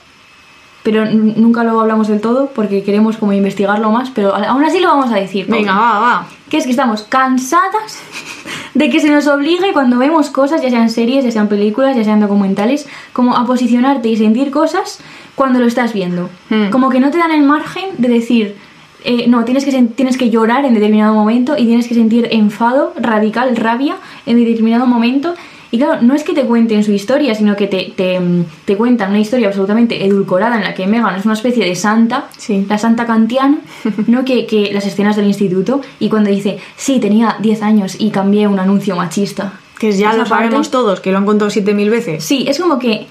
pero 0.83 1.05
nunca 1.05 1.63
lo 1.63 1.79
hablamos 1.79 2.07
del 2.07 2.21
todo 2.21 2.49
porque 2.55 2.83
queremos 2.83 3.17
como 3.17 3.33
investigarlo 3.33 3.91
más, 3.91 4.09
pero 4.09 4.35
aún 4.35 4.63
así 4.63 4.79
lo 4.79 4.87
vamos 4.87 5.11
a 5.11 5.15
decir. 5.15 5.45
Paula. 5.45 5.61
Venga, 5.61 5.73
va, 5.75 5.99
va. 5.99 6.27
Que 6.49 6.57
es 6.57 6.65
que 6.65 6.71
estamos 6.71 7.03
cansadas 7.03 7.99
de 8.73 8.89
que 8.89 8.99
se 8.99 9.09
nos 9.09 9.27
obligue 9.27 9.73
cuando 9.73 9.97
vemos 9.97 10.29
cosas, 10.29 10.61
ya 10.61 10.69
sean 10.69 10.89
series, 10.89 11.23
ya 11.23 11.31
sean 11.31 11.47
películas, 11.47 11.95
ya 11.95 12.03
sean 12.03 12.19
documentales, 12.19 12.87
como 13.13 13.37
a 13.37 13.45
posicionarte 13.45 14.09
y 14.09 14.17
sentir 14.17 14.49
cosas 14.49 14.99
cuando 15.35 15.59
lo 15.59 15.67
estás 15.67 15.93
viendo. 15.93 16.29
Hmm. 16.49 16.69
Como 16.69 16.89
que 16.89 16.99
no 16.99 17.11
te 17.11 17.17
dan 17.17 17.31
el 17.31 17.43
margen 17.43 17.85
de 17.97 18.09
decir, 18.09 18.55
eh, 19.03 19.27
no, 19.27 19.45
tienes 19.45 19.65
que, 19.65 19.71
tienes 19.95 20.17
que 20.17 20.29
llorar 20.29 20.65
en 20.65 20.73
determinado 20.73 21.13
momento 21.13 21.57
y 21.57 21.65
tienes 21.65 21.87
que 21.87 21.95
sentir 21.95 22.27
enfado, 22.31 22.93
radical, 22.99 23.55
rabia 23.55 23.97
en 24.25 24.43
determinado 24.43 24.85
momento. 24.85 25.35
Y 25.71 25.77
claro, 25.77 26.01
no 26.01 26.13
es 26.13 26.23
que 26.23 26.33
te 26.33 26.43
cuenten 26.43 26.83
su 26.83 26.91
historia, 26.91 27.33
sino 27.33 27.55
que 27.55 27.65
te, 27.67 27.93
te, 27.95 28.19
te 28.65 28.75
cuentan 28.75 29.09
una 29.11 29.19
historia 29.19 29.47
absolutamente 29.47 30.05
edulcorada 30.05 30.57
en 30.57 30.63
la 30.63 30.73
que 30.73 30.85
Megan 30.85 31.15
es 31.15 31.23
una 31.25 31.33
especie 31.33 31.63
de 31.65 31.75
santa, 31.75 32.25
Sí. 32.37 32.65
la 32.67 32.77
santa 32.77 33.05
kantiana, 33.05 33.59
¿no? 34.07 34.25
Que, 34.25 34.45
que 34.45 34.71
las 34.73 34.85
escenas 34.85 35.15
del 35.15 35.27
instituto 35.27 35.81
y 35.99 36.09
cuando 36.09 36.29
dice, 36.29 36.57
sí, 36.75 36.99
tenía 36.99 37.37
10 37.39 37.61
años 37.63 37.95
y 37.99 38.09
cambié 38.09 38.47
un 38.47 38.59
anuncio 38.59 38.95
machista. 38.97 39.53
Que 39.79 39.91
ya 39.93 40.13
lo 40.13 40.25
sabemos 40.27 40.67
parte- 40.67 40.71
todos, 40.71 40.99
que 40.99 41.11
lo 41.11 41.17
han 41.17 41.25
contado 41.25 41.49
7000 41.49 41.89
veces. 41.89 42.23
Sí, 42.23 42.45
es 42.47 42.59
como 42.59 42.77
que 42.77 43.07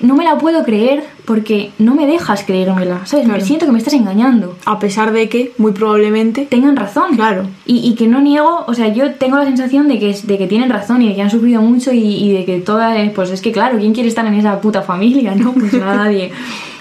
no 0.00 0.14
me 0.14 0.24
la 0.24 0.38
puedo 0.38 0.64
creer 0.64 1.04
porque 1.24 1.70
no 1.78 1.94
me 1.94 2.06
dejas 2.06 2.44
creérmela, 2.44 3.06
¿sabes? 3.06 3.26
Me 3.26 3.32
Claro. 3.34 3.46
siento 3.46 3.66
que 3.66 3.72
me 3.72 3.78
estás 3.78 3.94
engañando. 3.94 4.56
A 4.66 4.78
pesar 4.78 5.12
de 5.12 5.28
que, 5.28 5.52
muy 5.58 5.72
probablemente. 5.72 6.46
Tengan 6.50 6.76
razón. 6.76 7.16
Claro. 7.16 7.44
Y, 7.66 7.78
y 7.88 7.94
que 7.94 8.06
no 8.06 8.20
niego, 8.20 8.64
o 8.66 8.74
sea, 8.74 8.88
yo 8.88 9.14
tengo 9.14 9.36
la 9.38 9.44
sensación 9.44 9.88
de 9.88 9.98
que, 9.98 10.14
de 10.22 10.38
que 10.38 10.46
tienen 10.46 10.70
razón 10.70 11.02
y 11.02 11.08
de 11.08 11.14
que 11.14 11.22
han 11.22 11.30
sufrido 11.30 11.62
mucho 11.62 11.92
y, 11.92 11.98
y 12.00 12.32
de 12.32 12.44
que 12.44 12.60
toda, 12.60 12.94
pues 13.14 13.30
es 13.30 13.40
que 13.40 13.52
claro, 13.52 13.78
¿quién 13.78 13.92
quiere 13.94 14.08
estar 14.08 14.26
en 14.26 14.34
esa 14.34 14.60
puta 14.60 14.82
familia, 14.82 15.34
no? 15.34 15.52
Pues 15.52 15.72
nadie. 15.74 16.30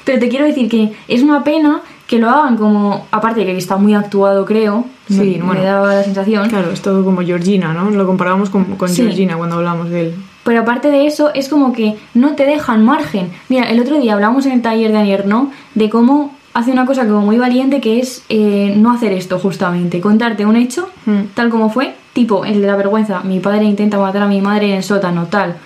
Pero 0.03 0.19
te 0.19 0.27
quiero 0.29 0.45
decir 0.45 0.69
que 0.69 0.91
es 1.07 1.23
una 1.23 1.43
pena 1.43 1.81
que 2.07 2.19
lo 2.19 2.29
hagan 2.29 2.57
como, 2.57 3.07
aparte 3.11 3.39
de 3.39 3.45
que 3.47 3.57
está 3.57 3.77
muy 3.77 3.93
actuado, 3.93 4.45
creo, 4.45 4.85
Sí, 5.07 5.15
me, 5.15 5.37
bueno. 5.45 5.53
me 5.53 5.65
daba 5.65 5.95
la 5.95 6.03
sensación. 6.03 6.47
Claro, 6.49 6.71
es 6.71 6.81
todo 6.81 7.03
como 7.03 7.21
Georgina, 7.21 7.73
¿no? 7.73 7.89
Lo 7.89 8.05
comparábamos 8.05 8.49
con, 8.49 8.63
con 8.75 8.89
Sí. 8.89 9.01
Georgina 9.03 9.37
cuando 9.37 9.55
hablamos 9.57 9.89
de 9.89 10.01
él. 10.01 10.15
Pero 10.43 10.61
aparte 10.61 10.89
de 10.89 11.05
eso, 11.05 11.33
es 11.33 11.47
como 11.47 11.73
que 11.73 11.95
no 12.13 12.35
te 12.35 12.45
dejan 12.45 12.83
margen. 12.83 13.31
Mira, 13.49 13.69
el 13.69 13.79
otro 13.79 13.99
día 13.99 14.13
hablamos 14.13 14.45
en 14.45 14.51
el 14.51 14.61
taller 14.61 14.91
de 14.91 14.97
Anier, 14.97 15.25
¿no? 15.25 15.51
De 15.73 15.89
cómo 15.89 16.35
hace 16.53 16.71
una 16.71 16.85
cosa 16.85 17.05
como 17.07 17.21
muy 17.21 17.37
valiente 17.37 17.81
que 17.81 17.99
es 17.99 18.23
eh, 18.29 18.73
no 18.77 18.91
hacer 18.91 19.11
esto 19.13 19.39
justamente, 19.39 20.01
contarte 20.01 20.45
un 20.45 20.55
hecho 20.55 20.89
Hmm. 21.05 21.23
tal 21.33 21.49
como 21.49 21.69
fue, 21.69 21.95
tipo 22.13 22.45
el 22.45 22.61
de 22.61 22.67
la 22.67 22.75
vergüenza, 22.77 23.21
mi 23.21 23.39
padre 23.39 23.65
intenta 23.65 23.97
matar 23.97 24.23
a 24.23 24.27
mi 24.27 24.39
madre 24.39 24.69
en 24.69 24.77
el 24.77 24.83
sótano, 24.83 25.25
tal. 25.25 25.57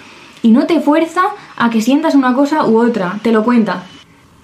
Y 0.41 0.49
no 0.49 0.65
te 0.65 0.79
fuerza 0.79 1.21
a 1.57 1.69
que 1.69 1.81
sientas 1.81 2.15
una 2.15 2.33
cosa 2.33 2.65
u 2.65 2.79
otra, 2.79 3.19
te 3.21 3.31
lo 3.31 3.43
cuenta. 3.43 3.83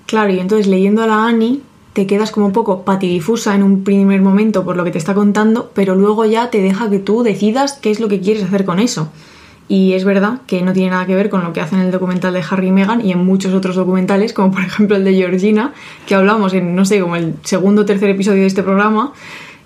Claro, 0.05 0.31
y 0.31 0.39
entonces 0.39 0.67
leyendo 0.67 1.01
a 1.03 1.07
la 1.07 1.25
Annie 1.25 1.61
te 1.93 2.05
quedas 2.07 2.31
como 2.31 2.47
un 2.47 2.51
poco 2.51 2.83
patidifusa 2.83 3.55
en 3.55 3.63
un 3.63 3.83
primer 3.83 4.21
momento 4.21 4.63
por 4.63 4.75
lo 4.75 4.83
que 4.83 4.91
te 4.91 4.97
está 4.97 5.13
contando, 5.13 5.71
pero 5.73 5.95
luego 5.95 6.25
ya 6.25 6.49
te 6.49 6.61
deja 6.61 6.89
que 6.89 6.99
tú 6.99 7.23
decidas 7.23 7.73
qué 7.73 7.91
es 7.91 7.99
lo 7.99 8.07
que 8.07 8.19
quieres 8.19 8.43
hacer 8.43 8.65
con 8.65 8.79
eso. 8.79 9.09
Y 9.67 9.93
es 9.93 10.03
verdad 10.03 10.41
que 10.45 10.61
no 10.61 10.73
tiene 10.73 10.91
nada 10.91 11.05
que 11.05 11.15
ver 11.15 11.29
con 11.29 11.43
lo 11.43 11.53
que 11.53 11.61
hacen 11.61 11.79
en 11.79 11.85
el 11.85 11.91
documental 11.91 12.33
de 12.33 12.43
Harry 12.49 12.67
y 12.67 12.71
Meghan 12.71 13.05
y 13.05 13.11
en 13.11 13.25
muchos 13.25 13.53
otros 13.53 13.75
documentales, 13.75 14.33
como 14.33 14.51
por 14.51 14.61
ejemplo 14.65 14.95
el 14.95 15.03
de 15.03 15.13
Georgina, 15.13 15.73
que 16.05 16.15
hablamos 16.15 16.53
en, 16.53 16.75
no 16.75 16.85
sé, 16.85 16.99
como 16.99 17.15
el 17.15 17.35
segundo 17.43 17.83
o 17.83 17.85
tercer 17.85 18.09
episodio 18.09 18.41
de 18.41 18.47
este 18.47 18.63
programa, 18.63 19.13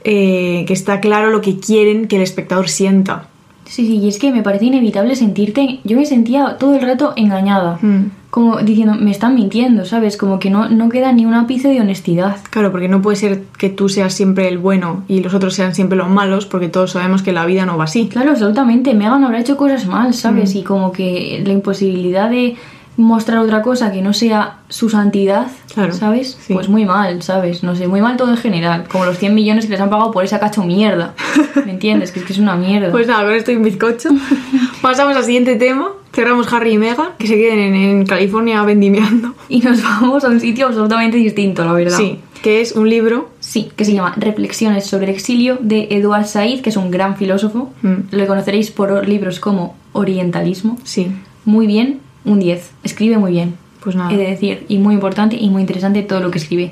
eh, 0.03 0.63
que 0.67 0.73
está 0.73 0.99
claro 0.99 1.29
lo 1.29 1.41
que 1.41 1.59
quieren 1.59 2.07
que 2.07 2.17
el 2.17 2.21
espectador 2.21 2.69
sienta. 2.69 3.27
Sí, 3.65 3.85
sí, 3.85 3.97
y 3.97 4.07
es 4.07 4.17
que 4.17 4.31
me 4.31 4.43
parece 4.43 4.65
inevitable 4.65 5.15
sentirte. 5.15 5.79
Yo 5.83 5.97
me 5.97 6.05
sentía 6.05 6.57
todo 6.57 6.75
el 6.75 6.81
rato 6.81 7.13
engañada. 7.17 7.77
Hmm. 7.81 8.11
Como 8.29 8.57
diciendo, 8.57 8.93
me 8.99 9.11
están 9.11 9.35
mintiendo, 9.35 9.85
¿sabes? 9.85 10.17
Como 10.17 10.37
que 10.37 10.49
no, 10.49 10.67
no 10.69 10.89
queda 10.89 11.11
ni 11.13 11.25
un 11.25 11.33
ápice 11.33 11.69
de 11.69 11.79
honestidad. 11.79 12.35
Claro, 12.49 12.71
porque 12.71 12.89
no 12.89 13.01
puede 13.01 13.15
ser 13.15 13.43
que 13.57 13.69
tú 13.69 13.87
seas 13.89 14.13
siempre 14.13 14.47
el 14.49 14.57
bueno 14.57 15.03
y 15.07 15.21
los 15.23 15.33
otros 15.33 15.53
sean 15.53 15.73
siempre 15.73 15.97
los 15.97 16.09
malos, 16.09 16.45
porque 16.45 16.67
todos 16.67 16.91
sabemos 16.91 17.23
que 17.23 17.31
la 17.31 17.45
vida 17.45 17.65
no 17.65 17.77
va 17.77 17.85
así. 17.85 18.09
Claro, 18.09 18.31
absolutamente. 18.31 18.93
Megan 18.93 19.23
habrá 19.23 19.39
hecho 19.39 19.55
cosas 19.55 19.85
mal, 19.87 20.13
¿sabes? 20.13 20.55
Y 20.55 20.63
como 20.63 20.91
que 20.91 21.41
la 21.45 21.53
imposibilidad 21.53 22.29
de 22.29 22.57
mostrar 22.97 23.37
otra 23.37 23.61
cosa 23.61 23.91
que 23.91 24.01
no 24.01 24.11
sea 24.11 24.57
su 24.69 24.89
santidad, 24.89 25.47
Claro, 25.73 25.93
¿sabes? 25.93 26.35
sí. 26.41 26.53
Pues 26.55 26.67
muy 26.67 26.83
mal, 26.83 27.21
¿sabes? 27.21 27.63
No 27.63 27.75
sé, 27.75 27.87
muy 27.87 28.01
mal 28.01 28.17
todo 28.17 28.31
en 28.31 28.37
general. 28.37 28.85
Como 28.91 29.05
los 29.05 29.19
100 29.19 29.35
millones 29.35 29.65
que 29.65 29.71
les 29.73 29.79
han 29.81 29.89
pagado 29.91 30.11
por 30.11 30.23
esa 30.23 30.39
cacho 30.39 30.63
mierda. 30.63 31.13
¿Me 31.65 31.71
entiendes? 31.71 32.11
Que 32.11 32.19
es 32.21 32.25
que 32.25 32.33
es 32.33 32.39
una 32.39 32.55
mierda. 32.55 32.89
Pues 32.91 33.07
nada, 33.07 33.23
con 33.23 33.33
esto 33.33 33.51
y 33.51 33.55
un 33.55 33.63
bizcocho. 33.63 34.09
Pasamos 34.81 35.15
al 35.15 35.23
siguiente 35.23 35.55
tema. 35.55 35.89
Cerramos 36.17 36.51
Harry 36.51 36.71
y 36.71 36.77
Meghan, 36.79 37.09
que 37.19 37.27
se 37.27 37.35
queden 37.35 37.75
en, 37.75 38.05
California 38.07 38.63
vendimiando. 38.63 39.35
Y 39.49 39.59
nos 39.59 39.83
vamos 39.83 40.23
a 40.23 40.29
un 40.29 40.39
sitio 40.39 40.65
absolutamente 40.65 41.15
distinto, 41.15 41.63
la 41.63 41.73
verdad. 41.73 41.95
Sí, 41.95 42.17
que 42.41 42.59
es 42.59 42.71
un 42.71 42.89
libro. 42.89 43.29
Sí, 43.39 43.69
que 43.75 43.85
se 43.85 43.93
llama 43.93 44.15
Reflexiones 44.17 44.87
sobre 44.87 45.05
el 45.05 45.11
exilio 45.11 45.59
de 45.61 45.89
Eduard 45.91 46.25
Said, 46.25 46.61
que 46.61 46.71
es 46.71 46.75
un 46.75 46.89
gran 46.89 47.17
filósofo. 47.17 47.71
Mm. 47.83 47.95
Lo 48.09 48.25
conoceréis 48.25 48.71
por 48.71 49.07
libros 49.07 49.39
como 49.39 49.75
Orientalismo. 49.93 50.79
Sí, 50.83 51.11
Muy 51.45 51.67
bien, 51.67 51.99
un 52.25 52.39
10. 52.39 52.71
Escribe 52.83 53.19
muy 53.19 53.33
bien. 53.33 53.53
pues 53.81 53.95
nada. 53.95 54.11
He 54.11 54.17
de 54.17 54.25
decir, 54.25 54.65
y 54.67 54.79
muy 54.79 54.95
importante 54.95 55.35
y 55.35 55.51
muy 55.51 55.61
interesante 55.61 56.01
todo 56.01 56.19
lo 56.19 56.31
que 56.31 56.39
escribe. 56.39 56.71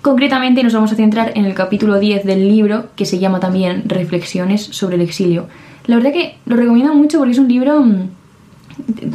Concretamente 0.00 0.64
nos 0.64 0.74
vamos 0.74 0.90
a 0.90 0.96
centrar 0.96 1.30
en 1.36 1.44
el 1.44 1.54
capítulo 1.54 2.00
10 2.00 2.24
del 2.24 2.48
libro, 2.48 2.86
que 2.96 3.04
se 3.04 3.20
llama 3.20 3.38
también 3.38 3.84
Reflexiones 3.86 4.60
sobre 4.60 4.96
el 4.96 5.02
exilio. 5.02 5.46
La 5.86 5.94
verdad 5.94 6.12
que 6.12 6.34
lo 6.46 6.56
recomiendo 6.56 6.92
mucho 6.94 7.18
porque 7.18 7.30
es 7.30 7.38
un 7.38 7.46
libro 7.46 7.80
mm, 7.80 8.21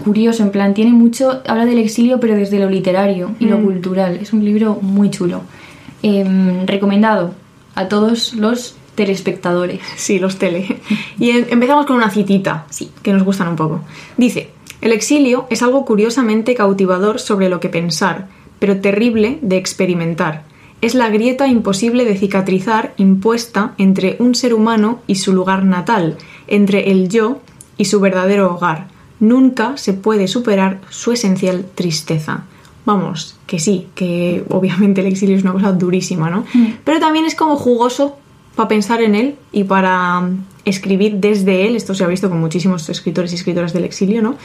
curioso, 0.03 0.43
en 0.43 0.51
plan, 0.51 0.73
tiene 0.73 0.91
mucho, 0.91 1.41
habla 1.47 1.65
del 1.65 1.79
exilio 1.79 2.19
pero 2.19 2.35
desde 2.35 2.59
lo 2.59 2.69
literario 2.69 3.31
y 3.39 3.45
lo 3.45 3.57
Mm. 3.57 3.63
cultural. 3.63 4.17
Es 4.21 4.33
un 4.33 4.43
libro 4.45 4.77
muy 4.81 5.09
chulo. 5.09 5.41
Em, 6.03 6.65
recomendado 6.67 7.33
a 7.75 7.87
todos 7.87 8.33
los 8.33 8.75
telespectadores. 8.95 9.79
Sí, 9.95 10.19
los 10.19 10.37
tele. 10.37 10.77
Y 11.19 11.31
em- 11.31 11.45
empezamos 11.49 11.85
con 11.85 11.95
una 11.95 12.09
citita, 12.09 12.65
Sí. 12.69 12.91
que 13.01 13.13
nos 13.13 13.23
gustan 13.23 13.47
un 13.47 13.55
poco. 13.55 13.81
Dice, 14.17 14.49
el 14.81 14.91
exilio 14.91 15.47
es 15.49 15.61
algo 15.63 15.85
curiosamente 15.85 16.53
cautivador 16.55 17.19
sobre 17.19 17.49
lo 17.49 17.59
que 17.59 17.69
pensar, 17.69 18.27
pero 18.59 18.79
terrible 18.79 19.39
de 19.41 19.57
experimentar. 19.57 20.43
Es 20.81 20.93
la 20.93 21.09
grieta 21.09 21.47
imposible 21.47 22.05
de 22.05 22.15
cicatrizar 22.17 22.93
impuesta 22.97 23.73
entre 23.79 24.15
un 24.19 24.35
ser 24.35 24.53
humano 24.53 24.99
y 25.07 25.15
su 25.15 25.33
lugar 25.33 25.65
natal, 25.65 26.17
entre 26.47 26.91
el 26.91 27.09
yo 27.09 27.39
y 27.77 27.85
su 27.85 27.99
verdadero 27.99 28.53
hogar. 28.53 28.87
Nunca 29.19 29.77
se 29.77 29.93
puede 29.93 30.27
superar 30.27 30.81
su 30.89 31.11
esencial 31.11 31.65
tristeza. 31.75 32.45
vamos, 32.85 33.35
que 33.47 33.59
sí, 33.59 33.87
que 33.95 34.45
obviamente 34.49 35.01
el 35.01 35.07
exilio 35.07 35.35
es 35.35 35.43
una 35.43 35.51
cosa 35.51 35.73
durísima, 35.73 36.29
¿no? 36.29 36.45
Mm. 36.53 36.67
Pero 36.85 36.99
también 37.01 37.25
es 37.25 37.35
como 37.35 37.57
jugoso 37.57 38.15
para 38.55 38.69
pensar 38.69 39.01
en 39.01 39.13
él 39.13 39.35
y 39.51 39.65
para 39.65 40.21
mm, 40.21 40.45
escribir 40.65 41.17
desde 41.17 41.67
él. 41.67 41.75
Esto 41.75 41.93
se 41.93 42.03
ha 42.03 42.07
visto 42.07 42.29
con 42.29 42.39
muchísimos 42.39 42.89
escritores 42.89 43.31
y 43.31 43.35
escritoras 43.35 43.71
del 43.71 43.85
exilio, 43.85 44.21
¿no? 44.21 44.35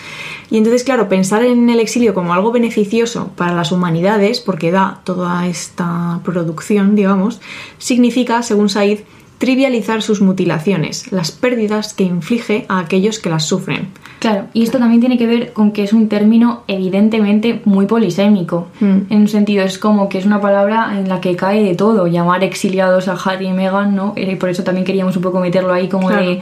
Y 0.51 0.59
entonces, 0.59 0.85
claro, 0.85 1.09
pensar 1.09 1.43
en 1.45 1.69
el 1.71 1.81
exilio 1.81 2.15
como 2.15 2.35
algo 2.35 2.53
beneficioso 2.53 3.31
para 3.37 3.55
las 3.55 3.73
humanidades, 3.73 4.41
porque 4.41 4.71
da 4.71 5.01
toda 5.05 5.47
esta 5.47 6.21
producción, 6.25 6.95
digamos, 6.95 7.41
significa, 7.79 8.43
según 8.43 8.69
Said, 8.69 9.01
trivializar 9.43 10.03
sus 10.03 10.21
mutilaciones, 10.23 11.11
las 11.11 11.33
pérdidas 11.33 11.95
que 11.95 12.05
inflige 12.05 12.65
a 12.69 12.79
aquellos 12.79 13.19
que 13.19 13.29
las 13.29 13.45
sufren. 13.45 13.89
Claro, 14.21 14.45
y 14.55 14.63
esto 14.63 14.79
también 14.79 15.01
tiene 15.01 15.19
que 15.19 15.27
ver 15.27 15.53
con 15.53 15.73
que 15.73 15.83
es 15.83 15.93
un 15.93 16.09
término 16.09 16.63
evidentemente 16.69 17.61
muy 17.65 17.87
polisémico. 17.87 18.69
Mm. 18.79 18.99
En 19.11 19.19
un 19.23 19.27
sentido, 19.27 19.65
es 19.65 19.79
como 19.79 20.09
que 20.09 20.19
es 20.19 20.27
una 20.27 20.41
palabra 20.41 20.97
en 20.97 21.09
la 21.09 21.21
que 21.21 21.35
cae 21.35 21.65
de 21.65 21.75
todo. 21.75 22.07
Llamar 22.07 22.45
exiliados 22.45 23.09
a 23.09 23.15
Harry 23.15 23.49
y 23.49 23.53
Meghan, 23.53 23.97
¿no? 23.97 24.15
Y 24.17 24.37
por 24.37 24.49
eso 24.49 24.63
también 24.63 24.85
queríamos 24.87 25.17
un 25.17 25.23
poco 25.23 25.41
meterlo 25.41 25.73
ahí 25.73 25.89
como 25.89 26.07
Claro. 26.07 26.25
de... 26.25 26.41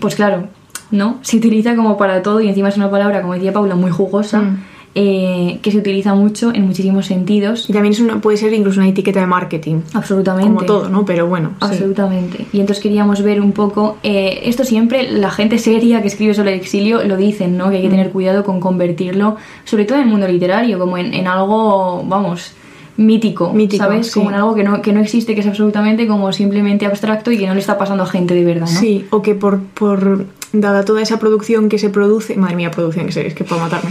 Pues 0.00 0.16
claro, 0.16 0.48
¿no? 0.90 1.18
Se 1.22 1.36
utiliza 1.36 1.76
como 1.76 1.96
para 1.96 2.22
todo 2.22 2.40
y 2.40 2.48
encima 2.48 2.70
es 2.70 2.76
una 2.76 2.90
palabra, 2.90 3.22
como 3.22 3.34
decía 3.34 3.52
Paula, 3.52 3.76
muy 3.76 3.92
jugosa, 3.92 4.40
Mm. 4.42 4.58
Eh, 4.98 5.58
que 5.60 5.70
se 5.70 5.76
utiliza 5.76 6.14
mucho 6.14 6.52
en 6.54 6.66
muchísimos 6.66 7.04
sentidos. 7.04 7.68
Y 7.68 7.72
también 7.74 7.92
es 7.92 8.00
una- 8.00 8.18
puede 8.20 8.38
ser 8.38 8.54
incluso 8.54 8.80
una 8.80 8.88
etiqueta 8.88 9.20
de 9.20 9.26
marketing. 9.26 9.80
Absolutamente. 9.92 10.48
Como 10.48 10.62
todo, 10.64 10.88
¿no? 10.88 11.04
Pero 11.04 11.26
bueno. 11.26 11.50
sí. 11.60 11.66
Absolutamente. 11.66 12.46
Y 12.52 12.60
entonces 12.60 12.82
queríamos 12.82 13.22
ver 13.22 13.42
un 13.42 13.52
poco, 13.52 13.98
eh, 14.02 14.40
esto 14.44 14.64
siempre 14.64 15.10
la 15.12 15.30
gente 15.30 15.58
seria 15.58 16.00
que 16.00 16.08
escribe 16.08 16.32
sobre 16.32 16.54
el 16.54 16.60
exilio 16.60 17.04
lo 17.04 17.18
dicen, 17.18 17.58
¿no? 17.58 17.68
Que 17.68 17.76
hay 17.76 17.82
que 17.82 17.90
tener 17.90 18.10
cuidado 18.10 18.42
con 18.42 18.58
convertirlo, 18.58 19.36
sobre 19.66 19.84
todo 19.84 19.98
en 19.98 20.04
el 20.04 20.10
mundo 20.10 20.26
literario, 20.28 20.78
como 20.78 20.96
en, 20.96 21.12
en 21.12 21.26
algo, 21.26 22.02
vamos, 22.06 22.52
mítico, 22.96 23.52
Mítico, 23.52 23.84
¿sabes? 23.84 24.06
sí. 24.06 24.14
Como 24.14 24.30
en 24.30 24.36
algo 24.36 24.54
que 24.54 24.64
no, 24.64 24.80
que 24.80 24.92
no 24.94 25.00
existe, 25.00 25.34
que 25.34 25.42
es 25.42 25.46
absolutamente 25.46 26.06
como 26.06 26.32
simplemente 26.32 26.86
abstracto 26.86 27.30
y 27.30 27.36
que 27.36 27.46
no 27.46 27.52
le 27.52 27.60
está 27.60 27.76
pasando 27.76 28.02
a 28.04 28.06
gente 28.06 28.34
de 28.34 28.44
verdad, 28.44 28.68
¿no? 28.72 28.80
Sí, 28.80 29.04
o 29.10 29.20
que 29.20 29.34
por, 29.34 29.60
por 29.60 30.24
dada 30.60 30.84
toda 30.84 31.02
esa 31.02 31.18
producción 31.18 31.68
que 31.68 31.78
se 31.78 31.90
produce, 31.90 32.36
madre 32.36 32.56
mía, 32.56 32.70
producción 32.70 33.06
que 33.06 33.12
se, 33.12 33.26
es 33.26 33.34
que 33.34 33.44
para 33.44 33.62
matarme, 33.62 33.90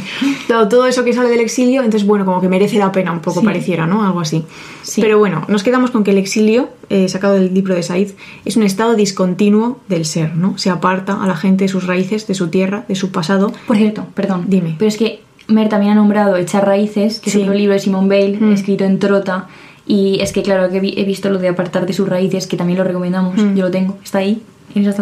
dado 0.50 0.68
todo 0.68 0.86
eso 0.88 1.04
que 1.04 1.14
sale 1.14 1.30
del 1.30 1.40
exilio, 1.40 1.82
entonces 1.84 2.08
bueno, 2.08 2.26
como 2.26 2.42
que 2.42 2.50
merece 2.50 2.78
la 2.78 2.92
pena 2.92 3.12
un 3.12 3.20
poco 3.22 3.40
Sí. 3.42 3.46
pareciera, 3.46 3.86
¿no? 3.88 4.06
Algo 4.06 4.20
así. 4.22 4.44
Sí. 4.84 5.02
Pero 5.02 5.18
bueno, 5.20 5.44
nos 5.48 5.64
quedamos 5.64 5.92
con 5.92 6.04
que 6.04 6.12
el 6.12 6.18
exilio, 6.18 6.70
eh, 6.90 7.08
sacado 7.10 7.34
del 7.36 7.54
libro 7.54 7.74
de 7.76 7.84
Said, 7.84 8.10
es 8.46 8.56
un 8.58 8.64
estado 8.64 8.96
discontinuo 8.96 9.80
del 9.88 10.06
ser, 10.06 10.36
¿no? 10.36 10.58
Se 10.58 10.70
aparta 10.70 11.22
a 11.24 11.28
la 11.28 11.36
gente 11.36 11.66
de 11.66 11.68
sus 11.70 11.88
raíces, 11.88 12.28
de 12.28 12.34
su 12.36 12.48
tierra, 12.50 12.86
de 12.88 12.96
su 12.96 13.12
pasado. 13.12 13.52
Por 13.68 13.78
cierto, 13.78 14.06
perdón. 14.14 14.46
Dime. 14.48 14.76
Pero 14.78 14.90
es 14.90 14.98
que 14.98 15.22
Mer 15.48 15.70
también 15.70 15.92
ha 15.92 15.96
nombrado 15.96 16.36
Echar 16.38 16.66
Raíces, 16.66 17.20
que 17.20 17.30
Sí. 17.30 17.38
es 17.40 17.44
otro 17.44 17.56
libro 17.56 17.74
de 17.74 17.80
Simone 17.80 18.08
Bale, 18.08 18.38
Mm. 18.40 18.54
escrito 18.54 18.84
en 18.84 18.98
Trota. 19.00 19.48
Y 19.88 20.20
es 20.20 20.32
que, 20.32 20.42
claro, 20.42 20.68
que 20.72 20.78
he 20.78 21.04
visto 21.06 21.30
lo 21.30 21.38
de 21.38 21.48
apartar 21.50 21.86
de 21.86 21.94
sus 21.94 22.10
raíces, 22.10 22.48
que 22.48 22.58
también 22.58 22.80
lo 22.80 22.84
recomendamos. 22.84 23.36
Mm. 23.38 23.54
Yo 23.56 23.66
lo 23.66 23.70
tengo, 23.72 23.96
está 24.04 24.18
ahí, 24.18 24.42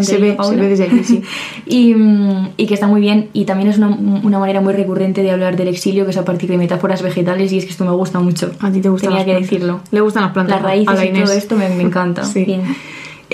Se 0.01 0.17
ve, 0.17 0.33
Paula. 0.33 0.55
se 0.55 0.61
ve 0.61 0.69
desde 0.69 0.83
aquí, 0.85 1.03
sí. 1.03 1.21
y, 1.65 1.95
mm, 1.95 2.49
y 2.57 2.67
que 2.67 2.73
está 2.73 2.87
muy 2.87 3.01
bien. 3.01 3.29
Y 3.33 3.45
también 3.45 3.69
es 3.69 3.77
una, 3.77 3.87
una 3.87 4.39
manera 4.39 4.61
muy 4.61 4.73
recurrente 4.73 5.23
de 5.23 5.31
hablar 5.31 5.55
del 5.55 5.67
exilio, 5.67 6.05
que 6.05 6.11
es 6.11 6.17
a 6.17 6.25
partir 6.25 6.49
de 6.49 6.57
metáforas 6.57 7.01
vegetales. 7.01 7.51
Y 7.51 7.57
es 7.57 7.65
que 7.65 7.71
esto 7.71 7.85
me 7.85 7.91
gusta 7.91 8.19
mucho. 8.19 8.51
A 8.59 8.71
ti 8.71 8.81
te 8.81 8.89
gustan 8.89 9.09
Tenía 9.11 9.25
que 9.25 9.33
decirlo. 9.33 9.81
Le 9.91 10.01
gustan 10.01 10.23
las 10.23 10.31
plantas. 10.31 10.57
Las 10.57 10.63
raíces 10.63 10.89
A 10.89 10.95
la 10.95 11.05
y 11.05 11.13
todo 11.13 11.33
esto 11.33 11.55
me, 11.55 11.69
me 11.69 11.83
encanta. 11.83 12.23
Sí. 12.33 12.45
Bien. 12.45 12.63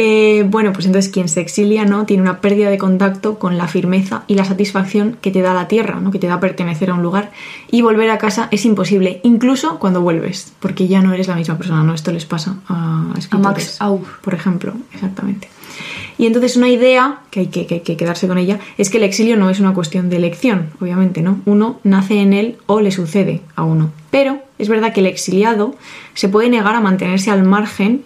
Eh, 0.01 0.45
bueno, 0.47 0.71
pues 0.71 0.85
entonces 0.85 1.11
quien 1.11 1.27
se 1.27 1.41
exilia, 1.41 1.83
¿no? 1.83 2.05
Tiene 2.05 2.23
una 2.23 2.39
pérdida 2.39 2.69
de 2.69 2.77
contacto 2.77 3.37
con 3.37 3.57
la 3.57 3.67
firmeza 3.67 4.23
y 4.27 4.35
la 4.35 4.45
satisfacción 4.45 5.17
que 5.19 5.29
te 5.29 5.41
da 5.41 5.53
la 5.53 5.67
tierra, 5.67 5.99
¿no? 5.99 6.09
Que 6.09 6.19
te 6.19 6.27
da 6.27 6.39
pertenecer 6.39 6.89
a 6.89 6.93
un 6.93 7.03
lugar. 7.03 7.31
Y 7.69 7.81
volver 7.81 8.09
a 8.09 8.17
casa 8.17 8.47
es 8.51 8.63
imposible, 8.63 9.19
incluso 9.23 9.77
cuando 9.77 9.99
vuelves, 9.99 10.53
porque 10.61 10.87
ya 10.87 11.01
no 11.01 11.13
eres 11.13 11.27
la 11.27 11.35
misma 11.35 11.57
persona, 11.57 11.83
¿no? 11.83 11.93
Esto 11.93 12.13
les 12.13 12.25
pasa 12.25 12.55
a 12.69 13.13
escritores. 13.17 13.65
Max 13.65 13.81
Aub. 13.81 14.05
Por 14.21 14.33
ejemplo, 14.33 14.73
exactamente. 14.93 15.49
Y 16.17 16.25
entonces 16.25 16.57
una 16.57 16.69
idea, 16.69 17.19
que 17.31 17.41
hay 17.41 17.47
que, 17.47 17.65
que- 17.65 17.81
que 17.81 17.97
quedarse 17.97 18.27
con 18.27 18.37
ella, 18.37 18.59
es 18.77 18.89
que 18.89 18.97
el 18.97 19.03
exilio 19.03 19.37
no 19.37 19.49
es 19.49 19.59
una 19.59 19.73
cuestión 19.73 20.09
de 20.09 20.17
elección, 20.17 20.69
obviamente, 20.81 21.21
¿no? 21.21 21.39
Uno 21.45 21.79
nace 21.83 22.19
en 22.21 22.33
él 22.33 22.57
o 22.65 22.81
le 22.81 22.91
sucede 22.91 23.41
a 23.55 23.63
uno. 23.63 23.91
Pero 24.11 24.39
es 24.57 24.67
verdad 24.69 24.91
que 24.93 24.99
el 25.01 25.05
exiliado 25.05 25.75
se 26.13 26.27
puede 26.29 26.49
negar 26.49 26.75
a 26.75 26.81
mantenerse 26.81 27.31
al 27.31 27.43
margen, 27.43 28.01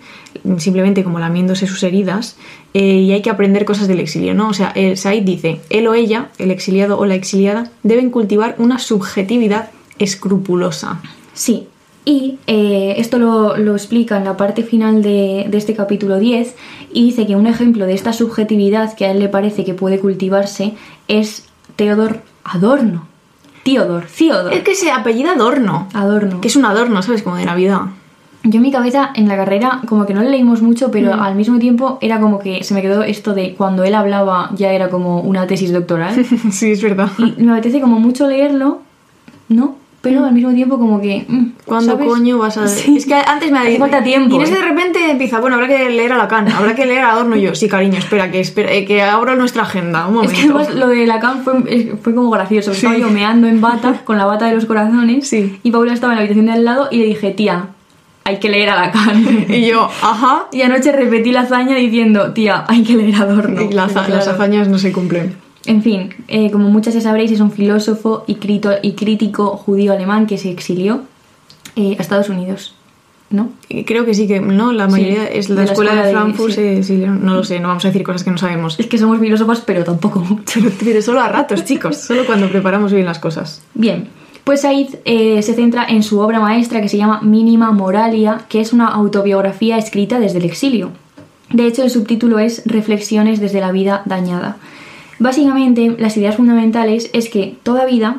simplemente 0.58 1.04
como 1.04 1.20
lamiéndose 1.20 1.66
sus 1.68 1.82
heridas, 1.84 2.36
eh, 2.74 2.82
y 3.00 3.12
hay 3.14 3.22
que 3.22 3.30
aprender 3.30 3.66
cosas 3.66 3.88
del 3.88 4.00
exilio, 4.00 4.34
¿no? 4.34 4.50
O 4.50 4.54
sea, 4.54 4.72
el 4.76 4.98
Said 4.98 5.24
dice, 5.24 5.62
él 5.70 5.88
o 5.88 5.94
ella, 5.94 6.30
el 6.38 6.52
exiliado 6.52 7.00
o 7.00 7.06
la 7.06 7.16
exiliada, 7.16 7.72
deben 7.84 8.10
cultivar 8.10 8.56
una 8.58 8.80
subjetividad 8.80 9.70
escrupulosa. 10.00 11.00
Sí, 11.34 11.68
y 12.06 12.38
eh, 12.48 12.96
esto 12.98 13.18
lo, 13.18 13.56
lo 13.58 13.74
explica 13.74 14.18
en 14.18 14.26
la 14.26 14.36
parte 14.38 14.64
final 14.64 15.02
de, 15.02 15.46
de 15.50 15.58
este 15.58 15.74
capítulo 15.74 16.20
10 16.20 16.56
y 16.92 17.06
dice 17.06 17.26
que 17.26 17.36
un 17.36 17.48
ejemplo 17.48 17.86
de 17.86 17.94
esta 17.94 18.12
subjetividad 18.14 18.94
que 18.96 19.06
a 19.06 19.12
él 19.12 19.20
le 19.20 19.30
parece 19.30 19.64
que 19.64 19.74
puede 19.74 20.00
cultivarse 20.00 20.74
es 21.08 21.46
Theodor 21.78 22.22
Adorno. 22.44 23.08
Theodor, 23.64 24.06
Theodor. 24.18 24.54
Es 24.54 24.64
que 24.64 24.76
se 24.76 24.92
apellida 24.92 25.32
Adorno, 25.34 25.88
Adorno. 25.94 26.42
que 26.42 26.50
es 26.50 26.56
un 26.58 26.66
adorno, 26.66 27.02
¿sabes? 27.02 27.24
Como 27.24 27.38
de 27.38 27.46
Navidad. 27.46 27.82
Yo 28.44 28.58
en 28.58 28.62
mi 28.64 28.72
cabeza 28.74 29.12
en 29.16 29.30
la 29.30 29.38
carrera 29.38 29.80
como 29.88 30.06
que 30.06 30.14
no 30.14 30.22
le 30.22 30.30
leímos 30.30 30.62
mucho, 30.62 30.92
pero 30.92 31.16
Mm. 31.16 31.20
al 31.22 31.36
mismo 31.36 31.60
tiempo 31.60 31.98
era 32.02 32.20
como 32.20 32.40
que 32.40 32.62
se 32.66 32.74
me 32.74 32.82
quedó 32.82 33.02
esto 33.04 33.34
de 33.34 33.54
cuando 33.56 33.86
él 33.86 33.96
hablaba 33.96 34.50
ya 34.56 34.74
era 34.74 34.90
como 34.90 35.22
una 35.22 35.48
tesis 35.48 35.72
doctoral. 35.72 36.26
sí, 36.52 36.72
es 36.74 36.82
verdad. 36.84 37.08
y 37.18 37.42
me 37.42 37.54
apetece 37.54 37.80
como 37.80 38.02
mucho 38.02 38.28
leerlo, 38.28 38.80
¿no? 39.48 39.78
Pero 40.04 40.26
al 40.26 40.34
mismo 40.34 40.52
tiempo 40.54 40.78
como 40.78 41.00
que... 41.00 41.24
mm, 41.26 41.46
¿Cuándo 41.64 41.94
¿sabes? 41.94 42.08
coño 42.10 42.38
vas 42.38 42.58
a.? 42.58 42.68
Sí. 42.68 42.98
Es 42.98 43.06
que 43.06 43.14
antes 43.16 43.50
me 43.52 43.60
ha 43.60 43.80
falta 43.80 44.04
tiempo, 44.04 44.34
Y 44.34 44.36
Inés 44.36 44.52
¿eh? 44.52 44.56
de 44.56 44.62
repente 44.62 45.10
empieza, 45.10 45.40
bueno, 45.40 45.56
habrá 45.56 45.70
que 45.70 45.90
leer 45.90 46.12
a 46.12 46.18
Lacan, 46.18 46.52
habrá 46.52 46.76
que 46.76 46.86
leer 46.86 47.06
a 47.06 47.14
Adorno 47.14 47.38
y 47.38 47.42
yo. 47.44 47.56
Sí, 47.56 47.70
cariño, 47.70 48.00
espera, 48.00 48.30
que, 48.30 48.42
espera, 48.42 48.70
eh, 48.74 48.84
que 48.84 49.02
abro 49.02 49.38
nuestra 49.38 49.62
agenda. 49.64 50.06
Un 50.08 50.26
Es 50.26 50.32
momento. 50.32 50.36
que 50.36 50.42
además 50.42 50.76
lo 50.76 50.88
de 50.90 51.08
Lacan 51.08 51.44
fue, 51.46 51.54
es- 51.70 51.88
fue 52.02 52.14
como 52.14 52.30
gracioso. 52.32 52.72
Sí. 52.74 52.86
Estaba 52.86 52.98
yo 52.98 53.10
meando 53.10 53.48
en 53.48 53.62
bata, 53.62 54.02
con 54.04 54.18
la 54.18 54.26
bata 54.26 54.46
de 54.46 54.56
los 54.56 54.66
corazones, 54.66 55.26
Sí. 55.26 55.58
y 55.64 55.72
Paula 55.72 55.94
estaba 55.94 56.12
en 56.12 56.18
la 56.18 56.22
habitación 56.24 56.48
de 56.48 56.52
al 56.52 56.66
lado 56.66 56.90
y 56.92 56.98
le 56.98 57.06
dije, 57.06 57.32
tía, 57.32 57.68
hay 58.26 58.40
que 58.40 58.50
leer 58.50 58.72
a 58.72 58.76
Lacan. 58.76 59.46
Y 59.50 59.68
yo, 59.68 59.86
ajá. 60.02 60.48
y 60.52 60.64
anoche 60.64 60.92
repetí 60.92 61.32
la 61.32 61.42
hazaña 61.42 61.78
diciendo, 61.78 62.34
tía, 62.34 62.66
hay 62.68 62.84
que 62.84 62.96
leer 62.98 63.16
a 63.16 63.20
Adorno. 63.20 63.62
Y 63.62 63.72
la- 63.72 63.88
Pero 63.88 64.08
las 64.10 64.28
hazañas 64.28 64.68
no 64.68 64.78
se 64.78 64.92
cumplen. 64.92 65.36
En 65.66 65.82
fin, 65.82 66.10
eh, 66.28 66.52
como 66.52 66.70
muchas 66.70 66.94
ya 66.94 67.02
sabréis, 67.02 67.32
es 67.32 67.40
un 67.40 67.52
filósofo 67.52 68.24
y, 68.28 68.36
crito- 68.36 68.78
y 68.82 68.94
crítico 68.94 69.56
judío 69.56 69.94
alemán 69.94 70.28
que 70.28 70.38
se 70.38 70.52
exilió 70.52 71.02
eh, 71.78 71.96
a 71.98 72.02
Estados 72.02 72.28
Unidos, 72.30 72.76
¿no? 73.30 73.50
Y 73.70 73.86
Creo 73.86 74.06
que 74.06 74.14
sí 74.14 74.28
que, 74.28 74.42
¿no? 74.42 74.74
La 74.74 74.88
mayoría 74.90 75.26
es 75.26 75.48
la, 75.50 75.62
de 75.62 75.66
la 75.68 75.72
escuela, 75.72 75.92
escuela 75.94 76.06
de 76.08 76.14
Frankfurt, 76.14 76.50
sí. 76.50 76.56
se- 76.56 76.84
sí, 76.84 76.98
no 76.98 77.36
lo 77.36 77.44
sé, 77.46 77.60
no 77.62 77.70
vamos 77.70 77.86
a 77.86 77.88
decir 77.88 78.04
cosas 78.04 78.24
que 78.26 78.32
no 78.32 78.38
sabemos. 78.38 78.78
Es 78.78 78.88
que 78.88 78.98
somos 78.98 79.20
filósofos, 79.20 79.62
pero 79.62 79.86
tampoco 79.86 80.20
mucho. 80.20 80.60
Pero 80.84 81.02
solo 81.02 81.22
a 81.22 81.30
ratos, 81.30 81.64
chicos, 81.64 81.96
solo 81.98 82.26
cuando 82.26 82.50
preparamos 82.50 82.92
bien 82.92 83.06
las 83.06 83.20
cosas. 83.20 83.62
Bien, 83.74 84.10
pues 84.44 84.62
Said 84.62 84.96
eh, 85.06 85.42
se 85.44 85.54
centra 85.54 85.86
en 85.88 86.04
su 86.04 86.20
obra 86.20 86.42
maestra 86.42 86.82
que 86.82 86.90
se 86.90 86.98
llama 86.98 87.22
Mínima 87.22 87.72
Moralia, 87.72 88.42
que 88.50 88.60
es 88.60 88.74
una 88.74 88.88
autobiografía 88.90 89.78
escrita 89.78 90.20
desde 90.20 90.40
el 90.40 90.46
exilio. 90.46 90.92
De 91.52 91.66
hecho, 91.68 91.84
el 91.84 91.90
subtítulo 91.90 92.40
es 92.40 92.64
Reflexiones 92.66 93.40
desde 93.40 93.62
la 93.62 93.72
vida 93.72 94.02
dañada. 94.06 94.58
Básicamente, 95.24 95.96
las 96.00 96.18
ideas 96.18 96.36
fundamentales 96.36 97.10
es 97.14 97.30
que 97.30 97.58
toda 97.64 97.86
vida 97.86 98.18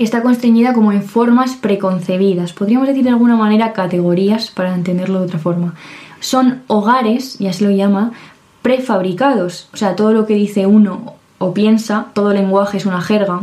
está 0.00 0.20
constreñida 0.20 0.72
como 0.72 0.90
en 0.90 1.04
formas 1.04 1.54
preconcebidas, 1.54 2.52
podríamos 2.52 2.88
decir 2.88 3.04
de 3.04 3.10
alguna 3.10 3.36
manera 3.36 3.72
categorías 3.72 4.50
para 4.50 4.74
entenderlo 4.74 5.20
de 5.20 5.26
otra 5.26 5.38
forma. 5.38 5.74
Son 6.18 6.62
hogares, 6.66 7.38
ya 7.38 7.52
se 7.52 7.62
lo 7.62 7.70
llama, 7.70 8.10
prefabricados, 8.62 9.68
o 9.72 9.76
sea, 9.76 9.94
todo 9.94 10.12
lo 10.12 10.26
que 10.26 10.34
dice 10.34 10.66
uno 10.66 11.14
o 11.38 11.54
piensa, 11.54 12.06
todo 12.14 12.34
lenguaje 12.34 12.78
es 12.78 12.86
una 12.86 13.00
jerga, 13.00 13.42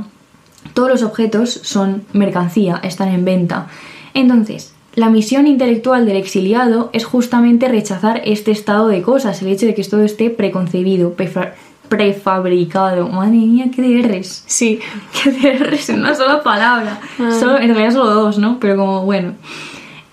todos 0.73 0.89
los 0.89 1.01
objetos 1.01 1.49
son 1.63 2.03
mercancía, 2.11 2.81
están 2.83 3.07
en 3.07 3.23
venta. 3.23 3.67
Entonces, 4.13 4.73
la 4.95 5.09
misión 5.09 5.47
intelectual 5.47 6.05
del 6.05 6.17
exiliado 6.17 6.89
es 6.91 7.05
justamente 7.05 7.69
rechazar 7.69 8.21
este 8.25 8.51
estado 8.51 8.89
de 8.89 9.01
cosas, 9.01 9.41
el 9.41 9.47
hecho 9.47 9.65
de 9.65 9.75
que 9.75 9.83
todo 9.85 10.03
esté 10.03 10.29
preconcebido, 10.29 11.13
prefabricado. 11.91 13.09
Madre 13.09 13.35
mía, 13.35 13.65
qué 13.75 13.81
de 13.81 14.01
R's. 14.01 14.45
Sí, 14.47 14.79
Que 15.11 15.29
de 15.29 15.57
R's 15.57 15.89
en 15.89 15.99
una 15.99 16.15
sola 16.15 16.41
palabra. 16.41 17.01
Ah. 17.19 17.31
Solo, 17.37 17.57
en 17.59 17.67
realidad 17.67 17.91
solo 17.91 18.13
dos, 18.13 18.39
¿no? 18.39 18.59
Pero 18.61 18.77
como, 18.77 19.03
bueno. 19.03 19.33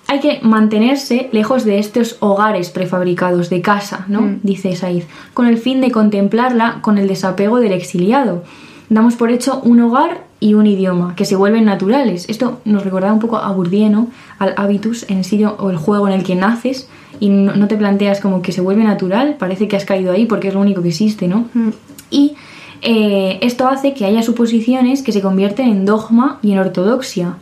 Hay 0.08 0.20
que 0.20 0.40
mantenerse 0.42 1.28
lejos 1.32 1.64
de 1.64 1.78
estos 1.78 2.16
hogares 2.20 2.70
prefabricados 2.70 3.48
de 3.50 3.60
casa, 3.60 4.06
¿no? 4.08 4.22
Mm. 4.22 4.40
Dice 4.42 4.74
Said, 4.74 5.04
con 5.34 5.46
el 5.46 5.58
fin 5.58 5.80
de 5.80 5.92
contemplarla 5.92 6.80
con 6.80 6.98
el 6.98 7.06
desapego 7.06 7.60
del 7.60 7.72
exiliado. 7.72 8.42
Damos 8.88 9.14
por 9.14 9.30
hecho 9.30 9.60
un 9.62 9.80
hogar 9.80 10.24
y 10.40 10.54
un 10.54 10.66
idioma, 10.66 11.16
que 11.16 11.24
se 11.24 11.36
vuelven 11.36 11.64
naturales. 11.64 12.28
Esto 12.28 12.60
nos 12.64 12.84
recordaba 12.84 13.12
un 13.12 13.18
poco 13.18 13.38
a 13.38 13.50
Bourdieu, 13.50 13.90
¿no? 13.90 14.08
Al 14.38 14.54
habitus, 14.56 15.08
en 15.10 15.18
el 15.18 15.24
sitio 15.24 15.56
o 15.58 15.70
el 15.70 15.76
juego 15.76 16.06
en 16.06 16.14
el 16.14 16.22
que 16.22 16.36
naces 16.36 16.88
y 17.20 17.28
no, 17.28 17.54
no 17.56 17.66
te 17.66 17.76
planteas 17.76 18.20
como 18.20 18.42
que 18.42 18.52
se 18.52 18.60
vuelve 18.60 18.84
natural, 18.84 19.36
parece 19.38 19.66
que 19.66 19.76
has 19.76 19.84
caído 19.84 20.12
ahí 20.12 20.26
porque 20.26 20.48
es 20.48 20.54
lo 20.54 20.60
único 20.60 20.82
que 20.82 20.88
existe, 20.88 21.26
¿no? 21.26 21.48
Mm. 21.54 21.70
Y 22.10 22.36
eh, 22.82 23.38
esto 23.42 23.68
hace 23.68 23.94
que 23.94 24.04
haya 24.04 24.22
suposiciones 24.22 25.02
que 25.02 25.12
se 25.12 25.20
convierten 25.20 25.68
en 25.68 25.84
dogma 25.84 26.38
y 26.42 26.52
en 26.52 26.58
ortodoxia. 26.58 27.34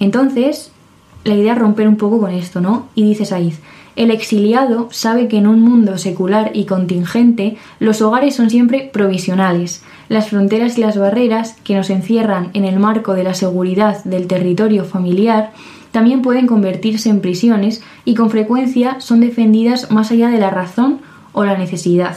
Entonces, 0.00 0.72
la 1.24 1.34
idea 1.34 1.52
es 1.52 1.58
romper 1.58 1.86
un 1.88 1.96
poco 1.96 2.18
con 2.18 2.32
esto, 2.32 2.60
¿no? 2.60 2.88
Y 2.94 3.04
dice 3.04 3.24
Saiz, 3.24 3.60
el 3.94 4.10
exiliado 4.10 4.88
sabe 4.90 5.28
que 5.28 5.36
en 5.36 5.46
un 5.46 5.60
mundo 5.60 5.98
secular 5.98 6.50
y 6.54 6.64
contingente 6.64 7.56
los 7.78 8.00
hogares 8.00 8.34
son 8.34 8.48
siempre 8.48 8.90
provisionales. 8.92 9.82
Las 10.08 10.30
fronteras 10.30 10.78
y 10.78 10.80
las 10.80 10.96
barreras 10.96 11.56
que 11.62 11.74
nos 11.74 11.90
encierran 11.90 12.50
en 12.54 12.64
el 12.64 12.78
marco 12.78 13.14
de 13.14 13.24
la 13.24 13.34
seguridad 13.34 14.02
del 14.04 14.26
territorio 14.26 14.84
familiar 14.84 15.52
también 15.90 16.22
pueden 16.22 16.46
convertirse 16.46 17.10
en 17.10 17.20
prisiones 17.20 17.82
y 18.06 18.14
con 18.14 18.30
frecuencia 18.30 19.00
son 19.00 19.20
defendidas 19.20 19.90
más 19.90 20.10
allá 20.10 20.28
de 20.28 20.38
la 20.38 20.50
razón 20.50 21.00
o 21.32 21.44
la 21.44 21.58
necesidad. 21.58 22.16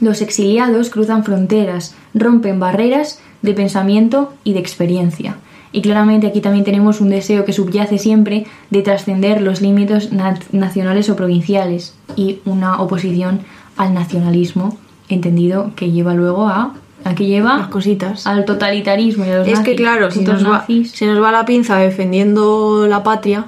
Los 0.00 0.22
exiliados 0.22 0.90
cruzan 0.90 1.24
fronteras, 1.24 1.94
rompen 2.14 2.58
barreras 2.58 3.20
de 3.42 3.54
pensamiento 3.54 4.32
y 4.42 4.54
de 4.54 4.60
experiencia. 4.60 5.36
Y 5.72 5.82
claramente 5.82 6.26
aquí 6.26 6.40
también 6.40 6.64
tenemos 6.64 7.00
un 7.00 7.10
deseo 7.10 7.44
que 7.44 7.52
subyace 7.52 7.98
siempre 7.98 8.46
de 8.70 8.82
trascender 8.82 9.40
los 9.40 9.60
límites 9.60 10.10
nacionales 10.52 11.08
o 11.10 11.16
provinciales 11.16 11.94
y 12.16 12.40
una 12.44 12.80
oposición 12.80 13.40
al 13.76 13.94
nacionalismo, 13.94 14.76
entendido 15.08 15.72
que 15.76 15.90
lleva 15.90 16.14
luego 16.14 16.48
a 16.48 16.74
¿A 17.04 17.14
qué 17.14 17.26
lleva? 17.26 17.56
Las 17.56 17.68
cositas. 17.68 18.26
Al 18.26 18.44
totalitarismo 18.44 19.24
y 19.24 19.30
a 19.30 19.38
los 19.38 19.48
Es 19.48 19.60
que 19.60 19.74
claro, 19.74 20.10
si 20.10 20.20
nos 20.20 20.46
va, 20.46 20.66
se 20.66 21.06
nos 21.06 21.22
va 21.22 21.32
la 21.32 21.44
pinza 21.44 21.78
defendiendo 21.78 22.86
la 22.86 23.02
patria, 23.02 23.46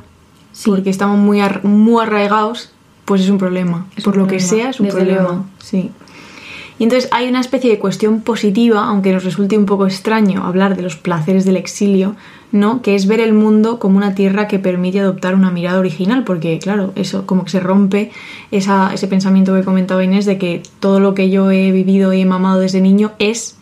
porque 0.64 0.90
estamos 0.90 1.18
muy, 1.18 1.40
muy 1.62 2.02
arraigados, 2.02 2.70
pues 3.04 3.22
es 3.22 3.30
un 3.30 3.38
problema. 3.38 3.86
Por 4.02 4.16
lo 4.16 4.26
que 4.26 4.40
sea, 4.40 4.70
es 4.70 4.80
un 4.80 4.88
problema. 4.88 5.44
Sí. 5.58 5.90
Y 6.82 6.84
entonces 6.84 7.08
hay 7.12 7.28
una 7.28 7.38
especie 7.38 7.70
de 7.70 7.78
cuestión 7.78 8.22
positiva, 8.22 8.84
aunque 8.88 9.12
nos 9.12 9.22
resulte 9.22 9.56
un 9.56 9.66
poco 9.66 9.86
extraño 9.86 10.44
hablar 10.44 10.74
de 10.74 10.82
los 10.82 10.96
placeres 10.96 11.44
del 11.44 11.56
exilio, 11.56 12.16
¿no? 12.50 12.82
Que 12.82 12.96
es 12.96 13.06
ver 13.06 13.20
el 13.20 13.34
mundo 13.34 13.78
como 13.78 13.98
una 13.98 14.16
tierra 14.16 14.48
que 14.48 14.58
permite 14.58 14.98
adoptar 14.98 15.36
una 15.36 15.52
mirada 15.52 15.78
original, 15.78 16.24
porque 16.24 16.58
claro, 16.58 16.92
eso 16.96 17.24
como 17.24 17.44
que 17.44 17.52
se 17.52 17.60
rompe 17.60 18.10
ese 18.50 19.06
pensamiento 19.06 19.54
que 19.54 19.62
comentaba 19.62 20.02
Inés 20.02 20.26
de 20.26 20.38
que 20.38 20.64
todo 20.80 20.98
lo 20.98 21.14
que 21.14 21.30
yo 21.30 21.52
he 21.52 21.70
vivido 21.70 22.12
y 22.14 22.22
he 22.22 22.26
mamado 22.26 22.58
desde 22.58 22.80
niño 22.80 23.12
es 23.20 23.58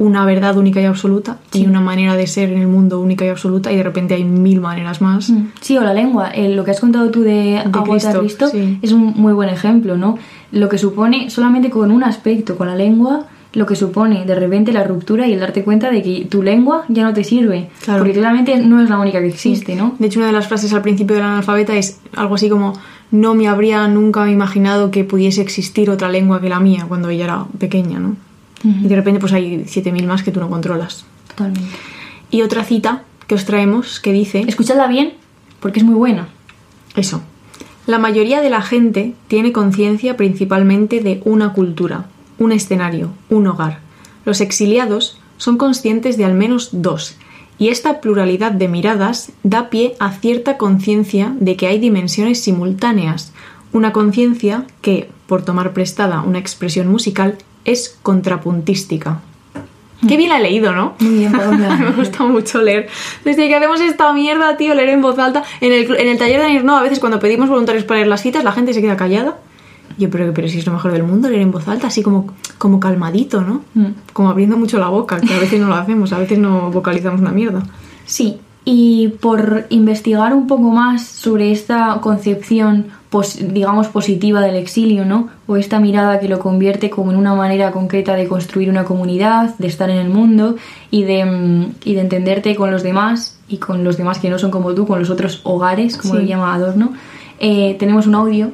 una 0.00 0.24
verdad 0.24 0.56
única 0.56 0.80
y 0.80 0.86
absoluta 0.86 1.36
y 1.52 1.66
una 1.66 1.82
manera 1.82 2.16
de 2.16 2.26
ser 2.26 2.50
en 2.50 2.62
el 2.62 2.68
mundo 2.68 3.00
única 3.00 3.26
y 3.26 3.28
absoluta 3.28 3.70
y 3.70 3.76
de 3.76 3.82
repente 3.82 4.14
hay 4.14 4.24
mil 4.24 4.62
maneras 4.62 5.02
más. 5.02 5.28
Mm. 5.28 5.48
Sí, 5.60 5.76
o 5.76 5.82
la 5.82 5.92
lengua. 5.92 6.30
Eh, 6.30 6.48
lo 6.48 6.64
que 6.64 6.70
has 6.70 6.80
contado 6.80 7.10
tú 7.10 7.20
de, 7.20 7.62
de 7.66 8.18
Cristo, 8.18 8.50
es 8.80 8.92
un 8.92 9.12
muy 9.14 9.34
buen 9.34 9.50
ejemplo, 9.50 9.98
¿no? 9.98 10.18
Lo 10.52 10.70
que 10.70 10.78
supone 10.78 11.28
solamente 11.28 11.68
con 11.68 11.90
un 11.90 12.02
aspecto, 12.02 12.56
con 12.56 12.68
la 12.68 12.76
lengua, 12.76 13.26
lo 13.52 13.66
que 13.66 13.76
supone 13.76 14.24
de 14.24 14.34
repente 14.34 14.72
la 14.72 14.84
ruptura 14.84 15.26
y 15.26 15.34
el 15.34 15.40
darte 15.40 15.64
cuenta 15.64 15.90
de 15.90 16.02
que 16.02 16.26
tu 16.30 16.42
lengua 16.42 16.86
ya 16.88 17.02
no 17.02 17.12
te 17.12 17.22
sirve. 17.22 17.68
Porque 17.84 18.12
claramente 18.12 18.56
no 18.56 18.82
es 18.82 18.88
la 18.88 18.98
única 18.98 19.20
que 19.20 19.28
existe, 19.28 19.76
¿no? 19.76 19.96
De 19.98 20.06
hecho, 20.06 20.20
una 20.20 20.28
de 20.28 20.32
las 20.32 20.48
frases 20.48 20.72
al 20.72 20.80
principio 20.80 21.16
del 21.16 21.26
analfabeta 21.26 21.76
es 21.76 22.00
algo 22.16 22.36
así 22.36 22.48
como 22.48 22.72
no 23.10 23.34
me 23.34 23.48
habría 23.48 23.86
nunca 23.86 24.30
imaginado 24.30 24.90
que 24.90 25.04
pudiese 25.04 25.42
existir 25.42 25.90
otra 25.90 26.08
lengua 26.08 26.40
que 26.40 26.48
la 26.48 26.58
mía 26.58 26.86
cuando 26.88 27.10
ella 27.10 27.24
era 27.24 27.44
pequeña, 27.58 27.98
¿no? 27.98 28.16
Y 28.62 28.88
de 28.88 28.96
repente 28.96 29.20
pues 29.20 29.32
hay 29.32 29.64
7.000 29.64 30.06
más 30.06 30.22
que 30.22 30.32
tú 30.32 30.40
no 30.40 30.50
controlas. 30.50 31.04
Totalmente. 31.28 31.70
Y 32.30 32.42
otra 32.42 32.64
cita 32.64 33.04
que 33.26 33.34
os 33.34 33.44
traemos 33.44 34.00
que 34.00 34.12
dice... 34.12 34.44
Escuchadla 34.46 34.86
bien, 34.86 35.14
porque 35.60 35.80
es 35.80 35.84
muy 35.84 35.94
buena. 35.94 36.28
Eso. 36.96 37.22
La 37.86 37.98
mayoría 37.98 38.40
de 38.40 38.50
la 38.50 38.62
gente 38.62 39.14
tiene 39.28 39.52
conciencia 39.52 40.16
principalmente 40.16 41.00
de 41.00 41.22
una 41.24 41.52
cultura, 41.52 42.06
un 42.38 42.52
escenario, 42.52 43.12
un 43.30 43.46
hogar. 43.46 43.80
Los 44.24 44.40
exiliados 44.40 45.18
son 45.38 45.56
conscientes 45.56 46.16
de 46.16 46.24
al 46.24 46.34
menos 46.34 46.68
dos, 46.72 47.16
y 47.60 47.68
esta 47.68 48.00
pluralidad 48.00 48.52
de 48.52 48.68
miradas 48.68 49.32
da 49.42 49.70
pie 49.70 49.94
a 50.00 50.12
cierta 50.12 50.56
conciencia 50.56 51.34
de 51.40 51.56
que 51.56 51.66
hay 51.66 51.78
dimensiones 51.78 52.40
simultáneas, 52.42 53.32
una 53.72 53.92
conciencia 53.92 54.66
que, 54.80 55.10
por 55.26 55.42
tomar 55.42 55.72
prestada 55.72 56.22
una 56.22 56.38
expresión 56.38 56.88
musical, 56.88 57.36
es 57.70 57.98
contrapuntística. 58.02 59.20
Qué 60.06 60.16
bien 60.16 60.30
la 60.30 60.38
he 60.38 60.42
leído, 60.42 60.72
¿no? 60.72 60.94
Muy 60.98 61.10
bien, 61.10 61.32
Me 61.80 61.90
gusta 61.92 62.24
mucho 62.24 62.62
leer. 62.62 62.88
Desde 63.24 63.48
que 63.48 63.54
hacemos 63.54 63.80
esta 63.80 64.12
mierda, 64.12 64.56
tío, 64.56 64.74
leer 64.74 64.90
en 64.90 65.02
voz 65.02 65.18
alta. 65.18 65.44
En 65.60 65.72
el, 65.72 65.94
en 65.94 66.08
el 66.08 66.16
taller 66.16 66.40
de 66.40 66.48
Nir, 66.48 66.64
no, 66.64 66.76
a 66.76 66.82
veces 66.82 67.00
cuando 67.00 67.20
pedimos 67.20 67.48
voluntarios 67.48 67.84
para 67.84 67.98
leer 67.98 68.08
las 68.08 68.22
citas, 68.22 68.42
la 68.42 68.52
gente 68.52 68.72
se 68.72 68.80
queda 68.80 68.96
callada. 68.96 69.38
Yo, 69.98 70.08
pero, 70.08 70.32
pero 70.32 70.48
si 70.48 70.58
es 70.58 70.66
lo 70.66 70.72
mejor 70.72 70.92
del 70.92 71.02
mundo, 71.02 71.28
leer 71.28 71.42
en 71.42 71.50
voz 71.50 71.68
alta, 71.68 71.88
así 71.88 72.02
como, 72.02 72.32
como 72.56 72.80
calmadito, 72.80 73.42
¿no? 73.42 73.62
Mm. 73.74 73.92
Como 74.14 74.30
abriendo 74.30 74.56
mucho 74.56 74.78
la 74.78 74.88
boca, 74.88 75.20
que 75.20 75.34
a 75.34 75.38
veces 75.38 75.60
no 75.60 75.68
lo 75.68 75.74
hacemos, 75.74 76.12
a 76.14 76.18
veces 76.18 76.38
no 76.38 76.70
vocalizamos 76.70 77.20
una 77.20 77.32
mierda. 77.32 77.62
Sí, 78.06 78.40
y 78.64 79.08
por 79.20 79.66
investigar 79.70 80.34
un 80.34 80.46
poco 80.46 80.70
más 80.70 81.06
sobre 81.06 81.50
esta 81.50 81.98
concepción, 82.02 82.86
digamos, 83.40 83.88
positiva 83.88 84.40
del 84.42 84.56
exilio, 84.56 85.04
¿no? 85.04 85.30
O 85.46 85.56
esta 85.56 85.80
mirada 85.80 86.20
que 86.20 86.28
lo 86.28 86.38
convierte 86.38 86.90
como 86.90 87.10
en 87.10 87.16
una 87.16 87.34
manera 87.34 87.72
concreta 87.72 88.14
de 88.14 88.28
construir 88.28 88.68
una 88.68 88.84
comunidad, 88.84 89.56
de 89.58 89.66
estar 89.66 89.88
en 89.88 89.96
el 89.96 90.10
mundo 90.10 90.56
y 90.90 91.04
de, 91.04 91.24
mm, 91.24 91.74
y 91.84 91.94
de 91.94 92.00
entenderte 92.02 92.54
con 92.54 92.70
los 92.70 92.82
demás 92.82 93.38
y 93.48 93.56
con 93.56 93.82
los 93.82 93.96
demás 93.96 94.18
que 94.18 94.28
no 94.28 94.38
son 94.38 94.50
como 94.50 94.74
tú, 94.74 94.86
con 94.86 94.98
los 94.98 95.10
otros 95.10 95.40
hogares, 95.44 95.96
como 95.96 96.14
lo 96.14 96.20
llama 96.20 96.54
Adorno. 96.54 96.92
Eh, 97.38 97.76
tenemos 97.78 98.06
un 98.06 98.14
audio 98.14 98.52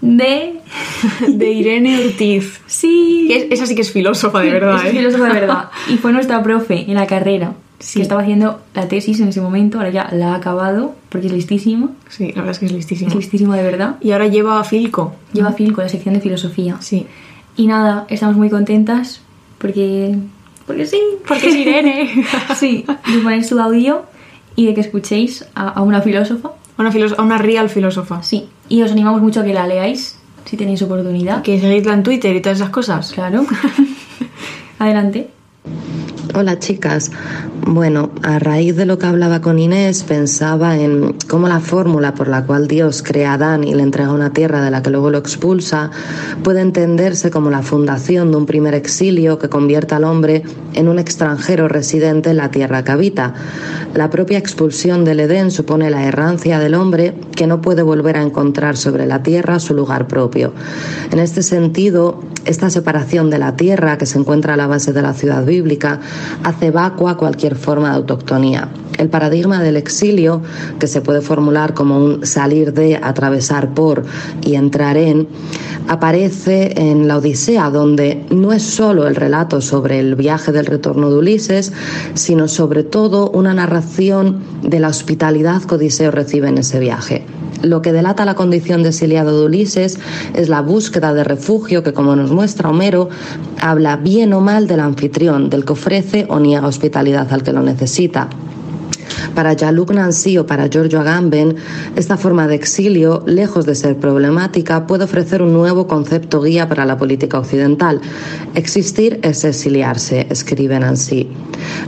de... 0.00 0.60
de 1.28 1.50
Irene 1.50 2.06
Ortiz. 2.06 2.60
Sí. 2.66 3.28
esa 3.50 3.66
sí 3.66 3.74
que 3.74 3.82
es 3.82 3.90
filósofa 3.90 4.40
de 4.40 4.52
verdad. 4.52 4.76
es 4.84 4.94
¿eh? 4.94 4.96
filósofa 4.96 5.24
de 5.24 5.40
verdad. 5.40 5.70
Y 5.88 5.96
fue 5.96 6.12
nuestra 6.12 6.42
profe 6.44 6.88
en 6.88 6.94
la 6.94 7.06
carrera 7.06 7.54
que 7.78 8.02
estaba 8.02 8.22
haciendo 8.22 8.60
la 8.74 8.88
tesis 8.88 9.20
en 9.20 9.28
ese 9.28 9.40
momento, 9.40 9.78
ahora 9.78 9.90
ya 9.90 10.08
la 10.12 10.32
ha 10.32 10.36
acabado 10.36 10.94
porque 11.10 11.26
es 11.26 11.32
listísimo. 11.32 11.90
Sí, 12.08 12.28
la 12.28 12.36
verdad 12.36 12.50
es 12.52 12.58
que 12.58 12.66
es 12.66 12.72
listísimo. 12.72 13.08
Es 13.08 13.14
listísimo 13.14 13.52
de 13.54 13.62
verdad. 13.62 13.96
Y 14.00 14.12
ahora 14.12 14.26
lleva 14.26 14.58
a 14.58 14.64
Filco. 14.64 15.14
Lleva 15.32 15.50
a 15.50 15.52
Filco, 15.52 15.82
la 15.82 15.88
sección 15.88 16.14
de 16.14 16.20
filosofía. 16.20 16.76
Sí. 16.80 17.06
Y 17.56 17.66
nada, 17.66 18.06
estamos 18.08 18.36
muy 18.36 18.50
contentas 18.50 19.20
porque... 19.58 20.16
Porque 20.66 20.86
sí. 20.86 21.00
Porque 21.26 21.48
es 21.48 21.54
Irene. 21.54 22.24
sí, 22.56 22.84
de 22.86 23.18
poner 23.20 23.44
su 23.44 23.58
audio 23.60 24.04
y 24.56 24.66
de 24.66 24.74
que 24.74 24.80
escuchéis 24.80 25.46
a, 25.54 25.80
una 25.82 26.02
filósofa. 26.02 26.50
A 26.76 26.82
una, 26.82 26.90
a 27.16 27.22
una 27.22 27.38
real 27.38 27.68
filósofa. 27.68 28.22
Sí, 28.22 28.48
y 28.68 28.82
os 28.82 28.90
animamos 28.90 29.22
mucho 29.22 29.40
a 29.40 29.44
que 29.44 29.54
la 29.54 29.66
leáis 29.66 30.18
si 30.44 30.56
tenéis 30.56 30.82
oportunidad. 30.82 31.42
Que 31.42 31.60
seguidla 31.60 31.94
en 31.94 32.02
Twitter 32.02 32.34
y 32.34 32.40
todas 32.40 32.58
esas 32.58 32.70
cosas. 32.70 33.12
Claro. 33.12 33.44
Adelante. 34.78 35.28
Hola 36.38 36.58
chicas. 36.58 37.10
Bueno, 37.66 38.10
a 38.22 38.38
raíz 38.38 38.76
de 38.76 38.84
lo 38.84 38.98
que 38.98 39.06
hablaba 39.06 39.40
con 39.40 39.58
Inés, 39.58 40.02
pensaba 40.02 40.76
en 40.76 41.16
cómo 41.28 41.48
la 41.48 41.60
fórmula 41.60 42.12
por 42.12 42.28
la 42.28 42.44
cual 42.44 42.68
Dios 42.68 43.02
crea 43.02 43.30
a 43.30 43.34
Adán 43.36 43.64
y 43.64 43.74
le 43.74 43.82
entrega 43.82 44.12
una 44.12 44.34
tierra 44.34 44.62
de 44.62 44.70
la 44.70 44.82
que 44.82 44.90
luego 44.90 45.08
lo 45.08 45.16
expulsa 45.16 45.90
puede 46.42 46.60
entenderse 46.60 47.30
como 47.30 47.48
la 47.48 47.62
fundación 47.62 48.32
de 48.32 48.36
un 48.36 48.44
primer 48.44 48.74
exilio 48.74 49.38
que 49.38 49.48
convierte 49.48 49.94
al 49.94 50.04
hombre 50.04 50.42
en 50.74 50.88
un 50.88 50.98
extranjero 50.98 51.68
residente 51.68 52.28
en 52.28 52.36
la 52.36 52.50
tierra 52.50 52.84
que 52.84 52.92
habita. 52.92 53.32
La 53.94 54.10
propia 54.10 54.36
expulsión 54.36 55.06
del 55.06 55.20
Edén 55.20 55.50
supone 55.50 55.88
la 55.88 56.04
errancia 56.04 56.58
del 56.58 56.74
hombre 56.74 57.14
que 57.34 57.46
no 57.46 57.62
puede 57.62 57.80
volver 57.80 58.18
a 58.18 58.22
encontrar 58.22 58.76
sobre 58.76 59.06
la 59.06 59.22
tierra 59.22 59.58
su 59.58 59.72
lugar 59.72 60.06
propio. 60.06 60.52
En 61.10 61.18
este 61.18 61.42
sentido, 61.42 62.20
esta 62.46 62.70
separación 62.70 63.30
de 63.30 63.38
la 63.38 63.56
tierra 63.56 63.98
que 63.98 64.06
se 64.06 64.18
encuentra 64.18 64.54
a 64.54 64.56
la 64.56 64.66
base 64.66 64.92
de 64.92 65.02
la 65.02 65.14
ciudad 65.14 65.44
bíblica 65.44 66.00
hace 66.44 66.70
vacua 66.70 67.16
cualquier 67.16 67.56
forma 67.56 67.90
de 67.90 67.96
autoctonía. 67.96 68.68
El 68.98 69.08
paradigma 69.10 69.62
del 69.62 69.76
exilio, 69.76 70.42
que 70.78 70.86
se 70.86 71.00
puede 71.00 71.20
formular 71.20 71.74
como 71.74 71.98
un 71.98 72.26
salir 72.26 72.72
de, 72.72 72.96
atravesar 72.96 73.74
por 73.74 74.04
y 74.42 74.54
entrar 74.54 74.96
en, 74.96 75.28
aparece 75.88 76.72
en 76.76 77.06
la 77.06 77.18
Odisea, 77.18 77.68
donde 77.70 78.24
no 78.30 78.52
es 78.52 78.62
solo 78.62 79.06
el 79.06 79.16
relato 79.16 79.60
sobre 79.60 79.98
el 79.98 80.14
viaje 80.14 80.52
del 80.52 80.66
retorno 80.66 81.10
de 81.10 81.18
Ulises, 81.18 81.72
sino 82.14 82.48
sobre 82.48 82.84
todo 82.84 83.30
una 83.30 83.52
narración 83.52 84.40
de 84.62 84.80
la 84.80 84.88
hospitalidad 84.88 85.62
que 85.62 85.74
Odiseo 85.74 86.10
recibe 86.10 86.48
en 86.48 86.58
ese 86.58 86.78
viaje. 86.78 87.26
Lo 87.62 87.82
que 87.82 87.92
delata 87.92 88.24
la 88.24 88.34
condición 88.34 88.82
de 88.82 88.90
exiliado 88.90 89.38
de 89.38 89.46
Ulises 89.46 89.98
es 90.34 90.48
la 90.48 90.60
búsqueda 90.60 91.14
de 91.14 91.24
refugio 91.24 91.82
que, 91.82 91.92
como 91.92 92.16
nos 92.16 92.30
muestra 92.30 92.70
Homero, 92.70 93.08
habla 93.60 93.96
bien 93.96 94.32
o 94.32 94.40
mal 94.40 94.66
del 94.66 94.80
anfitrión, 94.80 95.50
del 95.50 95.64
que 95.64 95.72
ofrece 95.72 96.26
o 96.28 96.38
niega 96.38 96.66
hospitalidad 96.66 97.32
al 97.32 97.42
que 97.42 97.52
lo 97.52 97.62
necesita. 97.62 98.28
Para 99.34 99.54
Jean-Luc 99.54 99.92
Nancy 99.92 100.38
o 100.38 100.46
para 100.46 100.68
Giorgio 100.68 101.00
Agamben, 101.00 101.56
esta 101.96 102.16
forma 102.16 102.46
de 102.46 102.54
exilio, 102.54 103.22
lejos 103.26 103.66
de 103.66 103.74
ser 103.74 103.98
problemática, 103.98 104.86
puede 104.86 105.04
ofrecer 105.04 105.42
un 105.42 105.52
nuevo 105.52 105.86
concepto 105.86 106.42
guía 106.42 106.68
para 106.68 106.84
la 106.84 106.96
política 106.96 107.38
occidental. 107.38 108.00
Existir 108.54 109.20
es 109.22 109.44
exiliarse, 109.44 110.26
escribe 110.30 110.78
Nancy. 110.78 111.28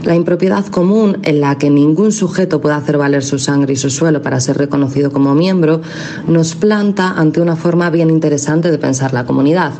La 0.03 0.15
impropiedad 0.15 0.65
común 0.67 1.17
en 1.23 1.41
la 1.41 1.57
que 1.57 1.69
ningún 1.69 2.11
sujeto 2.11 2.61
puede 2.61 2.75
hacer 2.75 2.97
valer 2.97 3.23
su 3.23 3.39
sangre 3.39 3.73
y 3.73 3.75
su 3.75 3.89
suelo 3.89 4.21
para 4.21 4.39
ser 4.39 4.57
reconocido 4.57 5.11
como 5.11 5.35
miembro 5.35 5.81
nos 6.27 6.55
planta 6.55 7.13
ante 7.17 7.41
una 7.41 7.55
forma 7.55 7.89
bien 7.89 8.09
interesante 8.09 8.71
de 8.71 8.77
pensar 8.77 9.13
la 9.13 9.25
comunidad. 9.25 9.73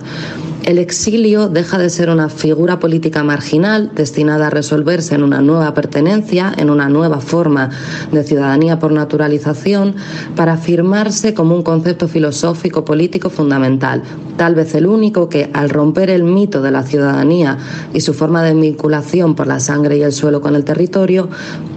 El 0.70 0.78
exilio 0.78 1.49
deja 1.49 1.80
de 1.80 1.89
ser 1.89 2.11
una 2.11 2.30
figura 2.30 2.78
política 2.78 3.24
marginal 3.24 3.91
destinada 3.95 4.47
a 4.47 4.49
resolverse 4.51 5.15
en 5.15 5.24
una 5.24 5.41
nueva 5.41 5.74
pertenencia, 5.74 6.53
en 6.55 6.70
una 6.70 6.88
nueva 6.89 7.22
forma 7.22 7.72
de 8.11 8.24
ciudadanía 8.24 8.78
por 8.78 8.91
naturalización, 8.91 9.95
para 10.36 10.53
afirmarse 10.53 11.34
como 11.34 11.55
un 11.55 11.63
concepto 11.63 12.07
filosófico 12.07 12.86
político 12.86 13.32
fundamental, 13.32 14.03
tal 14.38 14.53
vez 14.53 14.76
el 14.76 14.86
único 14.86 15.28
que, 15.28 15.49
al 15.53 15.72
romper 15.72 16.11
el 16.11 16.24
mito 16.24 16.61
de 16.61 16.70
la 16.70 16.84
ciudadanía 16.84 17.57
y 17.91 18.01
su 18.01 18.13
forma 18.13 18.43
de 18.43 18.53
vinculación 18.53 19.34
por 19.34 19.47
la 19.47 19.59
sangre 19.59 19.97
y 19.97 20.03
el 20.03 20.11
suelo 20.11 20.39
con 20.39 20.55
el 20.55 20.65
territorio, 20.65 21.30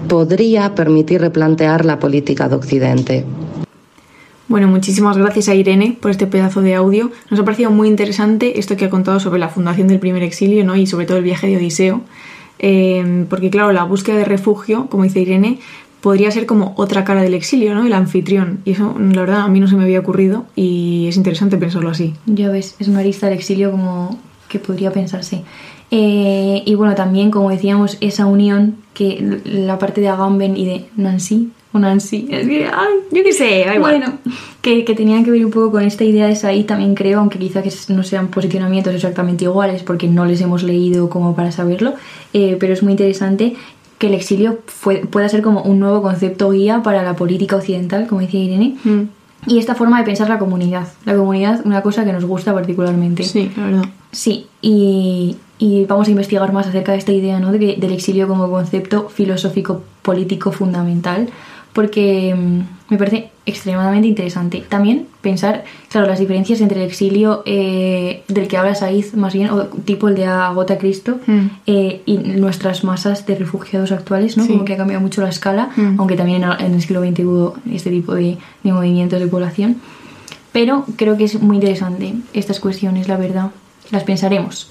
podría 0.07 0.75
permitir 0.75 1.23
replantear 1.23 1.87
la 1.87 1.99
política 1.99 2.47
de 2.47 2.57
Occidente. 2.57 3.42
Bueno, 4.53 4.69
muchísimas 4.69 5.17
gracias 5.17 5.49
a 5.49 5.55
Irene 5.55 5.97
por 5.99 6.11
este 6.11 6.27
pedazo 6.27 6.61
de 6.61 6.75
audio. 6.75 7.11
Nos 7.31 7.41
ha 7.41 7.45
parecido 7.47 7.71
muy 7.71 7.89
interesante 7.89 8.59
esto 8.59 8.77
que 8.77 8.85
ha 8.85 8.91
contado 8.91 9.19
sobre 9.19 9.41
la 9.41 9.49
fundación 9.49 9.89
del 9.89 9.99
primer 9.99 10.23
exilio 10.23 10.63
¿no? 10.63 10.77
y 10.77 10.87
sobre 10.87 11.07
todo 11.07 11.17
el 11.17 11.25
viaje 11.25 11.47
de 11.47 11.57
Odiseo. 11.57 12.03
Eh, 12.59 13.25
porque 13.31 13.49
claro, 13.49 13.73
la 13.73 13.85
búsqueda 13.85 14.19
de 14.19 14.27
refugio, 14.27 14.89
como 14.91 15.05
dice 15.05 15.21
Irene, 15.21 15.59
podría 16.03 16.31
ser 16.31 16.45
como 16.45 16.75
otra 16.77 17.03
cara 17.03 17.23
del 17.23 17.33
exilio, 17.33 17.75
¿no? 17.75 17.87
El 17.87 17.95
anfitrión. 17.95 18.61
Y 18.67 18.73
eso, 18.73 18.95
la 18.99 19.23
verdad, 19.23 19.41
a 19.41 19.49
mí 19.49 19.59
no 19.59 19.69
se 19.69 19.77
me 19.77 19.85
había 19.85 20.01
ocurrido 20.01 20.45
y 20.55 21.07
es 21.09 21.17
interesante 21.17 21.57
pensarlo 21.57 21.89
así. 21.89 22.13
Ya 22.27 22.51
ves, 22.51 22.77
es 22.79 22.89
una 22.89 23.03
lista 23.03 23.29
del 23.29 23.39
exilio 23.39 23.71
como 23.71 24.19
que 24.51 24.59
podría 24.59 24.93
pensarse. 24.93 25.45
Eh, 25.95 26.63
y 26.65 26.75
bueno, 26.75 26.95
también, 26.95 27.31
como 27.31 27.51
decíamos, 27.51 27.99
esa 28.01 28.25
unión 28.25 28.77
que 28.95 29.41
la 29.45 29.79
parte 29.79 30.01
de 30.01 30.09
Agamben 30.09 30.57
y 30.57 30.65
de 30.65 30.87
Nancy, 30.97 31.51
o 31.75 31.79
Nancy, 31.79 32.29
es 32.31 32.49
que, 32.49 32.65
ay, 32.65 32.95
yo 33.11 33.23
qué 33.23 33.33
sé, 33.35 33.65
da 33.67 33.75
igual. 33.75 33.99
Bueno, 33.99 34.15
que, 34.63 34.87
que 34.87 34.95
tenían 34.95 35.23
que 35.23 35.31
ver 35.31 35.45
un 35.45 35.51
poco 35.51 35.71
con 35.73 35.83
esta 35.83 36.03
idea 36.05 36.27
de 36.27 36.35
Said 36.35 36.65
también 36.65 36.95
creo, 36.95 37.19
aunque 37.21 37.39
quizá 37.39 37.63
que 37.63 37.71
no 37.89 38.03
sean 38.05 38.29
posicionamientos 38.29 38.95
exactamente 38.95 39.45
iguales 39.45 39.83
porque 39.83 40.09
no 40.09 40.25
les 40.25 40.41
hemos 40.41 40.63
leído 40.63 41.11
como 41.11 41.35
para 41.37 41.53
saberlo, 41.53 41.93
eh, 42.33 42.57
pero 42.59 42.73
es 42.73 42.83
muy 42.83 42.93
interesante 42.93 43.55
que 43.99 44.07
el 44.07 44.15
exilio 44.15 44.61
fue, 44.67 44.97
pueda 45.07 45.29
ser 45.29 45.43
como 45.43 45.61
un 45.63 45.79
nuevo 45.79 46.01
concepto 46.01 46.51
guía 46.51 46.83
para 46.83 47.03
la 47.03 47.15
política 47.17 47.57
occidental, 47.57 48.07
como 48.07 48.23
decía 48.23 48.41
Irene, 48.41 48.77
Mm. 48.83 49.01
y 49.47 49.59
esta 49.59 49.75
forma 49.75 49.99
de 49.99 50.05
pensar 50.05 50.29
la 50.31 50.39
comunidad. 50.39 50.89
La 51.05 51.15
comunidad, 51.17 51.61
una 51.67 51.83
cosa 51.83 52.05
que 52.07 52.13
nos 52.15 52.25
gusta 52.25 52.55
particularmente. 52.55 53.25
Sí, 53.25 53.51
la 53.57 53.65
verdad. 53.67 53.85
Sí, 54.13 54.47
y, 54.61 55.37
y 55.59 55.85
vamos 55.87 56.07
a 56.07 56.11
investigar 56.11 56.53
más 56.53 56.67
acerca 56.67 56.93
de 56.93 56.99
esta 56.99 57.13
idea 57.13 57.41
¿no? 57.41 57.51
de 57.51 57.59
del 57.79 57.93
exilio 57.93 58.29
como 58.29 58.51
concepto 58.51 59.09
filosófico 59.09 59.83
político 60.03 60.53
fundamental, 60.53 61.29
porque 61.73 62.35
mm, 62.37 62.61
me 62.93 62.99
parece 62.99 63.31
extremadamente 63.47 64.07
interesante. 64.07 64.63
También 64.69 65.07
pensar, 65.23 65.65
claro, 65.91 66.07
las 66.07 66.19
diferencias 66.21 66.61
entre 66.61 66.81
el 66.83 66.87
exilio 66.87 67.43
eh, 67.47 68.23
del 68.29 68.47
que 68.49 68.57
habla 68.59 68.75
Saiz, 68.75 69.15
más 69.15 69.33
bien, 69.33 69.49
o 69.51 69.65
tipo 69.65 70.09
el 70.09 70.15
de 70.15 70.27
Agota 70.27 70.77
Cristo, 70.77 71.19
Mm. 71.27 71.47
eh, 71.67 72.03
y 72.05 72.19
nuestras 72.19 72.85
masas 72.85 73.25
de 73.27 73.35
refugiados 73.37 73.91
actuales, 73.93 74.37
¿no? 74.37 74.45
Sí. 74.45 74.51
Como 74.53 74.65
que 74.67 74.75
ha 74.75 74.77
cambiado 74.77 75.01
mucho 75.01 75.23
la 75.23 75.31
escala, 75.31 75.71
Mm. 75.75 75.95
aunque 75.99 76.17
también 76.17 76.45
en, 76.45 76.51
en 76.67 76.75
el 76.75 76.83
siglo 76.83 77.01
XX 77.01 77.21
hubo 77.25 77.55
este 77.73 77.89
tipo 77.91 78.15
de, 78.15 78.37
de 78.63 78.73
movimientos 78.73 79.19
de 79.19 79.27
población. 79.27 79.77
Pero 80.53 80.85
creo 80.97 81.17
que 81.17 81.25
es 81.25 81.41
muy 81.41 81.57
interesante 81.57 82.13
estas 82.35 82.61
cuestiones, 82.61 83.09
la 83.09 83.17
verdad. 83.17 83.51
Las 83.91 84.05
pensaremos. 84.05 84.71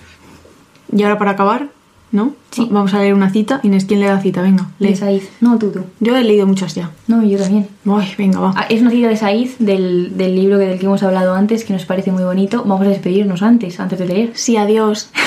Y 0.95 1.03
ahora 1.03 1.17
para 1.17 1.31
acabar, 1.31 1.67
¿no? 2.11 2.33
Sí. 2.51 2.67
Vamos 2.69 2.93
a 2.93 2.99
leer 2.99 3.13
una 3.13 3.29
cita. 3.29 3.59
Inés, 3.63 3.85
¿quién 3.85 3.99
le 4.01 4.07
da 4.07 4.19
cita? 4.19 4.41
Venga, 4.41 4.67
lee. 4.79 4.89
De 4.89 4.95
Saiz. 4.95 5.29
No, 5.39 5.57
tú, 5.57 5.71
tú. 5.71 5.83
Yo 5.99 6.17
he 6.17 6.23
leído 6.23 6.45
muchas 6.47 6.75
ya. 6.75 6.89
No, 7.07 7.23
yo 7.23 7.37
también. 7.37 7.67
Ay, 7.85 8.13
venga, 8.17 8.39
va. 8.39 8.53
Ah, 8.57 8.65
es 8.69 8.81
una 8.81 8.91
cita 8.91 9.07
de 9.07 9.15
Saiz 9.17 9.55
del, 9.59 10.17
del 10.17 10.35
libro 10.35 10.57
que- 10.59 10.65
del 10.65 10.79
que 10.79 10.85
hemos 10.85 11.01
hablado 11.03 11.33
antes, 11.35 11.63
que 11.63 11.73
nos 11.73 11.85
parece 11.85 12.11
muy 12.11 12.23
bonito. 12.23 12.63
Vamos 12.65 12.85
a 12.87 12.89
despedirnos 12.89 13.41
antes, 13.41 13.79
antes 13.79 13.99
de 13.99 14.05
leer. 14.05 14.31
Sí, 14.33 14.57
adiós. 14.57 15.09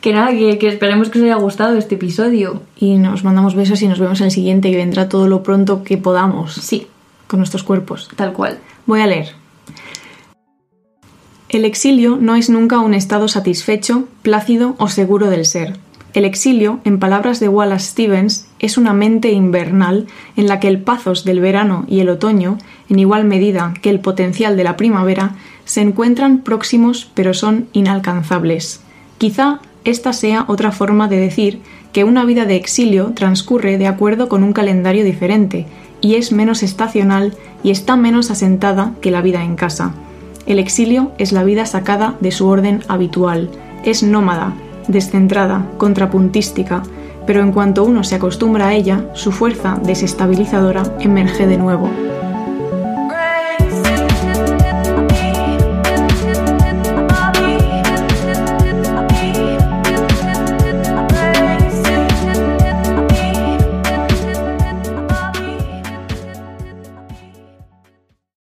Que 0.00 0.12
nada, 0.12 0.32
que, 0.32 0.58
que 0.58 0.66
esperemos 0.66 1.10
que 1.10 1.20
os 1.20 1.24
haya 1.24 1.36
gustado 1.36 1.78
este 1.78 1.94
episodio. 1.94 2.62
Y 2.76 2.96
nos 2.98 3.22
mandamos 3.22 3.54
besos 3.54 3.80
y 3.82 3.86
nos 3.88 4.00
vemos 4.00 4.18
en 4.20 4.24
el 4.26 4.30
siguiente, 4.32 4.68
que 4.70 4.76
vendrá 4.76 5.08
todo 5.08 5.28
lo 5.28 5.44
pronto 5.44 5.84
que 5.84 5.96
podamos. 5.96 6.54
Sí, 6.54 6.88
Con 7.28 7.38
nuestros 7.38 7.62
cuerpos. 7.62 8.08
tal 8.16 8.32
cual. 8.32 8.58
Voy 8.86 9.00
a 9.00 9.06
leer. 9.06 9.28
El 11.52 11.66
exilio 11.66 12.16
no 12.18 12.34
es 12.34 12.48
nunca 12.48 12.80
un 12.80 12.94
estado 12.94 13.28
satisfecho, 13.28 14.08
plácido 14.22 14.74
o 14.78 14.88
seguro 14.88 15.28
del 15.28 15.44
ser. 15.44 15.76
El 16.14 16.24
exilio, 16.24 16.80
en 16.84 16.98
palabras 16.98 17.40
de 17.40 17.48
Wallace 17.48 17.90
Stevens, 17.90 18.46
es 18.58 18.78
una 18.78 18.94
mente 18.94 19.32
invernal 19.32 20.06
en 20.34 20.48
la 20.48 20.60
que 20.60 20.68
el 20.68 20.80
pazos 20.80 21.24
del 21.24 21.40
verano 21.40 21.84
y 21.88 22.00
el 22.00 22.08
otoño, 22.08 22.56
en 22.88 22.98
igual 22.98 23.26
medida 23.26 23.74
que 23.82 23.90
el 23.90 24.00
potencial 24.00 24.56
de 24.56 24.64
la 24.64 24.78
primavera, 24.78 25.34
se 25.66 25.82
encuentran 25.82 26.38
próximos 26.38 27.10
pero 27.12 27.34
son 27.34 27.68
inalcanzables. 27.74 28.80
Quizá 29.18 29.60
esta 29.84 30.14
sea 30.14 30.46
otra 30.48 30.72
forma 30.72 31.06
de 31.06 31.18
decir 31.18 31.60
que 31.92 32.04
una 32.04 32.24
vida 32.24 32.46
de 32.46 32.56
exilio 32.56 33.12
transcurre 33.14 33.76
de 33.76 33.88
acuerdo 33.88 34.30
con 34.30 34.42
un 34.42 34.54
calendario 34.54 35.04
diferente 35.04 35.66
y 36.00 36.14
es 36.14 36.32
menos 36.32 36.62
estacional 36.62 37.36
y 37.62 37.72
está 37.72 37.96
menos 37.96 38.30
asentada 38.30 38.94
que 39.02 39.10
la 39.10 39.20
vida 39.20 39.44
en 39.44 39.56
casa. 39.56 39.94
El 40.46 40.58
exilio 40.58 41.12
es 41.18 41.32
la 41.32 41.44
vida 41.44 41.66
sacada 41.66 42.14
de 42.20 42.32
su 42.32 42.48
orden 42.48 42.82
habitual, 42.88 43.48
es 43.84 44.02
nómada, 44.02 44.54
descentrada, 44.88 45.66
contrapuntística, 45.78 46.82
pero 47.26 47.40
en 47.40 47.52
cuanto 47.52 47.84
uno 47.84 48.02
se 48.02 48.16
acostumbra 48.16 48.68
a 48.68 48.74
ella, 48.74 49.06
su 49.14 49.30
fuerza 49.30 49.78
desestabilizadora 49.82 50.82
emerge 51.00 51.46
de 51.46 51.58
nuevo. 51.58 51.88